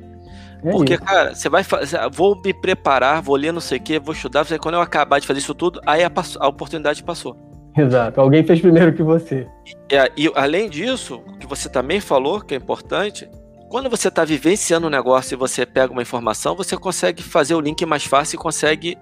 É 0.63 0.71
Porque, 0.71 0.93
isso. 0.95 1.03
cara, 1.03 1.33
você 1.33 1.49
vai 1.49 1.63
fazer. 1.63 1.97
Vou 2.11 2.39
me 2.43 2.53
preparar, 2.53 3.21
vou 3.21 3.35
ler 3.35 3.51
não 3.51 3.61
sei 3.61 3.77
o 3.77 3.81
que, 3.81 3.99
vou 3.99 4.13
estudar. 4.13 4.45
Quando 4.59 4.75
eu 4.75 4.81
acabar 4.81 5.19
de 5.19 5.27
fazer 5.27 5.39
isso 5.39 5.55
tudo, 5.55 5.79
aí 5.85 6.03
a, 6.03 6.11
a 6.39 6.47
oportunidade 6.47 7.03
passou. 7.03 7.37
Exato. 7.77 8.19
Alguém 8.19 8.43
fez 8.43 8.59
primeiro 8.59 8.93
que 8.93 9.03
você. 9.03 9.47
E, 9.65 10.25
e, 10.25 10.31
além 10.35 10.69
disso, 10.69 11.23
que 11.39 11.47
você 11.47 11.69
também 11.69 12.01
falou, 12.01 12.41
que 12.41 12.53
é 12.53 12.57
importante, 12.57 13.29
quando 13.69 13.89
você 13.89 14.09
está 14.09 14.25
vivenciando 14.25 14.87
um 14.87 14.89
negócio 14.89 15.33
e 15.35 15.37
você 15.37 15.65
pega 15.65 15.93
uma 15.93 16.01
informação, 16.01 16.55
você 16.55 16.75
consegue 16.75 17.23
fazer 17.23 17.55
o 17.55 17.61
link 17.61 17.85
mais 17.85 18.03
fácil 18.03 18.35
e 18.35 18.39
consegue 18.39 18.97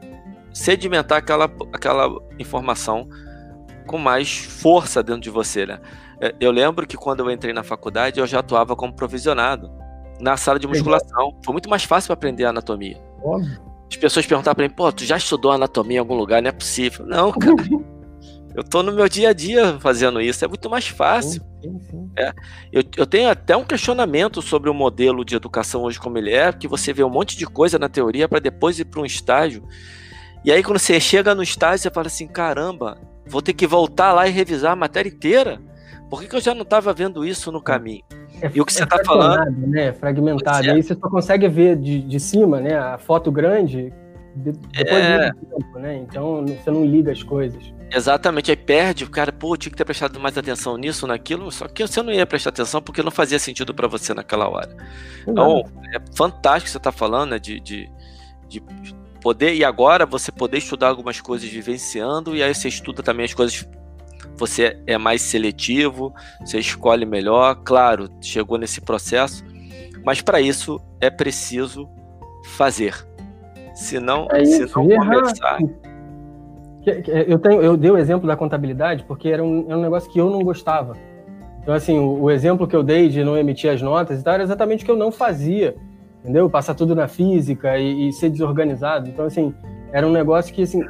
sedimentar 0.53 1.17
aquela, 1.17 1.49
aquela 1.73 2.09
informação 2.37 3.07
com 3.87 3.97
mais 3.97 4.37
força 4.37 5.01
dentro 5.01 5.21
de 5.21 5.29
você, 5.29 5.65
né? 5.65 5.79
É, 6.19 6.35
eu 6.39 6.51
lembro 6.51 6.85
que 6.85 6.97
quando 6.97 7.21
eu 7.21 7.31
entrei 7.31 7.53
na 7.53 7.63
faculdade, 7.63 8.19
eu 8.19 8.27
já 8.27 8.39
atuava 8.39 8.75
como 8.75 8.93
provisionado 8.93 9.71
na 10.19 10.37
sala 10.37 10.59
de 10.59 10.67
musculação. 10.67 11.37
Foi 11.43 11.51
muito 11.53 11.69
mais 11.69 11.83
fácil 11.83 12.07
para 12.07 12.13
aprender 12.13 12.45
anatomia. 12.45 13.01
Óbvio. 13.23 13.59
As 13.89 13.95
pessoas 13.95 14.25
perguntavam 14.25 14.55
para 14.55 14.67
mim, 14.67 14.73
pô, 14.73 14.91
tu 14.91 15.05
já 15.05 15.17
estudou 15.17 15.51
anatomia 15.51 15.97
em 15.97 15.99
algum 15.99 16.15
lugar? 16.15 16.41
Não 16.41 16.49
é 16.49 16.51
possível. 16.51 17.05
Não, 17.05 17.31
cara. 17.31 17.55
eu 18.53 18.63
tô 18.63 18.83
no 18.83 18.91
meu 18.91 19.07
dia 19.07 19.29
a 19.29 19.33
dia 19.33 19.79
fazendo 19.79 20.19
isso, 20.19 20.43
é 20.43 20.47
muito 20.47 20.69
mais 20.69 20.87
fácil. 20.87 21.41
Sim, 21.61 21.79
sim. 21.89 22.11
É. 22.17 22.33
Eu, 22.71 22.83
eu 22.97 23.05
tenho 23.05 23.29
até 23.29 23.55
um 23.55 23.63
questionamento 23.63 24.41
sobre 24.41 24.69
o 24.69 24.73
modelo 24.73 25.23
de 25.23 25.35
educação 25.35 25.83
hoje 25.83 25.99
como 25.99 26.17
ele 26.17 26.33
é, 26.33 26.51
que 26.51 26.67
você 26.67 26.91
vê 26.91 27.03
um 27.03 27.09
monte 27.09 27.37
de 27.37 27.45
coisa 27.45 27.79
na 27.79 27.87
teoria 27.87 28.27
para 28.27 28.39
depois 28.39 28.77
ir 28.79 28.85
para 28.85 29.01
um 29.01 29.05
estágio. 29.05 29.63
E 30.43 30.51
aí 30.51 30.63
quando 30.63 30.79
você 30.79 30.99
chega 30.99 31.33
no 31.33 31.43
estágio, 31.43 31.83
você 31.83 31.89
fala 31.89 32.07
assim, 32.07 32.27
caramba, 32.27 32.97
vou 33.25 33.41
ter 33.41 33.53
que 33.53 33.67
voltar 33.67 34.13
lá 34.13 34.27
e 34.27 34.31
revisar 34.31 34.73
a 34.73 34.75
matéria 34.75 35.09
inteira? 35.09 35.61
Por 36.09 36.21
que, 36.21 36.27
que 36.27 36.35
eu 36.35 36.41
já 36.41 36.53
não 36.53 36.61
estava 36.61 36.93
vendo 36.93 37.25
isso 37.25 37.51
no 37.51 37.61
caminho? 37.61 38.03
É, 38.41 38.51
e 38.53 38.61
o 38.61 38.65
que 38.65 38.73
você 38.73 38.83
está 38.83 38.99
falando. 39.03 39.67
Né? 39.67 39.91
Fragmentado. 39.93 40.67
É. 40.67 40.71
Aí 40.71 40.83
você 40.83 40.93
só 40.93 41.09
consegue 41.09 41.47
ver 41.47 41.75
de, 41.75 42.01
de 42.01 42.19
cima, 42.19 42.59
né? 42.59 42.77
A 42.77 42.97
foto 42.97 43.31
grande 43.31 43.91
depois 44.35 45.03
é... 45.03 45.31
do 45.31 45.45
tempo, 45.45 45.79
né? 45.79 45.95
Então 45.97 46.45
você 46.45 46.69
não 46.69 46.85
liga 46.85 47.11
as 47.11 47.23
coisas. 47.23 47.73
Exatamente, 47.91 48.51
aí 48.51 48.57
perde, 48.57 49.05
o 49.05 49.09
cara, 49.09 49.31
pô, 49.31 49.55
tinha 49.55 49.71
que 49.71 49.77
ter 49.77 49.85
prestado 49.85 50.19
mais 50.19 50.37
atenção 50.37 50.75
nisso, 50.75 51.07
naquilo, 51.07 51.49
só 51.49 51.69
que 51.69 51.87
você 51.87 52.01
não 52.01 52.11
ia 52.11 52.25
prestar 52.25 52.49
atenção 52.49 52.81
porque 52.81 53.01
não 53.01 53.11
fazia 53.11 53.39
sentido 53.39 53.73
para 53.73 53.87
você 53.87 54.13
naquela 54.13 54.49
hora. 54.49 54.75
Então, 55.25 55.63
é 55.95 55.99
fantástico 56.13 56.65
que 56.65 56.71
você 56.71 56.77
está 56.77 56.91
falando, 56.91 57.31
né, 57.31 57.39
de, 57.39 57.61
de, 57.61 57.89
de, 58.49 58.61
poder, 59.21 59.55
e 59.55 59.63
agora 59.63 60.05
você 60.05 60.33
poder 60.33 60.57
estudar 60.57 60.89
algumas 60.89 61.21
coisas 61.21 61.49
vivenciando, 61.49 62.35
e 62.35 62.43
aí 62.43 62.53
você 62.53 62.67
estuda 62.67 63.01
também 63.01 63.25
as 63.25 63.33
coisas 63.33 63.65
você 64.37 64.79
é 64.85 64.97
mais 64.97 65.21
seletivo, 65.21 66.13
você 66.39 66.59
escolhe 66.59 67.05
melhor. 67.05 67.55
Claro, 67.63 68.09
chegou 68.21 68.57
nesse 68.57 68.81
processo, 68.81 69.43
mas 70.05 70.21
para 70.21 70.39
isso 70.39 70.79
é 71.01 71.09
preciso 71.09 71.89
fazer. 72.55 72.93
Se 73.73 73.99
não, 73.99 74.27
é 74.31 74.45
se 74.45 74.61
não 74.61 74.69
começar. 74.69 75.59
Eu, 77.27 77.37
tenho, 77.37 77.61
eu 77.61 77.75
dei 77.75 77.91
o 77.91 77.97
exemplo 77.97 78.25
da 78.25 78.35
contabilidade 78.35 79.03
porque 79.03 79.27
era 79.27 79.43
um, 79.43 79.65
era 79.67 79.77
um 79.77 79.81
negócio 79.81 80.09
que 80.09 80.19
eu 80.19 80.29
não 80.29 80.41
gostava. 80.41 80.93
Então, 81.61 81.75
assim, 81.75 81.97
o, 81.97 82.23
o, 82.23 82.31
exemplo 82.31 82.65
que 82.65 82.75
eu 82.75 82.81
dei 82.81 83.09
de 83.09 83.23
não 83.25 83.37
emitir 83.37 83.69
as 83.69 83.81
notas 83.81 84.21
e 84.21 84.23
tal 84.23 84.35
era 84.35 84.43
exatamente 84.43 84.83
o 84.83 84.85
que 84.85 84.91
eu 84.91 84.95
não 84.95 85.11
fazia, 85.11 85.75
entendeu? 86.21 86.49
Passar 86.49 86.73
tudo 86.75 86.95
na 86.95 87.09
física 87.09 87.77
e, 87.77 88.07
e 88.07 88.13
ser 88.13 88.29
desorganizado. 88.29 89.09
Então, 89.09 89.25
assim, 89.25 89.53
era 89.91 90.07
um 90.07 90.11
negócio 90.11 90.53
que, 90.53 90.61
assim, 90.61 90.81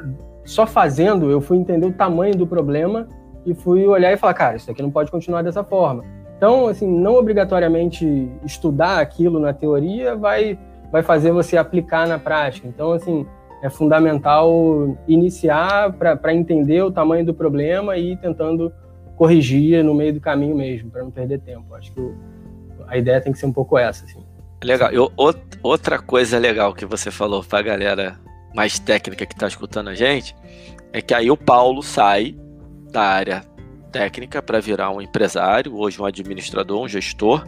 só 0.44 0.66
fazendo 0.66 1.30
eu 1.30 1.40
fui 1.40 1.56
entender 1.58 1.86
o 1.86 1.92
tamanho 1.92 2.36
do 2.36 2.46
problema 2.46 3.08
e 3.44 3.54
fui 3.54 3.86
olhar 3.86 4.12
e 4.12 4.16
falar, 4.16 4.34
cara, 4.34 4.56
isso 4.56 4.70
aqui 4.70 4.82
não 4.82 4.90
pode 4.90 5.10
continuar 5.10 5.42
dessa 5.42 5.64
forma. 5.64 6.04
Então, 6.36 6.68
assim, 6.68 6.86
não 6.86 7.14
obrigatoriamente 7.14 8.30
estudar 8.44 9.00
aquilo 9.00 9.40
na 9.40 9.52
teoria 9.52 10.14
vai, 10.14 10.58
vai 10.92 11.02
fazer 11.02 11.32
você 11.32 11.56
aplicar 11.56 12.06
na 12.06 12.18
prática. 12.18 12.68
Então, 12.68 12.92
assim, 12.92 13.26
é 13.62 13.68
fundamental 13.68 14.96
iniciar 15.08 15.92
para 15.92 16.32
entender 16.32 16.82
o 16.82 16.92
tamanho 16.92 17.26
do 17.26 17.34
problema 17.34 17.96
e 17.96 18.12
ir 18.12 18.16
tentando 18.18 18.72
corrigir 19.16 19.82
no 19.82 19.94
meio 19.94 20.14
do 20.14 20.20
caminho 20.20 20.54
mesmo, 20.54 20.90
para 20.90 21.02
não 21.02 21.10
perder 21.10 21.40
tempo. 21.40 21.74
Acho 21.74 21.92
que 21.92 22.14
a 22.86 22.96
ideia 22.96 23.20
tem 23.20 23.32
que 23.32 23.38
ser 23.38 23.46
um 23.46 23.52
pouco 23.52 23.76
essa. 23.76 24.04
Assim. 24.04 24.24
Legal. 24.62 24.90
Eu, 24.92 25.10
outra 25.62 25.98
coisa 25.98 26.38
legal 26.38 26.72
que 26.72 26.86
você 26.86 27.10
falou 27.10 27.42
para 27.42 27.58
a 27.58 27.62
galera 27.62 28.18
mais 28.54 28.78
técnica 28.78 29.26
que 29.26 29.34
está 29.34 29.48
escutando 29.48 29.88
a 29.88 29.94
gente 29.94 30.36
é 30.92 31.02
que 31.02 31.12
aí 31.12 31.30
o 31.30 31.36
Paulo 31.36 31.82
sai 31.82 32.36
da 32.90 33.02
área 33.02 33.42
técnica 33.90 34.42
para 34.42 34.60
virar 34.60 34.90
um 34.90 35.00
empresário, 35.00 35.76
hoje 35.76 36.00
um 36.00 36.04
administrador, 36.04 36.82
um 36.82 36.88
gestor, 36.88 37.44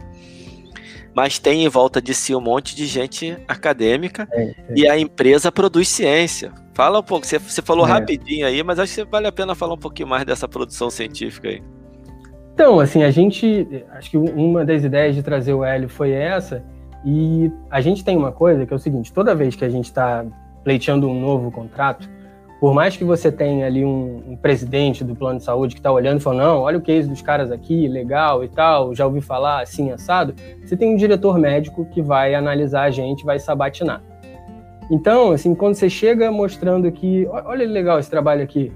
mas 1.13 1.39
tem 1.39 1.65
em 1.65 1.69
volta 1.69 2.01
de 2.01 2.13
si 2.13 2.33
um 2.33 2.41
monte 2.41 2.75
de 2.75 2.85
gente 2.85 3.37
acadêmica 3.47 4.27
é, 4.31 4.43
é. 4.43 4.55
e 4.75 4.87
a 4.87 4.97
empresa 4.97 5.51
produz 5.51 5.87
ciência. 5.87 6.51
Fala 6.73 6.99
um 6.99 7.03
pouco, 7.03 7.25
você, 7.25 7.37
você 7.37 7.61
falou 7.61 7.85
é. 7.85 7.89
rapidinho 7.89 8.47
aí, 8.47 8.63
mas 8.63 8.79
acho 8.79 8.95
que 8.95 9.03
vale 9.03 9.27
a 9.27 9.31
pena 9.31 9.53
falar 9.53 9.73
um 9.73 9.79
pouquinho 9.79 10.07
mais 10.07 10.25
dessa 10.25 10.47
produção 10.47 10.89
científica 10.89 11.49
aí. 11.49 11.61
Então, 12.53 12.79
assim, 12.79 13.03
a 13.03 13.11
gente, 13.11 13.67
acho 13.91 14.11
que 14.11 14.17
uma 14.17 14.65
das 14.65 14.83
ideias 14.83 15.15
de 15.15 15.23
trazer 15.23 15.53
o 15.53 15.63
Hélio 15.63 15.89
foi 15.89 16.11
essa, 16.11 16.63
e 17.03 17.51
a 17.69 17.81
gente 17.81 18.03
tem 18.03 18.15
uma 18.15 18.31
coisa 18.31 18.65
que 18.65 18.73
é 18.73 18.75
o 18.75 18.79
seguinte, 18.79 19.11
toda 19.11 19.33
vez 19.33 19.55
que 19.55 19.65
a 19.65 19.69
gente 19.69 19.85
está 19.85 20.25
pleiteando 20.63 21.09
um 21.09 21.19
novo 21.19 21.51
contrato, 21.51 22.07
por 22.61 22.75
mais 22.75 22.95
que 22.95 23.03
você 23.03 23.31
tenha 23.31 23.65
ali 23.65 23.83
um, 23.83 24.21
um 24.27 24.37
presidente 24.37 25.03
do 25.03 25.15
plano 25.15 25.39
de 25.39 25.43
saúde 25.43 25.73
que 25.73 25.79
está 25.79 25.91
olhando 25.91 26.19
e 26.19 26.21
falando, 26.21 26.43
não, 26.45 26.59
olha 26.59 26.77
o 26.77 26.81
case 26.81 27.09
dos 27.09 27.19
caras 27.19 27.51
aqui, 27.51 27.87
legal 27.87 28.43
e 28.43 28.47
tal, 28.47 28.93
já 28.93 29.03
ouvi 29.03 29.19
falar 29.19 29.63
assim, 29.63 29.91
assado, 29.91 30.35
você 30.63 30.77
tem 30.77 30.93
um 30.93 30.95
diretor 30.95 31.39
médico 31.39 31.85
que 31.85 32.03
vai 32.03 32.35
analisar 32.35 32.83
a 32.83 32.91
gente, 32.91 33.25
vai 33.25 33.39
sabatinar. 33.39 34.03
Então, 34.91 35.31
assim, 35.31 35.55
quando 35.55 35.73
você 35.73 35.89
chega 35.89 36.31
mostrando 36.31 36.91
que, 36.91 37.27
olha 37.31 37.65
que 37.65 37.71
legal 37.73 37.97
esse 37.97 38.11
trabalho 38.11 38.43
aqui, 38.43 38.71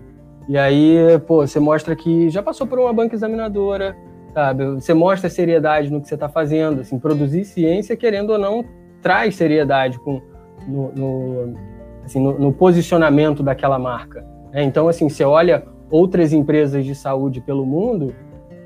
e 0.50 0.58
aí, 0.58 1.20
pô, 1.28 1.46
você 1.46 1.60
mostra 1.60 1.96
que 1.96 2.28
já 2.32 2.42
passou 2.42 2.66
por 2.66 2.80
uma 2.80 2.92
banca 2.92 3.14
examinadora, 3.14 3.96
sabe? 4.34 4.66
Você 4.66 4.96
mostra 4.96 5.30
seriedade 5.30 5.92
no 5.92 6.02
que 6.02 6.08
você 6.08 6.16
está 6.16 6.28
fazendo, 6.28 6.82
assim, 6.82 6.98
produzir 6.98 7.46
ciência, 7.46 7.96
querendo 7.96 8.32
ou 8.32 8.40
não, 8.40 8.66
traz 9.00 9.36
seriedade 9.36 10.00
com, 10.00 10.20
no, 10.68 10.92
no 10.92 11.75
assim, 12.06 12.22
no, 12.22 12.38
no 12.40 12.54
posicionamento 12.54 13.44
daquela 13.44 13.80
marca. 13.80 14.26
Né? 14.54 14.64
Então, 14.64 14.88
assim, 14.88 15.10
você 15.10 15.24
olha 15.24 15.66
outras 15.90 16.32
empresas 16.32 16.86
de 16.86 16.96
saúde 16.96 17.42
pelo 17.42 17.66
mundo, 17.66 18.14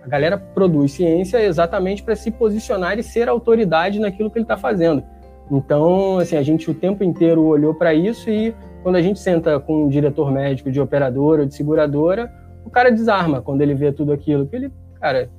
a 0.04 0.08
galera 0.08 0.38
produz 0.38 0.92
ciência 0.92 1.44
exatamente 1.44 2.04
para 2.04 2.16
se 2.16 2.32
posicionar 2.32 2.98
e 2.98 3.04
ser 3.04 3.28
autoridade 3.30 4.00
naquilo 4.00 4.30
que 4.30 4.38
ele 4.38 4.46
está 4.46 4.58
fazendo. 4.58 5.04
Então, 5.52 6.20
assim, 6.20 6.38
a 6.38 6.44
gente 6.44 6.70
o 6.70 6.74
tempo 6.74 7.04
inteiro 7.04 7.44
olhou 7.44 7.74
para 7.74 7.94
isso 7.94 8.30
e 8.30 8.54
quando 8.84 8.96
a 8.96 9.02
gente 9.02 9.20
senta 9.20 9.60
com 9.60 9.86
um 9.86 9.90
diretor 9.90 10.32
médico 10.32 10.72
de 10.72 10.80
operadora 10.80 11.42
ou 11.42 11.48
de 11.48 11.54
seguradora, 11.54 12.32
o 12.64 12.70
cara 12.70 12.92
desarma 12.92 13.42
quando 13.42 13.62
ele 13.62 13.74
vê 13.74 13.92
tudo 13.92 14.14
aquilo. 14.14 14.44
Porque 14.44 14.56
ele, 14.56 14.74
cara, 15.02 15.30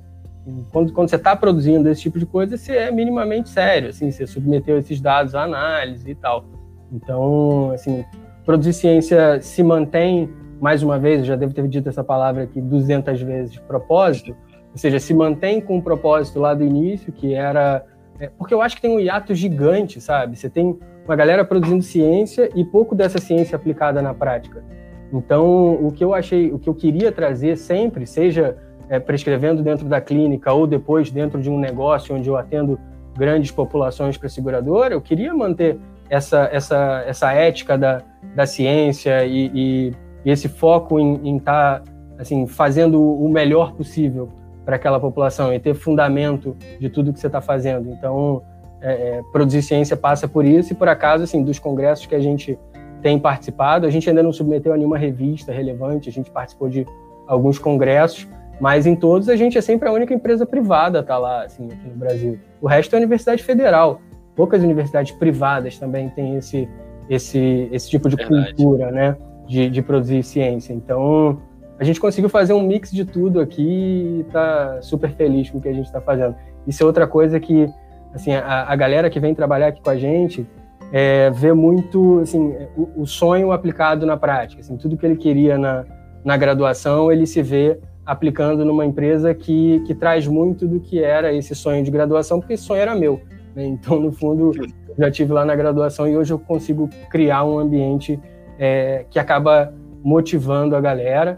quando, 0.71 0.91
quando 0.93 1.09
você 1.09 1.15
está 1.15 1.35
produzindo 1.35 1.89
esse 1.89 2.01
tipo 2.01 2.19
de 2.19 2.25
coisa, 2.25 2.57
você 2.57 2.75
é 2.75 2.91
minimamente 2.91 3.49
sério, 3.49 3.89
assim, 3.89 4.11
você 4.11 4.27
submeteu 4.27 4.77
esses 4.77 4.99
dados 4.99 5.33
à 5.33 5.43
análise 5.43 6.09
e 6.09 6.15
tal. 6.15 6.45
Então, 6.91 7.71
assim, 7.71 8.03
produzir 8.45 8.73
ciência 8.73 9.41
se 9.41 9.63
mantém, 9.63 10.29
mais 10.59 10.83
uma 10.83 10.99
vez, 10.99 11.19
eu 11.19 11.25
já 11.25 11.35
devo 11.35 11.53
ter 11.53 11.67
dito 11.67 11.89
essa 11.89 12.03
palavra 12.03 12.43
aqui 12.43 12.61
200 12.61 13.21
vezes, 13.21 13.57
propósito, 13.57 14.35
ou 14.71 14.77
seja, 14.77 14.99
se 14.99 15.13
mantém 15.13 15.59
com 15.59 15.77
o 15.77 15.81
propósito 15.81 16.39
lá 16.39 16.53
do 16.53 16.63
início, 16.63 17.11
que 17.11 17.33
era. 17.33 17.85
É, 18.19 18.29
porque 18.37 18.53
eu 18.53 18.61
acho 18.61 18.75
que 18.75 18.81
tem 18.81 18.91
um 18.91 18.99
hiato 18.99 19.33
gigante, 19.33 19.99
sabe? 19.99 20.37
Você 20.37 20.49
tem 20.49 20.77
uma 21.05 21.15
galera 21.15 21.43
produzindo 21.43 21.81
ciência 21.81 22.49
e 22.55 22.63
pouco 22.63 22.95
dessa 22.95 23.19
ciência 23.19 23.55
aplicada 23.55 24.01
na 24.01 24.13
prática. 24.13 24.63
Então, 25.11 25.73
o 25.85 25.91
que 25.91 26.03
eu 26.03 26.13
achei, 26.13 26.51
o 26.53 26.59
que 26.59 26.69
eu 26.69 26.75
queria 26.75 27.11
trazer 27.11 27.57
sempre, 27.57 28.05
seja 28.05 28.57
é, 28.87 28.99
prescrevendo 28.99 29.61
dentro 29.61 29.87
da 29.87 29.99
clínica 29.99 30.53
ou 30.53 30.65
depois 30.65 31.11
dentro 31.11 31.41
de 31.41 31.49
um 31.49 31.59
negócio 31.59 32.15
onde 32.15 32.29
eu 32.29 32.37
atendo 32.37 32.79
grandes 33.17 33.51
populações 33.51 34.17
para 34.17 34.29
seguradora, 34.29 34.93
eu 34.93 35.01
queria 35.01 35.33
manter 35.33 35.77
essa, 36.11 36.49
essa, 36.51 37.03
essa 37.07 37.31
ética 37.31 37.77
da, 37.77 38.01
da 38.35 38.45
ciência 38.45 39.25
e, 39.25 39.49
e, 39.53 39.93
e 40.25 40.29
esse 40.29 40.49
foco 40.49 40.99
em 40.99 41.37
estar 41.37 41.79
tá, 41.79 41.91
assim, 42.19 42.45
fazendo 42.45 43.01
o 43.01 43.29
melhor 43.29 43.71
possível 43.71 44.27
para 44.65 44.75
aquela 44.75 44.99
população 44.99 45.53
e 45.53 45.59
ter 45.59 45.73
fundamento 45.73 46.55
de 46.79 46.89
tudo 46.89 47.13
que 47.13 47.19
você 47.19 47.27
está 47.27 47.39
fazendo. 47.39 47.89
Então, 47.89 48.43
é, 48.81 48.91
é, 48.91 49.21
produzir 49.31 49.61
ciência 49.61 49.95
passa 49.95 50.27
por 50.27 50.43
isso 50.43 50.73
e, 50.73 50.75
por 50.75 50.89
acaso, 50.89 51.23
assim, 51.23 51.45
dos 51.45 51.57
congressos 51.57 52.05
que 52.05 52.13
a 52.13 52.19
gente 52.19 52.59
tem 53.01 53.17
participado, 53.17 53.87
a 53.87 53.89
gente 53.89 54.09
ainda 54.09 54.21
não 54.21 54.33
submeteu 54.33 54.73
a 54.73 54.77
nenhuma 54.77 54.97
revista 54.97 55.53
relevante, 55.53 56.09
a 56.09 56.11
gente 56.11 56.29
participou 56.29 56.67
de 56.67 56.85
alguns 57.25 57.57
congressos, 57.57 58.27
mas 58.59 58.85
em 58.85 58.97
todos 58.97 59.29
a 59.29 59.35
gente 59.37 59.57
é 59.57 59.61
sempre 59.61 59.87
a 59.87 59.91
única 59.93 60.13
empresa 60.13 60.45
privada 60.45 61.01
tá 61.01 61.17
lá, 61.17 61.45
assim, 61.45 61.67
aqui 61.71 61.87
no 61.87 61.95
Brasil. 61.95 62.37
O 62.61 62.67
resto 62.67 62.93
é 62.93 62.97
a 62.97 62.99
Universidade 62.99 63.41
Federal 63.41 64.01
poucas 64.35 64.63
universidades 64.63 65.11
privadas 65.11 65.77
também 65.77 66.09
têm 66.09 66.37
esse, 66.37 66.67
esse, 67.09 67.69
esse 67.71 67.89
tipo 67.89 68.09
de 68.09 68.15
Verdade. 68.15 68.53
cultura, 68.53 68.91
né? 68.91 69.17
De, 69.47 69.69
de 69.69 69.81
produzir 69.81 70.23
ciência. 70.23 70.73
Então, 70.73 71.41
a 71.77 71.83
gente 71.83 71.99
conseguiu 71.99 72.29
fazer 72.29 72.53
um 72.53 72.61
mix 72.61 72.91
de 72.91 73.03
tudo 73.03 73.39
aqui 73.39 74.19
e 74.19 74.25
tá 74.31 74.79
super 74.81 75.09
feliz 75.11 75.49
com 75.49 75.57
o 75.57 75.61
que 75.61 75.67
a 75.67 75.73
gente 75.73 75.87
está 75.87 75.99
fazendo. 75.99 76.35
Isso 76.67 76.83
é 76.83 76.85
outra 76.85 77.07
coisa 77.07 77.39
que, 77.39 77.67
assim, 78.13 78.33
a, 78.33 78.65
a 78.67 78.75
galera 78.75 79.09
que 79.09 79.19
vem 79.19 79.33
trabalhar 79.33 79.67
aqui 79.67 79.81
com 79.81 79.89
a 79.89 79.97
gente 79.97 80.47
é, 80.91 81.29
vê 81.31 81.53
muito, 81.53 82.19
assim, 82.19 82.53
o, 82.77 83.01
o, 83.01 83.07
sonho 83.07 83.51
aplicado 83.51 84.05
na 84.05 84.15
prática. 84.15 84.61
Assim, 84.61 84.77
tudo 84.77 84.95
que 84.95 85.05
ele 85.05 85.15
queria 85.15 85.57
na, 85.57 85.85
na 86.23 86.37
graduação, 86.37 87.11
ele 87.11 87.25
se 87.25 87.41
vê 87.41 87.79
aplicando 88.05 88.65
numa 88.65 88.85
empresa 88.85 89.33
que, 89.33 89.81
que 89.87 89.95
traz 89.95 90.27
muito 90.27 90.67
do 90.67 90.79
que 90.79 91.01
era 91.01 91.33
esse 91.33 91.55
sonho 91.55 91.83
de 91.83 91.89
graduação, 91.89 92.39
porque 92.39 92.53
esse 92.53 92.63
sonho 92.63 92.81
era 92.81 92.93
meu. 92.93 93.21
Né? 93.55 93.65
Então, 93.65 93.99
no 93.99 94.11
fundo, 94.11 94.51
já 94.97 95.09
tive 95.09 95.33
lá 95.33 95.45
na 95.45 95.55
graduação 95.55 96.07
e 96.07 96.15
hoje 96.15 96.33
eu 96.33 96.39
consigo 96.39 96.89
criar 97.09 97.43
um 97.43 97.59
ambiente 97.59 98.19
é, 98.57 99.05
que 99.09 99.19
acaba 99.19 99.73
motivando 100.03 100.75
a 100.75 100.81
galera. 100.81 101.37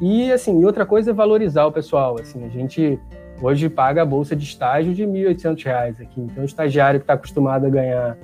E 0.00 0.30
assim, 0.32 0.64
outra 0.64 0.84
coisa 0.84 1.10
é 1.10 1.14
valorizar 1.14 1.66
o 1.66 1.72
pessoal. 1.72 2.16
Assim, 2.20 2.44
a 2.44 2.48
gente 2.48 2.98
hoje 3.40 3.68
paga 3.68 4.02
a 4.02 4.04
bolsa 4.04 4.34
de 4.34 4.44
estágio 4.44 4.94
de 4.94 5.04
R$ 5.04 5.34
1.800 5.34 6.00
aqui. 6.00 6.20
Então, 6.20 6.42
o 6.42 6.46
estagiário 6.46 7.00
que 7.00 7.04
está 7.04 7.14
acostumado 7.14 7.66
a 7.66 7.70
ganhar 7.70 8.16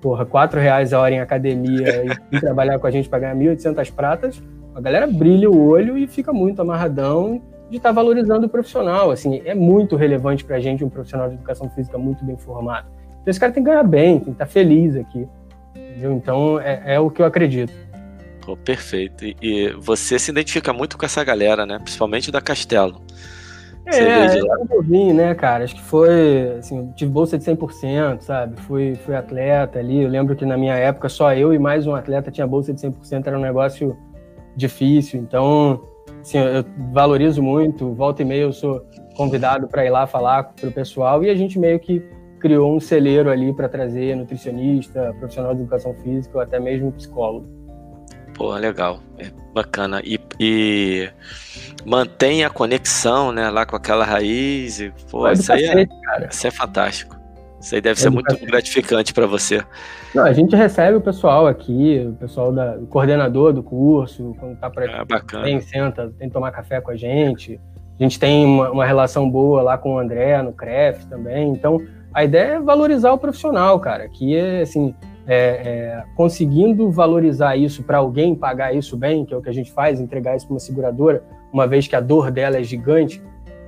porra, 0.00 0.24
R$ 0.24 0.60
reais 0.60 0.92
a 0.92 1.00
hora 1.00 1.14
em 1.14 1.20
academia 1.20 2.04
e, 2.04 2.10
e 2.36 2.40
trabalhar 2.40 2.78
com 2.78 2.86
a 2.86 2.90
gente 2.90 3.08
para 3.08 3.18
ganhar 3.20 3.36
1.800 3.36 3.92
pratas, 3.92 4.42
a 4.74 4.80
galera 4.80 5.06
brilha 5.06 5.50
o 5.50 5.68
olho 5.68 5.96
e 5.96 6.06
fica 6.06 6.32
muito 6.32 6.60
amarradão 6.60 7.42
de 7.70 7.76
estar 7.76 7.90
tá 7.90 7.92
valorizando 7.92 8.46
o 8.46 8.48
profissional. 8.48 9.10
Assim, 9.10 9.42
é 9.44 9.54
muito 9.54 9.96
relevante 9.96 10.44
para 10.44 10.56
a 10.56 10.60
gente 10.60 10.84
um 10.84 10.88
profissional 10.88 11.28
de 11.28 11.34
educação 11.34 11.68
física 11.70 11.98
muito 11.98 12.24
bem 12.24 12.36
formado. 12.36 12.88
Então 13.20 13.30
esse 13.30 13.40
cara 13.40 13.52
tem 13.52 13.62
que 13.62 13.68
ganhar 13.68 13.82
bem, 13.82 14.14
tem 14.14 14.24
que 14.24 14.30
estar 14.30 14.46
tá 14.46 14.50
feliz 14.50 14.96
aqui. 14.96 15.26
Entendeu? 15.74 16.12
Então 16.12 16.60
é, 16.60 16.94
é, 16.94 17.00
o 17.00 17.10
que 17.10 17.20
eu 17.20 17.26
acredito. 17.26 17.72
Pô, 18.40 18.56
perfeito. 18.56 19.24
E, 19.24 19.36
e, 19.42 19.72
você 19.72 20.18
se 20.18 20.30
identifica 20.30 20.72
muito 20.72 20.96
com 20.96 21.04
essa 21.04 21.24
galera, 21.24 21.66
né? 21.66 21.78
Principalmente 21.80 22.30
da 22.30 22.40
Castelo. 22.40 23.00
Você 23.88 24.00
é, 24.00 24.40
eu 24.70 24.82
vim, 24.82 25.12
né, 25.12 25.34
cara? 25.34 25.64
Acho 25.64 25.76
que 25.76 25.82
foi, 25.82 26.56
assim, 26.58 26.92
tive 26.96 27.10
bolsa 27.10 27.38
de 27.38 27.44
100%, 27.44 28.20
sabe? 28.20 28.60
Fui, 28.62 28.94
fui 29.04 29.14
atleta 29.14 29.78
ali. 29.78 30.02
Eu 30.02 30.08
lembro 30.08 30.34
que 30.34 30.44
na 30.44 30.56
minha 30.56 30.74
época 30.74 31.08
só 31.08 31.32
eu 31.34 31.54
e 31.54 31.58
mais 31.58 31.86
um 31.86 31.94
atleta 31.94 32.30
tinha 32.30 32.46
bolsa 32.46 32.72
de 32.72 32.80
100%, 32.80 33.26
era 33.26 33.38
um 33.38 33.42
negócio 33.42 33.96
difícil. 34.56 35.20
Então, 35.20 35.82
assim, 36.26 36.38
eu 36.38 36.64
valorizo 36.92 37.42
muito. 37.42 37.92
Volta 37.94 38.22
e 38.22 38.24
meia 38.24 38.42
eu 38.42 38.52
sou 38.52 38.84
convidado 39.14 39.68
para 39.68 39.84
ir 39.84 39.90
lá 39.90 40.06
falar 40.06 40.44
para 40.44 40.68
o 40.68 40.72
pessoal 40.72 41.22
e 41.22 41.30
a 41.30 41.34
gente 41.34 41.58
meio 41.58 41.78
que 41.78 42.02
criou 42.40 42.76
um 42.76 42.80
celeiro 42.80 43.30
ali 43.30 43.52
para 43.52 43.68
trazer 43.68 44.14
nutricionista, 44.16 45.14
profissional 45.18 45.54
de 45.54 45.62
educação 45.62 45.94
física 45.94 46.36
ou 46.36 46.42
até 46.42 46.60
mesmo 46.60 46.92
psicólogo. 46.92 47.46
Pô, 48.34 48.54
legal, 48.54 49.00
é 49.18 49.30
bacana. 49.54 50.02
E, 50.04 50.20
e 50.38 51.08
mantém 51.86 52.44
a 52.44 52.50
conexão, 52.50 53.32
né, 53.32 53.48
lá 53.48 53.64
com 53.64 53.76
aquela 53.76 54.04
raiz. 54.04 54.80
E, 54.80 54.92
pô, 55.10 55.30
isso 55.30 55.50
aí 55.50 55.64
é, 55.64 55.86
isso 56.30 56.46
é 56.46 56.50
fantástico. 56.50 57.15
Isso 57.66 57.74
aí 57.74 57.80
deve 57.80 57.98
ser 57.98 58.10
muito 58.10 58.38
gratificante 58.46 59.12
para 59.12 59.26
você. 59.26 59.60
Não, 60.14 60.22
a 60.22 60.32
gente 60.32 60.54
recebe 60.54 60.96
o 60.96 61.00
pessoal 61.00 61.48
aqui, 61.48 62.06
o 62.08 62.12
pessoal 62.12 62.52
da, 62.52 62.76
o 62.76 62.86
coordenador 62.86 63.52
do 63.52 63.60
curso, 63.60 64.36
quando 64.38 64.52
está 64.52 64.70
por 64.70 64.84
aqui, 64.84 64.94
ah, 64.96 65.04
bacana. 65.04 65.42
Vem, 65.42 65.60
senta, 65.60 66.12
tem 66.16 66.28
que 66.28 66.32
tomar 66.32 66.52
café 66.52 66.80
com 66.80 66.92
a 66.92 66.96
gente. 66.96 67.60
A 67.98 68.02
gente 68.04 68.20
tem 68.20 68.44
uma, 68.44 68.70
uma 68.70 68.86
relação 68.86 69.28
boa 69.28 69.62
lá 69.62 69.76
com 69.76 69.96
o 69.96 69.98
André, 69.98 70.40
no 70.42 70.52
CREF 70.52 71.06
também. 71.06 71.48
Então, 71.48 71.82
a 72.14 72.22
ideia 72.22 72.52
é 72.52 72.60
valorizar 72.60 73.12
o 73.12 73.18
profissional, 73.18 73.80
cara, 73.80 74.08
que 74.08 74.36
é, 74.36 74.60
assim, 74.60 74.94
é, 75.26 75.36
é, 75.36 76.04
conseguindo 76.14 76.88
valorizar 76.88 77.56
isso 77.56 77.82
para 77.82 77.98
alguém 77.98 78.32
pagar 78.36 78.76
isso 78.76 78.96
bem, 78.96 79.24
que 79.24 79.34
é 79.34 79.36
o 79.36 79.42
que 79.42 79.48
a 79.48 79.54
gente 79.54 79.72
faz, 79.72 79.98
entregar 79.98 80.36
isso 80.36 80.46
para 80.46 80.54
uma 80.54 80.60
seguradora, 80.60 81.20
uma 81.52 81.66
vez 81.66 81.88
que 81.88 81.96
a 81.96 82.00
dor 82.00 82.30
dela 82.30 82.58
é 82.58 82.62
gigante, 82.62 83.20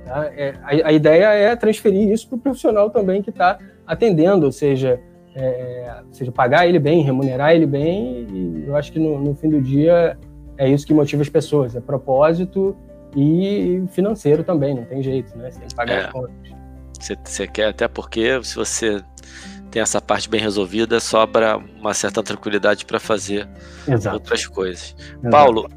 tá? 0.05 0.31
é, 0.37 0.53
a, 0.63 0.87
a, 0.87 0.91
ideia 0.93 1.25
é 1.33 1.53
transferir 1.57 2.09
isso 2.09 2.29
para 2.29 2.37
o 2.37 2.39
profissional 2.39 2.89
também 2.89 3.21
que 3.21 3.29
está 3.29 3.59
atendendo, 3.89 4.45
ou 4.45 4.51
seja, 4.51 5.01
é, 5.35 6.01
seja, 6.11 6.31
pagar 6.31 6.67
ele 6.67 6.77
bem, 6.77 7.01
remunerar 7.01 7.55
ele 7.55 7.65
bem, 7.65 8.27
e 8.31 8.65
eu 8.67 8.75
acho 8.75 8.91
que 8.91 8.99
no, 8.99 9.19
no, 9.19 9.33
fim 9.33 9.49
do 9.49 9.59
dia 9.59 10.15
é 10.59 10.69
isso 10.69 10.85
que 10.85 10.93
motiva 10.93 11.23
as 11.23 11.29
pessoas, 11.29 11.75
é 11.75 11.81
propósito 11.81 12.77
e 13.17 13.83
financeiro 13.89 14.43
também, 14.43 14.75
não 14.75 14.85
tem 14.85 15.01
jeito, 15.01 15.35
né? 15.35 15.49
Você 15.49 15.59
tem 15.59 15.67
que 15.67 15.73
pagar 15.73 15.93
é. 15.93 16.05
as 16.05 16.11
contas. 16.11 16.31
Você, 16.99 17.17
você 17.23 17.47
quer, 17.47 17.69
até 17.69 17.87
porque 17.87 18.43
se 18.43 18.55
você 18.55 19.01
tem 19.71 19.81
essa 19.81 19.99
parte 19.99 20.29
bem 20.29 20.39
resolvida, 20.39 20.99
sobra 20.99 21.57
uma 21.57 21.95
certa 21.95 22.21
tranquilidade 22.21 22.85
para 22.85 22.99
fazer 22.99 23.49
Exato. 23.87 24.17
outras 24.17 24.45
coisas. 24.45 24.95
Exato. 24.99 25.29
Paulo, 25.31 25.67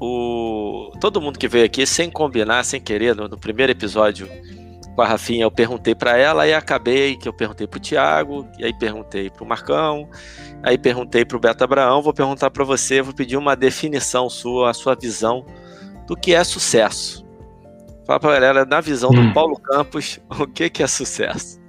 o... 0.00 0.90
todo 1.00 1.20
mundo 1.20 1.38
que 1.38 1.48
veio 1.48 1.66
aqui, 1.66 1.84
sem 1.84 2.10
combinar, 2.10 2.64
sem 2.64 2.80
querer, 2.80 3.14
no, 3.14 3.28
no 3.28 3.36
primeiro 3.36 3.72
episódio 3.72 4.26
com 4.98 5.02
a 5.02 5.06
Rafinha, 5.06 5.44
eu 5.44 5.50
perguntei 5.50 5.94
para 5.94 6.18
ela 6.18 6.44
e 6.44 6.52
acabei 6.52 7.16
que 7.16 7.28
eu 7.28 7.32
perguntei 7.32 7.68
para 7.68 7.78
o 7.78 7.80
Tiago, 7.80 8.44
e 8.58 8.64
aí 8.64 8.76
perguntei 8.76 9.30
para 9.30 9.44
o 9.44 9.46
Marcão, 9.46 10.08
aí 10.60 10.76
perguntei 10.76 11.24
para 11.24 11.36
o 11.36 11.40
Beto 11.40 11.62
Abraão, 11.62 12.02
vou 12.02 12.12
perguntar 12.12 12.50
para 12.50 12.64
você, 12.64 13.00
vou 13.00 13.14
pedir 13.14 13.36
uma 13.36 13.54
definição 13.54 14.28
sua, 14.28 14.70
a 14.70 14.74
sua 14.74 14.96
visão 14.96 15.46
do 16.04 16.16
que 16.16 16.34
é 16.34 16.42
sucesso. 16.42 17.24
Fala 18.04 18.18
para 18.18 18.30
a 18.30 18.34
galera, 18.34 18.64
na 18.64 18.80
visão 18.80 19.10
hum. 19.10 19.28
do 19.28 19.32
Paulo 19.32 19.54
Campos, 19.60 20.18
o 20.36 20.48
que, 20.48 20.68
que 20.68 20.82
é 20.82 20.86
sucesso? 20.88 21.60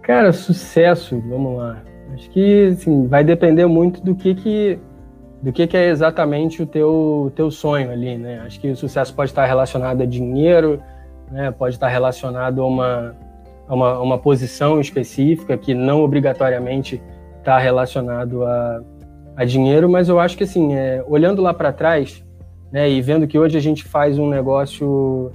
Cara, 0.00 0.32
sucesso, 0.32 1.22
vamos 1.28 1.58
lá. 1.58 1.82
Acho 2.14 2.30
que 2.30 2.68
assim, 2.68 3.06
vai 3.06 3.22
depender 3.22 3.66
muito 3.66 4.02
do 4.02 4.14
que 4.14 4.34
que 4.34 4.78
do 5.42 5.52
que, 5.52 5.66
que 5.66 5.76
é 5.76 5.90
exatamente 5.90 6.62
o 6.62 6.66
teu, 6.66 7.30
teu 7.36 7.50
sonho 7.50 7.90
ali, 7.90 8.16
né? 8.16 8.40
Acho 8.46 8.58
que 8.58 8.70
o 8.70 8.76
sucesso 8.76 9.12
pode 9.12 9.30
estar 9.30 9.44
relacionado 9.44 10.00
a 10.00 10.06
dinheiro, 10.06 10.80
né? 11.32 11.50
Pode 11.50 11.74
estar 11.74 11.88
relacionado 11.88 12.62
a 12.62 12.66
uma, 12.66 13.16
a 13.66 13.74
uma, 13.74 13.98
uma 14.00 14.18
posição 14.18 14.80
específica 14.80 15.56
que 15.56 15.74
não 15.74 16.02
obrigatoriamente 16.02 17.02
está 17.38 17.58
relacionado 17.58 18.44
a, 18.44 18.82
a 19.36 19.44
dinheiro, 19.44 19.88
mas 19.88 20.08
eu 20.08 20.20
acho 20.20 20.36
que 20.36 20.44
assim, 20.44 20.74
é, 20.74 21.02
olhando 21.08 21.42
lá 21.42 21.52
para 21.52 21.72
trás, 21.72 22.24
né? 22.70 22.88
E 22.88 23.00
vendo 23.00 23.26
que 23.26 23.38
hoje 23.38 23.56
a 23.56 23.60
gente 23.60 23.82
faz 23.82 24.18
um 24.18 24.28
negócio 24.28 25.32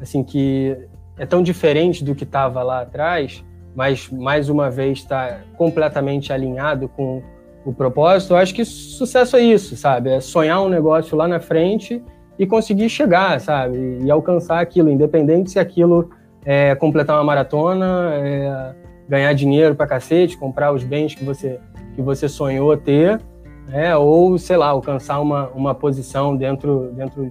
assim 0.00 0.24
que 0.24 0.76
é 1.18 1.26
tão 1.26 1.42
diferente 1.42 2.02
do 2.02 2.14
que 2.14 2.24
estava 2.24 2.62
lá 2.62 2.80
atrás, 2.80 3.44
mas 3.74 4.08
mais 4.08 4.48
uma 4.48 4.70
vez 4.70 4.98
está 4.98 5.40
completamente 5.58 6.32
alinhado 6.32 6.88
com 6.88 7.22
o 7.64 7.74
propósito, 7.74 8.32
eu 8.32 8.38
acho 8.38 8.54
que 8.54 8.64
sucesso 8.64 9.36
é 9.36 9.40
isso, 9.40 9.76
sabe? 9.76 10.10
É 10.10 10.20
sonhar 10.20 10.62
um 10.62 10.68
negócio 10.68 11.14
lá 11.14 11.28
na 11.28 11.38
frente 11.38 12.02
e 12.40 12.46
conseguir 12.46 12.88
chegar, 12.88 13.38
sabe? 13.38 13.98
E 14.02 14.10
alcançar 14.10 14.60
aquilo, 14.60 14.88
independente 14.90 15.50
se 15.50 15.58
aquilo 15.58 16.08
é 16.42 16.74
completar 16.74 17.18
uma 17.18 17.22
maratona, 17.22 18.12
é 18.14 18.74
ganhar 19.06 19.30
dinheiro 19.34 19.74
pra 19.74 19.86
cacete, 19.86 20.38
comprar 20.38 20.72
os 20.72 20.82
bens 20.82 21.14
que 21.14 21.22
você, 21.22 21.60
que 21.94 22.00
você 22.00 22.30
sonhou 22.30 22.74
ter, 22.78 23.20
né? 23.68 23.94
ou, 23.94 24.38
sei 24.38 24.56
lá, 24.56 24.68
alcançar 24.68 25.20
uma, 25.20 25.48
uma 25.48 25.74
posição 25.74 26.34
dentro, 26.34 26.90
dentro 26.96 27.30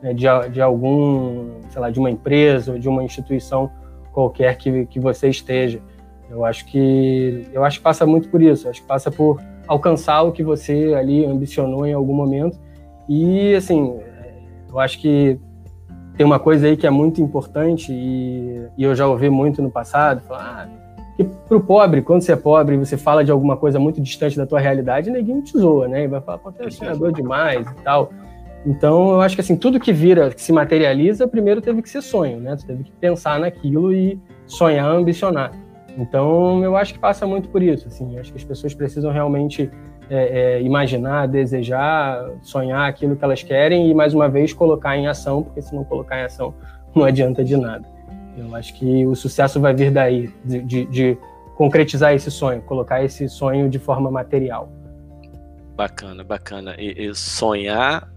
né, 0.00 0.14
de, 0.14 0.26
de 0.52 0.62
algum, 0.62 1.60
sei 1.68 1.80
lá, 1.80 1.90
de 1.90 1.98
uma 1.98 2.08
empresa 2.08 2.74
ou 2.74 2.78
de 2.78 2.88
uma 2.88 3.02
instituição 3.02 3.68
qualquer 4.12 4.56
que, 4.56 4.86
que 4.86 5.00
você 5.00 5.28
esteja. 5.28 5.80
Eu 6.30 6.44
acho 6.44 6.64
que 6.66 7.44
eu 7.52 7.64
acho 7.64 7.78
que 7.78 7.82
passa 7.82 8.06
muito 8.06 8.28
por 8.28 8.40
isso. 8.40 8.68
Eu 8.68 8.70
acho 8.70 8.82
que 8.82 8.86
passa 8.86 9.10
por 9.10 9.42
alcançar 9.66 10.22
o 10.22 10.30
que 10.30 10.44
você 10.44 10.94
ali 10.96 11.26
ambicionou 11.26 11.84
em 11.84 11.92
algum 11.92 12.14
momento. 12.14 12.56
E 13.08 13.52
assim, 13.56 13.98
eu 14.74 14.80
acho 14.80 14.98
que 15.00 15.38
tem 16.16 16.26
uma 16.26 16.38
coisa 16.38 16.66
aí 16.66 16.76
que 16.76 16.86
é 16.86 16.90
muito 16.90 17.22
importante 17.22 17.92
e, 17.92 18.66
e 18.76 18.84
eu 18.84 18.94
já 18.94 19.06
ouvi 19.06 19.30
muito 19.30 19.62
no 19.62 19.70
passado, 19.70 20.20
falar, 20.22 20.68
ah, 20.68 20.84
que 21.16 21.24
pro 21.24 21.60
pobre, 21.60 22.02
quando 22.02 22.22
você 22.22 22.32
é 22.32 22.36
pobre, 22.36 22.76
você 22.76 22.96
fala 22.96 23.24
de 23.24 23.30
alguma 23.30 23.56
coisa 23.56 23.78
muito 23.78 24.00
distante 24.00 24.36
da 24.36 24.44
tua 24.44 24.58
realidade, 24.58 25.10
ninguém 25.10 25.40
te 25.40 25.56
zoa, 25.56 25.86
né? 25.86 26.04
E 26.04 26.08
vai 26.08 26.20
falar, 26.20 26.38
pô, 26.38 26.50
você 26.50 26.64
é 26.64 26.70
sonhador 26.70 27.12
demais 27.12 27.66
e 27.68 27.74
tal. 27.82 28.10
Então, 28.66 29.12
eu 29.12 29.20
acho 29.20 29.36
que 29.36 29.40
assim, 29.40 29.56
tudo 29.56 29.78
que 29.78 29.92
vira, 29.92 30.30
que 30.30 30.40
se 30.40 30.52
materializa, 30.52 31.28
primeiro 31.28 31.60
teve 31.60 31.82
que 31.82 31.88
ser 31.88 32.02
sonho, 32.02 32.40
né? 32.40 32.56
Tu 32.56 32.66
teve 32.66 32.82
que 32.82 32.92
pensar 32.92 33.38
naquilo 33.38 33.92
e 33.92 34.20
sonhar, 34.46 34.90
ambicionar. 34.90 35.52
Então, 35.96 36.64
eu 36.64 36.76
acho 36.76 36.94
que 36.94 36.98
passa 36.98 37.24
muito 37.26 37.48
por 37.48 37.62
isso. 37.62 37.86
Assim, 37.86 38.18
acho 38.18 38.32
que 38.32 38.38
as 38.38 38.44
pessoas 38.44 38.74
precisam 38.74 39.12
realmente 39.12 39.70
é, 40.10 40.56
é, 40.56 40.62
imaginar, 40.62 41.26
desejar, 41.26 42.30
sonhar 42.42 42.88
aquilo 42.88 43.16
que 43.16 43.24
elas 43.24 43.42
querem 43.42 43.90
e, 43.90 43.94
mais 43.94 44.14
uma 44.14 44.28
vez, 44.28 44.52
colocar 44.52 44.96
em 44.96 45.06
ação, 45.06 45.42
porque 45.42 45.62
se 45.62 45.74
não 45.74 45.84
colocar 45.84 46.18
em 46.18 46.24
ação, 46.24 46.54
não 46.94 47.04
adianta 47.04 47.44
de 47.44 47.56
nada. 47.56 47.84
Eu 48.36 48.54
acho 48.54 48.74
que 48.74 49.06
o 49.06 49.14
sucesso 49.14 49.60
vai 49.60 49.74
vir 49.74 49.90
daí, 49.90 50.30
de, 50.44 50.60
de, 50.62 50.84
de 50.86 51.18
concretizar 51.56 52.14
esse 52.14 52.30
sonho, 52.30 52.60
colocar 52.62 53.04
esse 53.04 53.28
sonho 53.28 53.68
de 53.68 53.78
forma 53.78 54.10
material. 54.10 54.68
Bacana, 55.76 56.24
bacana. 56.24 56.74
E, 56.78 57.06
e 57.06 57.14
sonhar 57.14 58.08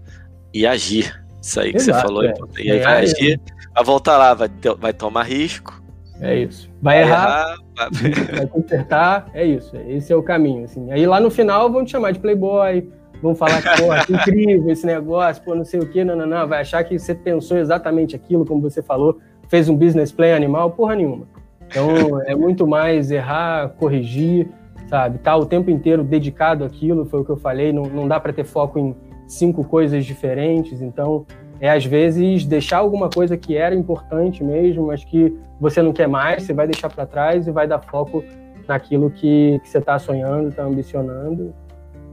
e 0.52 0.66
agir. 0.66 1.24
Isso 1.40 1.60
aí 1.60 1.70
que 1.70 1.78
Exato, 1.78 1.98
você 1.98 2.06
falou. 2.06 2.24
É. 2.24 2.34
E 2.58 2.70
aí 2.70 2.80
vai 2.80 3.02
agir, 3.02 3.40
vai 3.74 3.84
voltar 3.84 4.16
lá, 4.16 4.34
vai, 4.34 4.50
vai 4.78 4.92
tomar 4.92 5.22
risco, 5.22 5.77
é 6.20 6.36
isso. 6.36 6.70
Vai, 6.80 6.96
vai 6.96 7.02
errar, 7.04 7.56
errar 7.76 7.90
vai... 8.32 8.46
consertar, 8.50 9.30
é 9.34 9.44
isso. 9.44 9.76
Esse 9.88 10.12
é 10.12 10.16
o 10.16 10.22
caminho. 10.22 10.64
Assim. 10.64 10.90
Aí 10.90 11.06
lá 11.06 11.20
no 11.20 11.30
final 11.30 11.70
vão 11.70 11.84
te 11.84 11.92
chamar 11.92 12.12
de 12.12 12.18
playboy, 12.18 12.90
vão 13.22 13.34
falar 13.34 13.62
que, 13.62 13.82
pô, 13.82 14.06
que 14.06 14.12
incrível 14.14 14.70
esse 14.70 14.86
negócio, 14.86 15.42
pô, 15.42 15.54
não 15.54 15.64
sei 15.64 15.80
o 15.80 15.88
quê, 15.88 16.04
não, 16.04 16.16
não, 16.16 16.26
não. 16.26 16.46
Vai 16.48 16.60
achar 16.60 16.82
que 16.84 16.98
você 16.98 17.14
pensou 17.14 17.56
exatamente 17.56 18.16
aquilo, 18.16 18.44
como 18.44 18.60
você 18.60 18.82
falou, 18.82 19.18
fez 19.48 19.68
um 19.68 19.76
business 19.76 20.12
plan 20.12 20.34
animal, 20.34 20.70
porra 20.70 20.96
nenhuma. 20.96 21.26
Então, 21.66 22.22
é 22.22 22.34
muito 22.34 22.66
mais 22.66 23.10
errar, 23.10 23.70
corrigir, 23.70 24.48
sabe? 24.88 25.18
Tá 25.18 25.36
o 25.36 25.44
tempo 25.44 25.70
inteiro 25.70 26.02
dedicado 26.02 26.64
àquilo, 26.64 27.04
foi 27.04 27.20
o 27.20 27.24
que 27.24 27.30
eu 27.30 27.36
falei, 27.36 27.72
não, 27.72 27.82
não 27.82 28.08
dá 28.08 28.18
para 28.18 28.32
ter 28.32 28.44
foco 28.44 28.78
em 28.78 28.96
cinco 29.26 29.62
coisas 29.62 30.06
diferentes, 30.06 30.80
então 30.80 31.26
é 31.60 31.70
às 31.70 31.84
vezes 31.84 32.44
deixar 32.44 32.78
alguma 32.78 33.10
coisa 33.10 33.36
que 33.36 33.56
era 33.56 33.74
importante 33.74 34.42
mesmo, 34.44 34.86
mas 34.86 35.04
que 35.04 35.36
você 35.60 35.82
não 35.82 35.92
quer 35.92 36.06
mais, 36.06 36.44
você 36.44 36.52
vai 36.52 36.66
deixar 36.66 36.88
para 36.88 37.06
trás 37.06 37.46
e 37.46 37.50
vai 37.50 37.66
dar 37.66 37.80
foco 37.80 38.24
naquilo 38.66 39.10
que, 39.10 39.58
que 39.62 39.68
você 39.68 39.78
está 39.78 39.98
sonhando, 39.98 40.48
está 40.48 40.62
ambicionando. 40.62 41.54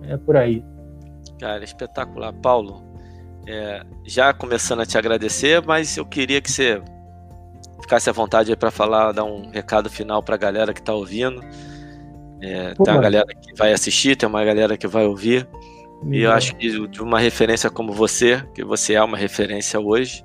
É 0.08 0.18
por 0.18 0.38
aí. 0.38 0.64
Cara, 1.40 1.64
espetacular. 1.64 2.34
Paulo, 2.34 2.82
é, 3.48 3.84
já 4.06 4.34
começando 4.34 4.82
a 4.82 4.86
te 4.86 4.98
agradecer, 4.98 5.64
mas 5.66 5.98
eu 5.98 6.06
queria 6.06 6.42
que 6.42 6.52
você 6.52 6.82
ficasse 7.82 8.10
à 8.10 8.14
vontade 8.14 8.56
para 8.56 8.72
falar, 8.72 9.12
dar 9.12 9.26
um 9.26 9.50
recado 9.50 9.90
final 9.90 10.24
para 10.24 10.36
a 10.36 10.38
galera 10.38 10.74
que 10.74 10.80
está 10.80 10.94
ouvindo. 10.94 11.42
É, 12.42 12.74
tem 12.74 12.94
uma 12.94 13.02
galera 13.02 13.26
que 13.28 13.56
vai 13.56 13.74
assistir, 13.74 14.16
tem 14.16 14.28
uma 14.28 14.44
galera 14.44 14.78
que 14.78 14.88
vai 14.88 15.06
ouvir. 15.06 15.48
E 16.04 16.22
eu 16.22 16.32
acho 16.32 16.56
que 16.56 16.88
de 16.88 17.02
uma 17.02 17.20
referência 17.20 17.70
como 17.70 17.92
você, 17.92 18.44
que 18.54 18.64
você 18.64 18.94
é 18.94 19.04
uma 19.04 19.18
referência 19.18 19.80
hoje, 19.80 20.24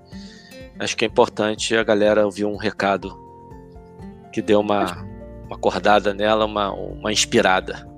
acho 0.79 0.97
que 0.97 1.05
é 1.05 1.09
importante 1.09 1.77
a 1.77 1.83
galera 1.83 2.25
ouvir 2.25 2.45
um 2.45 2.57
recado 2.57 3.17
que 4.33 4.43
deu 4.43 4.61
uma, 4.61 5.05
uma 5.47 5.57
acordada 5.57 6.13
nela, 6.15 6.45
uma, 6.45 6.73
uma 6.73 7.13
inspirada. 7.13 7.89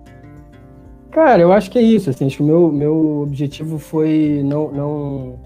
Cara, 1.11 1.43
eu 1.43 1.53
acho 1.53 1.70
que 1.70 1.79
é 1.79 1.83
isso. 1.83 2.09
Assim, 2.09 2.27
acho 2.27 2.39
que 2.39 2.43
o 2.43 2.47
meu, 2.47 2.73
meu 2.73 3.20
objetivo 3.23 3.79
foi 3.79 4.43
não, 4.45 4.73
não, 4.73 5.41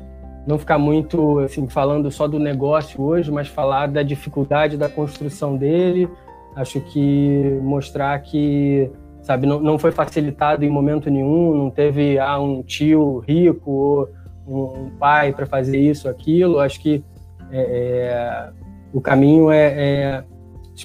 não 0.47 0.59
ficar 0.59 0.79
muito 0.79 1.41
assim, 1.41 1.66
falando 1.68 2.11
só 2.11 2.29
do 2.29 2.39
negócio 2.39 3.03
hoje, 3.03 3.33
mas 3.33 3.49
falar 3.49 3.89
da 3.89 4.03
dificuldade 4.03 4.77
da 4.77 4.89
construção 4.89 5.57
dele. 5.57 6.09
Acho 6.55 6.81
que 6.81 7.59
mostrar 7.62 8.18
que 8.20 8.91
sabe? 9.27 9.45
Não, 9.45 9.61
não 9.61 9.77
foi 9.77 9.91
facilitado 9.91 10.64
em 10.64 10.70
momento 10.70 11.11
nenhum, 11.11 11.53
não 11.53 11.68
teve 11.68 12.16
ah, 12.16 12.39
um 12.39 12.62
tio 12.62 13.18
rico 13.18 13.70
ou 13.70 14.09
um, 14.47 14.91
pai 15.01 15.33
para 15.33 15.45
fazer 15.47 15.79
isso, 15.79 16.09
aquilo. 16.09 16.61
Acho 16.61 16.81
que 16.81 17.03
é, 17.51 17.61
é, 17.61 18.51
o 18.93 19.01
caminho 19.01 19.51
é, 19.51 19.66
é 19.66 20.24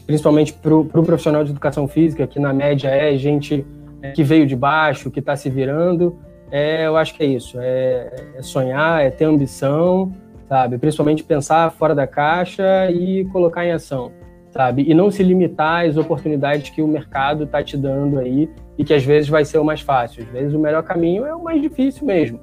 principalmente 0.08 0.54
para 0.54 0.76
o 0.76 0.84
pro 0.84 1.04
profissional 1.04 1.44
de 1.44 1.52
educação 1.52 1.88
física, 1.88 2.26
que 2.26 2.40
na 2.40 2.52
média 2.52 2.88
é 2.90 3.16
gente 3.16 3.64
é, 4.02 4.12
que 4.12 4.24
veio 4.24 4.48
de 4.48 4.56
baixo, 4.56 5.12
que 5.12 5.20
está 5.20 5.36
se 5.36 5.48
virando. 5.48 6.18
É, 6.50 6.88
eu 6.88 6.98
acho 6.98 7.16
que 7.16 7.22
é 7.22 7.28
isso, 7.28 7.60
é, 7.62 8.34
é 8.38 8.42
sonhar, 8.42 9.06
é 9.06 9.12
ter 9.12 9.26
ambição, 9.26 10.12
sabe? 10.50 10.80
Principalmente 10.80 11.24
pensar 11.24 11.72
fora 11.72 11.94
da 11.94 12.08
caixa 12.08 12.90
e 12.90 13.24
colocar 13.26 13.64
em 13.64 13.72
ação. 13.72 14.12
Sabe? 14.52 14.84
E 14.88 14.94
não 14.94 15.10
se 15.10 15.24
limitar 15.24 15.86
às 15.86 15.98
oportunidades 15.98 16.70
que 16.70 16.82
o 16.82 16.88
mercado 16.88 17.46
está 17.46 17.64
te 17.64 17.76
dando 17.78 18.20
aí 18.20 18.50
e 18.78 18.84
que 18.84 18.94
às 18.94 19.04
vezes 19.04 19.30
vai 19.30 19.44
ser 19.46 19.58
o 19.58 19.64
mais 19.64 19.82
fácil. 19.82 20.24
Às 20.24 20.30
vezes 20.30 20.54
o 20.54 20.60
melhor 20.60 20.84
caminho 20.84 21.26
é 21.26 21.34
o 21.34 21.44
mais 21.44 21.62
difícil 21.62 22.06
mesmo. 22.06 22.40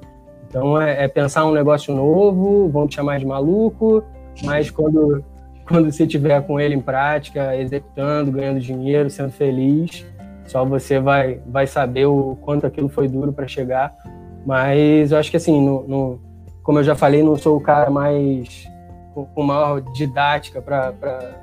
Então 0.47 0.81
é, 0.81 1.05
é 1.05 1.07
pensar 1.07 1.45
um 1.45 1.53
negócio 1.53 1.93
novo, 1.95 2.67
vão 2.69 2.87
te 2.87 2.95
chamar 2.95 3.19
de 3.19 3.25
maluco, 3.25 4.03
mas 4.43 4.69
quando 4.69 5.23
quando 5.67 5.91
você 5.91 6.07
tiver 6.07 6.41
com 6.47 6.59
ele 6.59 6.73
em 6.73 6.81
prática, 6.81 7.55
executando, 7.55 8.31
ganhando 8.31 8.59
dinheiro, 8.59 9.07
sendo 9.07 9.29
feliz, 9.29 10.03
só 10.47 10.65
você 10.65 10.99
vai 10.99 11.39
vai 11.45 11.67
saber 11.67 12.07
o 12.07 12.35
quanto 12.41 12.65
aquilo 12.65 12.89
foi 12.89 13.07
duro 13.07 13.31
para 13.31 13.47
chegar. 13.47 13.95
Mas 14.43 15.11
eu 15.11 15.17
acho 15.19 15.29
que 15.29 15.37
assim, 15.37 15.61
no, 15.61 15.87
no, 15.87 16.21
como 16.63 16.79
eu 16.79 16.83
já 16.83 16.95
falei, 16.95 17.21
não 17.21 17.37
sou 17.37 17.55
o 17.55 17.61
cara 17.61 17.91
mais 17.91 18.67
com, 19.13 19.43
maior 19.43 19.81
didática 19.93 20.61
para 20.61 21.38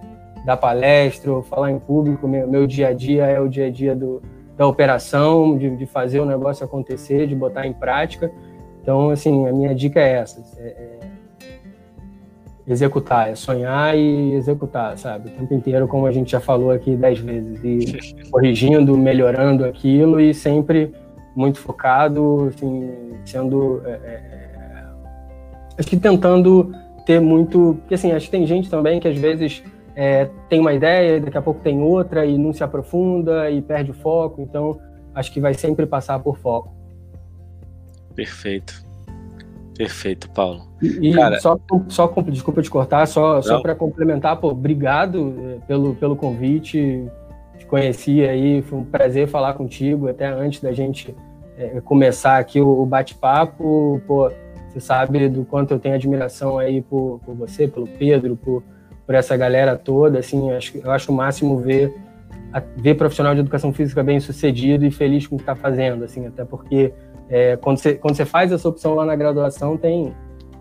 dar 0.47 0.57
palestra 0.57 1.33
ou 1.33 1.43
falar 1.43 1.73
em 1.73 1.79
público. 1.79 2.29
Meu, 2.29 2.47
meu 2.47 2.67
dia 2.69 2.89
a 2.89 2.93
dia 2.95 3.27
é 3.27 3.41
o 3.41 3.49
dia 3.49 3.67
a 3.67 3.71
dia 3.71 3.97
do, 3.97 4.23
da 4.57 4.65
operação, 4.65 5.59
de, 5.59 5.77
de 5.77 5.87
fazer 5.87 6.21
o 6.21 6.25
negócio 6.25 6.65
acontecer, 6.65 7.27
de 7.27 7.35
botar 7.35 7.67
em 7.67 7.73
prática. 7.73 8.31
Então, 8.81 9.11
assim, 9.11 9.49
a 9.49 9.53
minha 9.53 9.75
dica 9.75 9.99
é 10.01 10.13
essa: 10.13 10.41
é, 10.59 10.69
é 10.69 11.01
executar, 12.65 13.29
é 13.29 13.35
sonhar 13.35 13.99
e 13.99 14.35
executar, 14.35 14.97
sabe? 14.97 15.31
O 15.31 15.33
tempo 15.33 15.53
inteiro, 15.53 15.89
como 15.89 16.07
a 16.07 16.13
gente 16.13 16.31
já 16.31 16.39
falou 16.39 16.71
aqui 16.71 16.95
dez 16.95 17.19
vezes, 17.19 17.61
e 17.65 18.27
corrigindo, 18.31 18.97
melhorando 18.97 19.65
aquilo 19.65 20.21
e 20.21 20.33
sempre 20.33 20.95
muito 21.35 21.59
focado, 21.59 22.53
assim, 22.55 22.89
sendo. 23.25 23.83
É, 23.85 23.91
é, 23.91 24.85
acho 25.77 25.89
que 25.89 25.97
tentando 25.97 26.73
ter 27.05 27.21
muito. 27.21 27.79
Porque, 27.81 27.95
assim, 27.95 28.13
acho 28.13 28.27
que 28.27 28.31
tem 28.31 28.47
gente 28.47 28.71
também 28.71 29.01
que 29.01 29.09
às 29.09 29.19
vezes 29.19 29.65
é, 29.97 30.29
tem 30.51 30.61
uma 30.61 30.75
ideia, 30.75 31.19
daqui 31.19 31.39
a 31.39 31.43
pouco 31.43 31.61
tem 31.61 31.81
outra 31.81 32.27
e 32.27 32.37
não 32.37 32.53
se 32.53 32.63
aprofunda 32.63 33.51
e 33.51 33.63
perde 33.63 33.91
o 33.91 33.95
foco. 33.95 34.43
Então, 34.43 34.79
acho 35.15 35.33
que 35.33 35.41
vai 35.41 35.55
sempre 35.55 35.87
passar 35.87 36.19
por 36.19 36.37
foco. 36.37 36.71
Perfeito. 38.15 38.85
Perfeito, 39.77 40.31
Paulo. 40.31 40.69
E, 40.83 41.13
Cara... 41.13 41.41
só, 41.41 41.59
só, 41.89 42.07
desculpa 42.29 42.61
te 42.61 42.71
cortar, 42.71 43.07
só, 43.07 43.41
só 43.41 43.61
para 43.61 43.75
complementar, 43.75 44.37
pô, 44.39 44.49
obrigado 44.49 45.35
eh, 45.39 45.59
pelo, 45.67 45.95
pelo 45.95 46.15
convite. 46.15 47.05
Te 47.59 47.67
conheci 47.67 48.23
aí, 48.23 48.63
foi 48.63 48.79
um 48.79 48.85
prazer 48.85 49.29
falar 49.29 49.55
contigo, 49.55 50.09
até 50.09 50.27
antes 50.27 50.61
da 50.61 50.73
gente 50.73 51.15
é, 51.57 51.81
começar 51.81 52.39
aqui 52.39 52.61
o, 52.61 52.83
o 52.83 52.87
bate-papo. 52.87 54.01
Pô, 54.07 54.31
você 54.69 54.81
sabe 54.81 55.29
do 55.29 55.45
quanto 55.45 55.73
eu 55.73 55.79
tenho 55.79 55.95
admiração 55.95 56.59
aí 56.59 56.83
por, 56.83 57.21
por 57.25 57.35
você, 57.35 57.67
pelo 57.67 57.87
Pedro, 57.87 58.37
por, 58.37 58.63
por 59.07 59.15
essa 59.15 59.37
galera 59.37 59.77
toda. 59.77 60.19
Assim, 60.19 60.51
eu 60.51 60.57
acho, 60.57 60.79
eu 60.79 60.91
acho 60.91 61.13
o 61.13 61.15
máximo 61.15 61.59
ver 61.59 61.95
ver 62.77 62.95
profissional 62.95 63.35
de 63.35 63.41
educação 63.41 63.71
física 63.73 64.03
bem 64.03 64.19
sucedido 64.19 64.87
e 64.87 64.91
feliz 64.91 65.27
com 65.27 65.35
o 65.35 65.39
que 65.39 65.43
está 65.43 65.55
fazendo, 65.55 66.05
assim, 66.05 66.27
até 66.27 66.43
porque 66.43 66.93
é, 67.29 67.57
quando, 67.57 67.79
você, 67.79 67.95
quando 67.95 68.15
você 68.15 68.25
faz 68.25 68.53
essa 68.53 68.69
opção 68.69 68.95
lá 68.95 69.05
na 69.05 69.15
graduação, 69.15 69.77
tem 69.77 70.15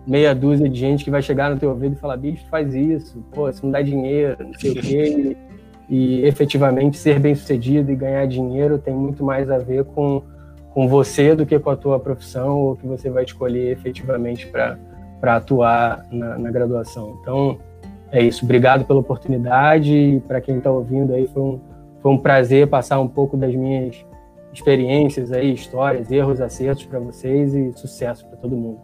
meia 0.06 0.34
dúzia 0.34 0.68
de 0.68 0.78
gente 0.78 1.04
que 1.04 1.10
vai 1.10 1.22
chegar 1.22 1.50
no 1.50 1.58
teu 1.58 1.70
ouvido 1.70 1.94
e 1.94 1.98
falar, 1.98 2.16
bicho, 2.16 2.44
faz 2.50 2.74
isso, 2.74 3.24
pô, 3.32 3.48
isso 3.48 3.64
não 3.64 3.72
dá 3.72 3.82
dinheiro, 3.82 4.36
não 4.44 4.54
sei 4.54 4.70
o 4.72 4.74
quê. 4.74 5.36
E, 5.88 6.20
e 6.20 6.26
efetivamente 6.26 6.96
ser 6.96 7.20
bem 7.20 7.36
sucedido 7.36 7.92
e 7.92 7.94
ganhar 7.94 8.26
dinheiro 8.26 8.76
tem 8.76 8.92
muito 8.92 9.22
mais 9.22 9.48
a 9.48 9.56
ver 9.56 9.84
com, 9.84 10.20
com 10.74 10.88
você 10.88 11.32
do 11.32 11.46
que 11.46 11.60
com 11.60 11.70
a 11.70 11.76
tua 11.76 12.00
profissão 12.00 12.58
ou 12.58 12.76
que 12.76 12.84
você 12.84 13.08
vai 13.08 13.22
escolher 13.22 13.70
efetivamente 13.70 14.48
para 14.48 14.76
atuar 15.36 16.04
na, 16.10 16.36
na, 16.38 16.50
graduação. 16.50 17.16
Então, 17.22 17.60
é 18.12 18.22
isso. 18.22 18.44
Obrigado 18.44 18.84
pela 18.84 19.00
oportunidade. 19.00 20.22
Para 20.26 20.40
quem 20.40 20.58
está 20.58 20.70
ouvindo 20.70 21.14
aí, 21.14 21.26
foi 21.26 21.42
um, 21.42 21.60
foi 22.00 22.12
um 22.12 22.18
prazer 22.18 22.66
passar 22.68 23.00
um 23.00 23.08
pouco 23.08 23.36
das 23.36 23.54
minhas 23.54 24.04
experiências 24.52 25.32
aí, 25.32 25.52
histórias, 25.52 26.10
erros, 26.10 26.40
acertos 26.40 26.86
para 26.86 26.98
vocês 26.98 27.54
e 27.54 27.72
sucesso 27.76 28.26
para 28.26 28.36
todo 28.36 28.56
mundo. 28.56 28.80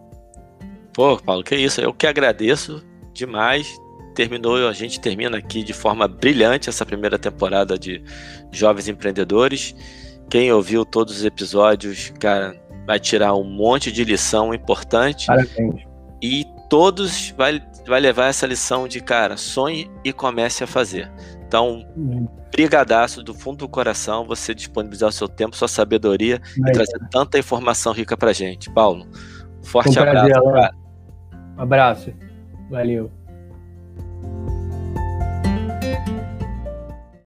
Pô, 0.92 1.16
Paulo, 1.16 1.42
que 1.42 1.54
isso. 1.54 1.80
Eu 1.80 1.94
que 1.94 2.06
agradeço 2.06 2.84
demais. 3.14 3.74
Terminou, 4.14 4.68
a 4.68 4.72
gente 4.74 5.00
termina 5.00 5.38
aqui 5.38 5.62
de 5.62 5.72
forma 5.72 6.06
brilhante 6.06 6.68
essa 6.68 6.84
primeira 6.84 7.18
temporada 7.18 7.78
de 7.78 8.02
Jovens 8.50 8.88
Empreendedores. 8.88 9.74
Quem 10.28 10.52
ouviu 10.52 10.84
todos 10.84 11.16
os 11.16 11.24
episódios, 11.24 12.12
cara, 12.20 12.54
vai 12.86 13.00
tirar 13.00 13.34
um 13.34 13.44
monte 13.44 13.90
de 13.90 14.04
lição 14.04 14.52
importante. 14.52 15.26
Parabéns. 15.26 15.82
E 16.20 16.46
todos 16.72 17.28
vai, 17.36 17.62
vai 17.86 18.00
levar 18.00 18.28
essa 18.28 18.46
lição 18.46 18.88
de, 18.88 18.98
cara, 18.98 19.36
sonhe 19.36 19.90
e 20.02 20.10
comece 20.10 20.64
a 20.64 20.66
fazer. 20.66 21.12
Então, 21.46 21.86
brigadaço 22.50 23.22
do 23.22 23.34
fundo 23.34 23.58
do 23.58 23.68
coração 23.68 24.26
você 24.26 24.54
disponibilizar 24.54 25.10
o 25.10 25.12
seu 25.12 25.28
tempo, 25.28 25.54
sua 25.54 25.68
sabedoria 25.68 26.40
Mas, 26.56 26.70
e 26.70 26.72
trazer 26.72 26.98
tanta 27.10 27.38
informação 27.38 27.92
rica 27.92 28.16
pra 28.16 28.32
gente. 28.32 28.70
Paulo, 28.70 29.06
forte 29.62 29.98
um 29.98 30.02
abraço. 30.02 30.42
Prazer, 30.42 30.74
Um 31.58 31.60
abraço. 31.60 32.14
Valeu. 32.70 33.10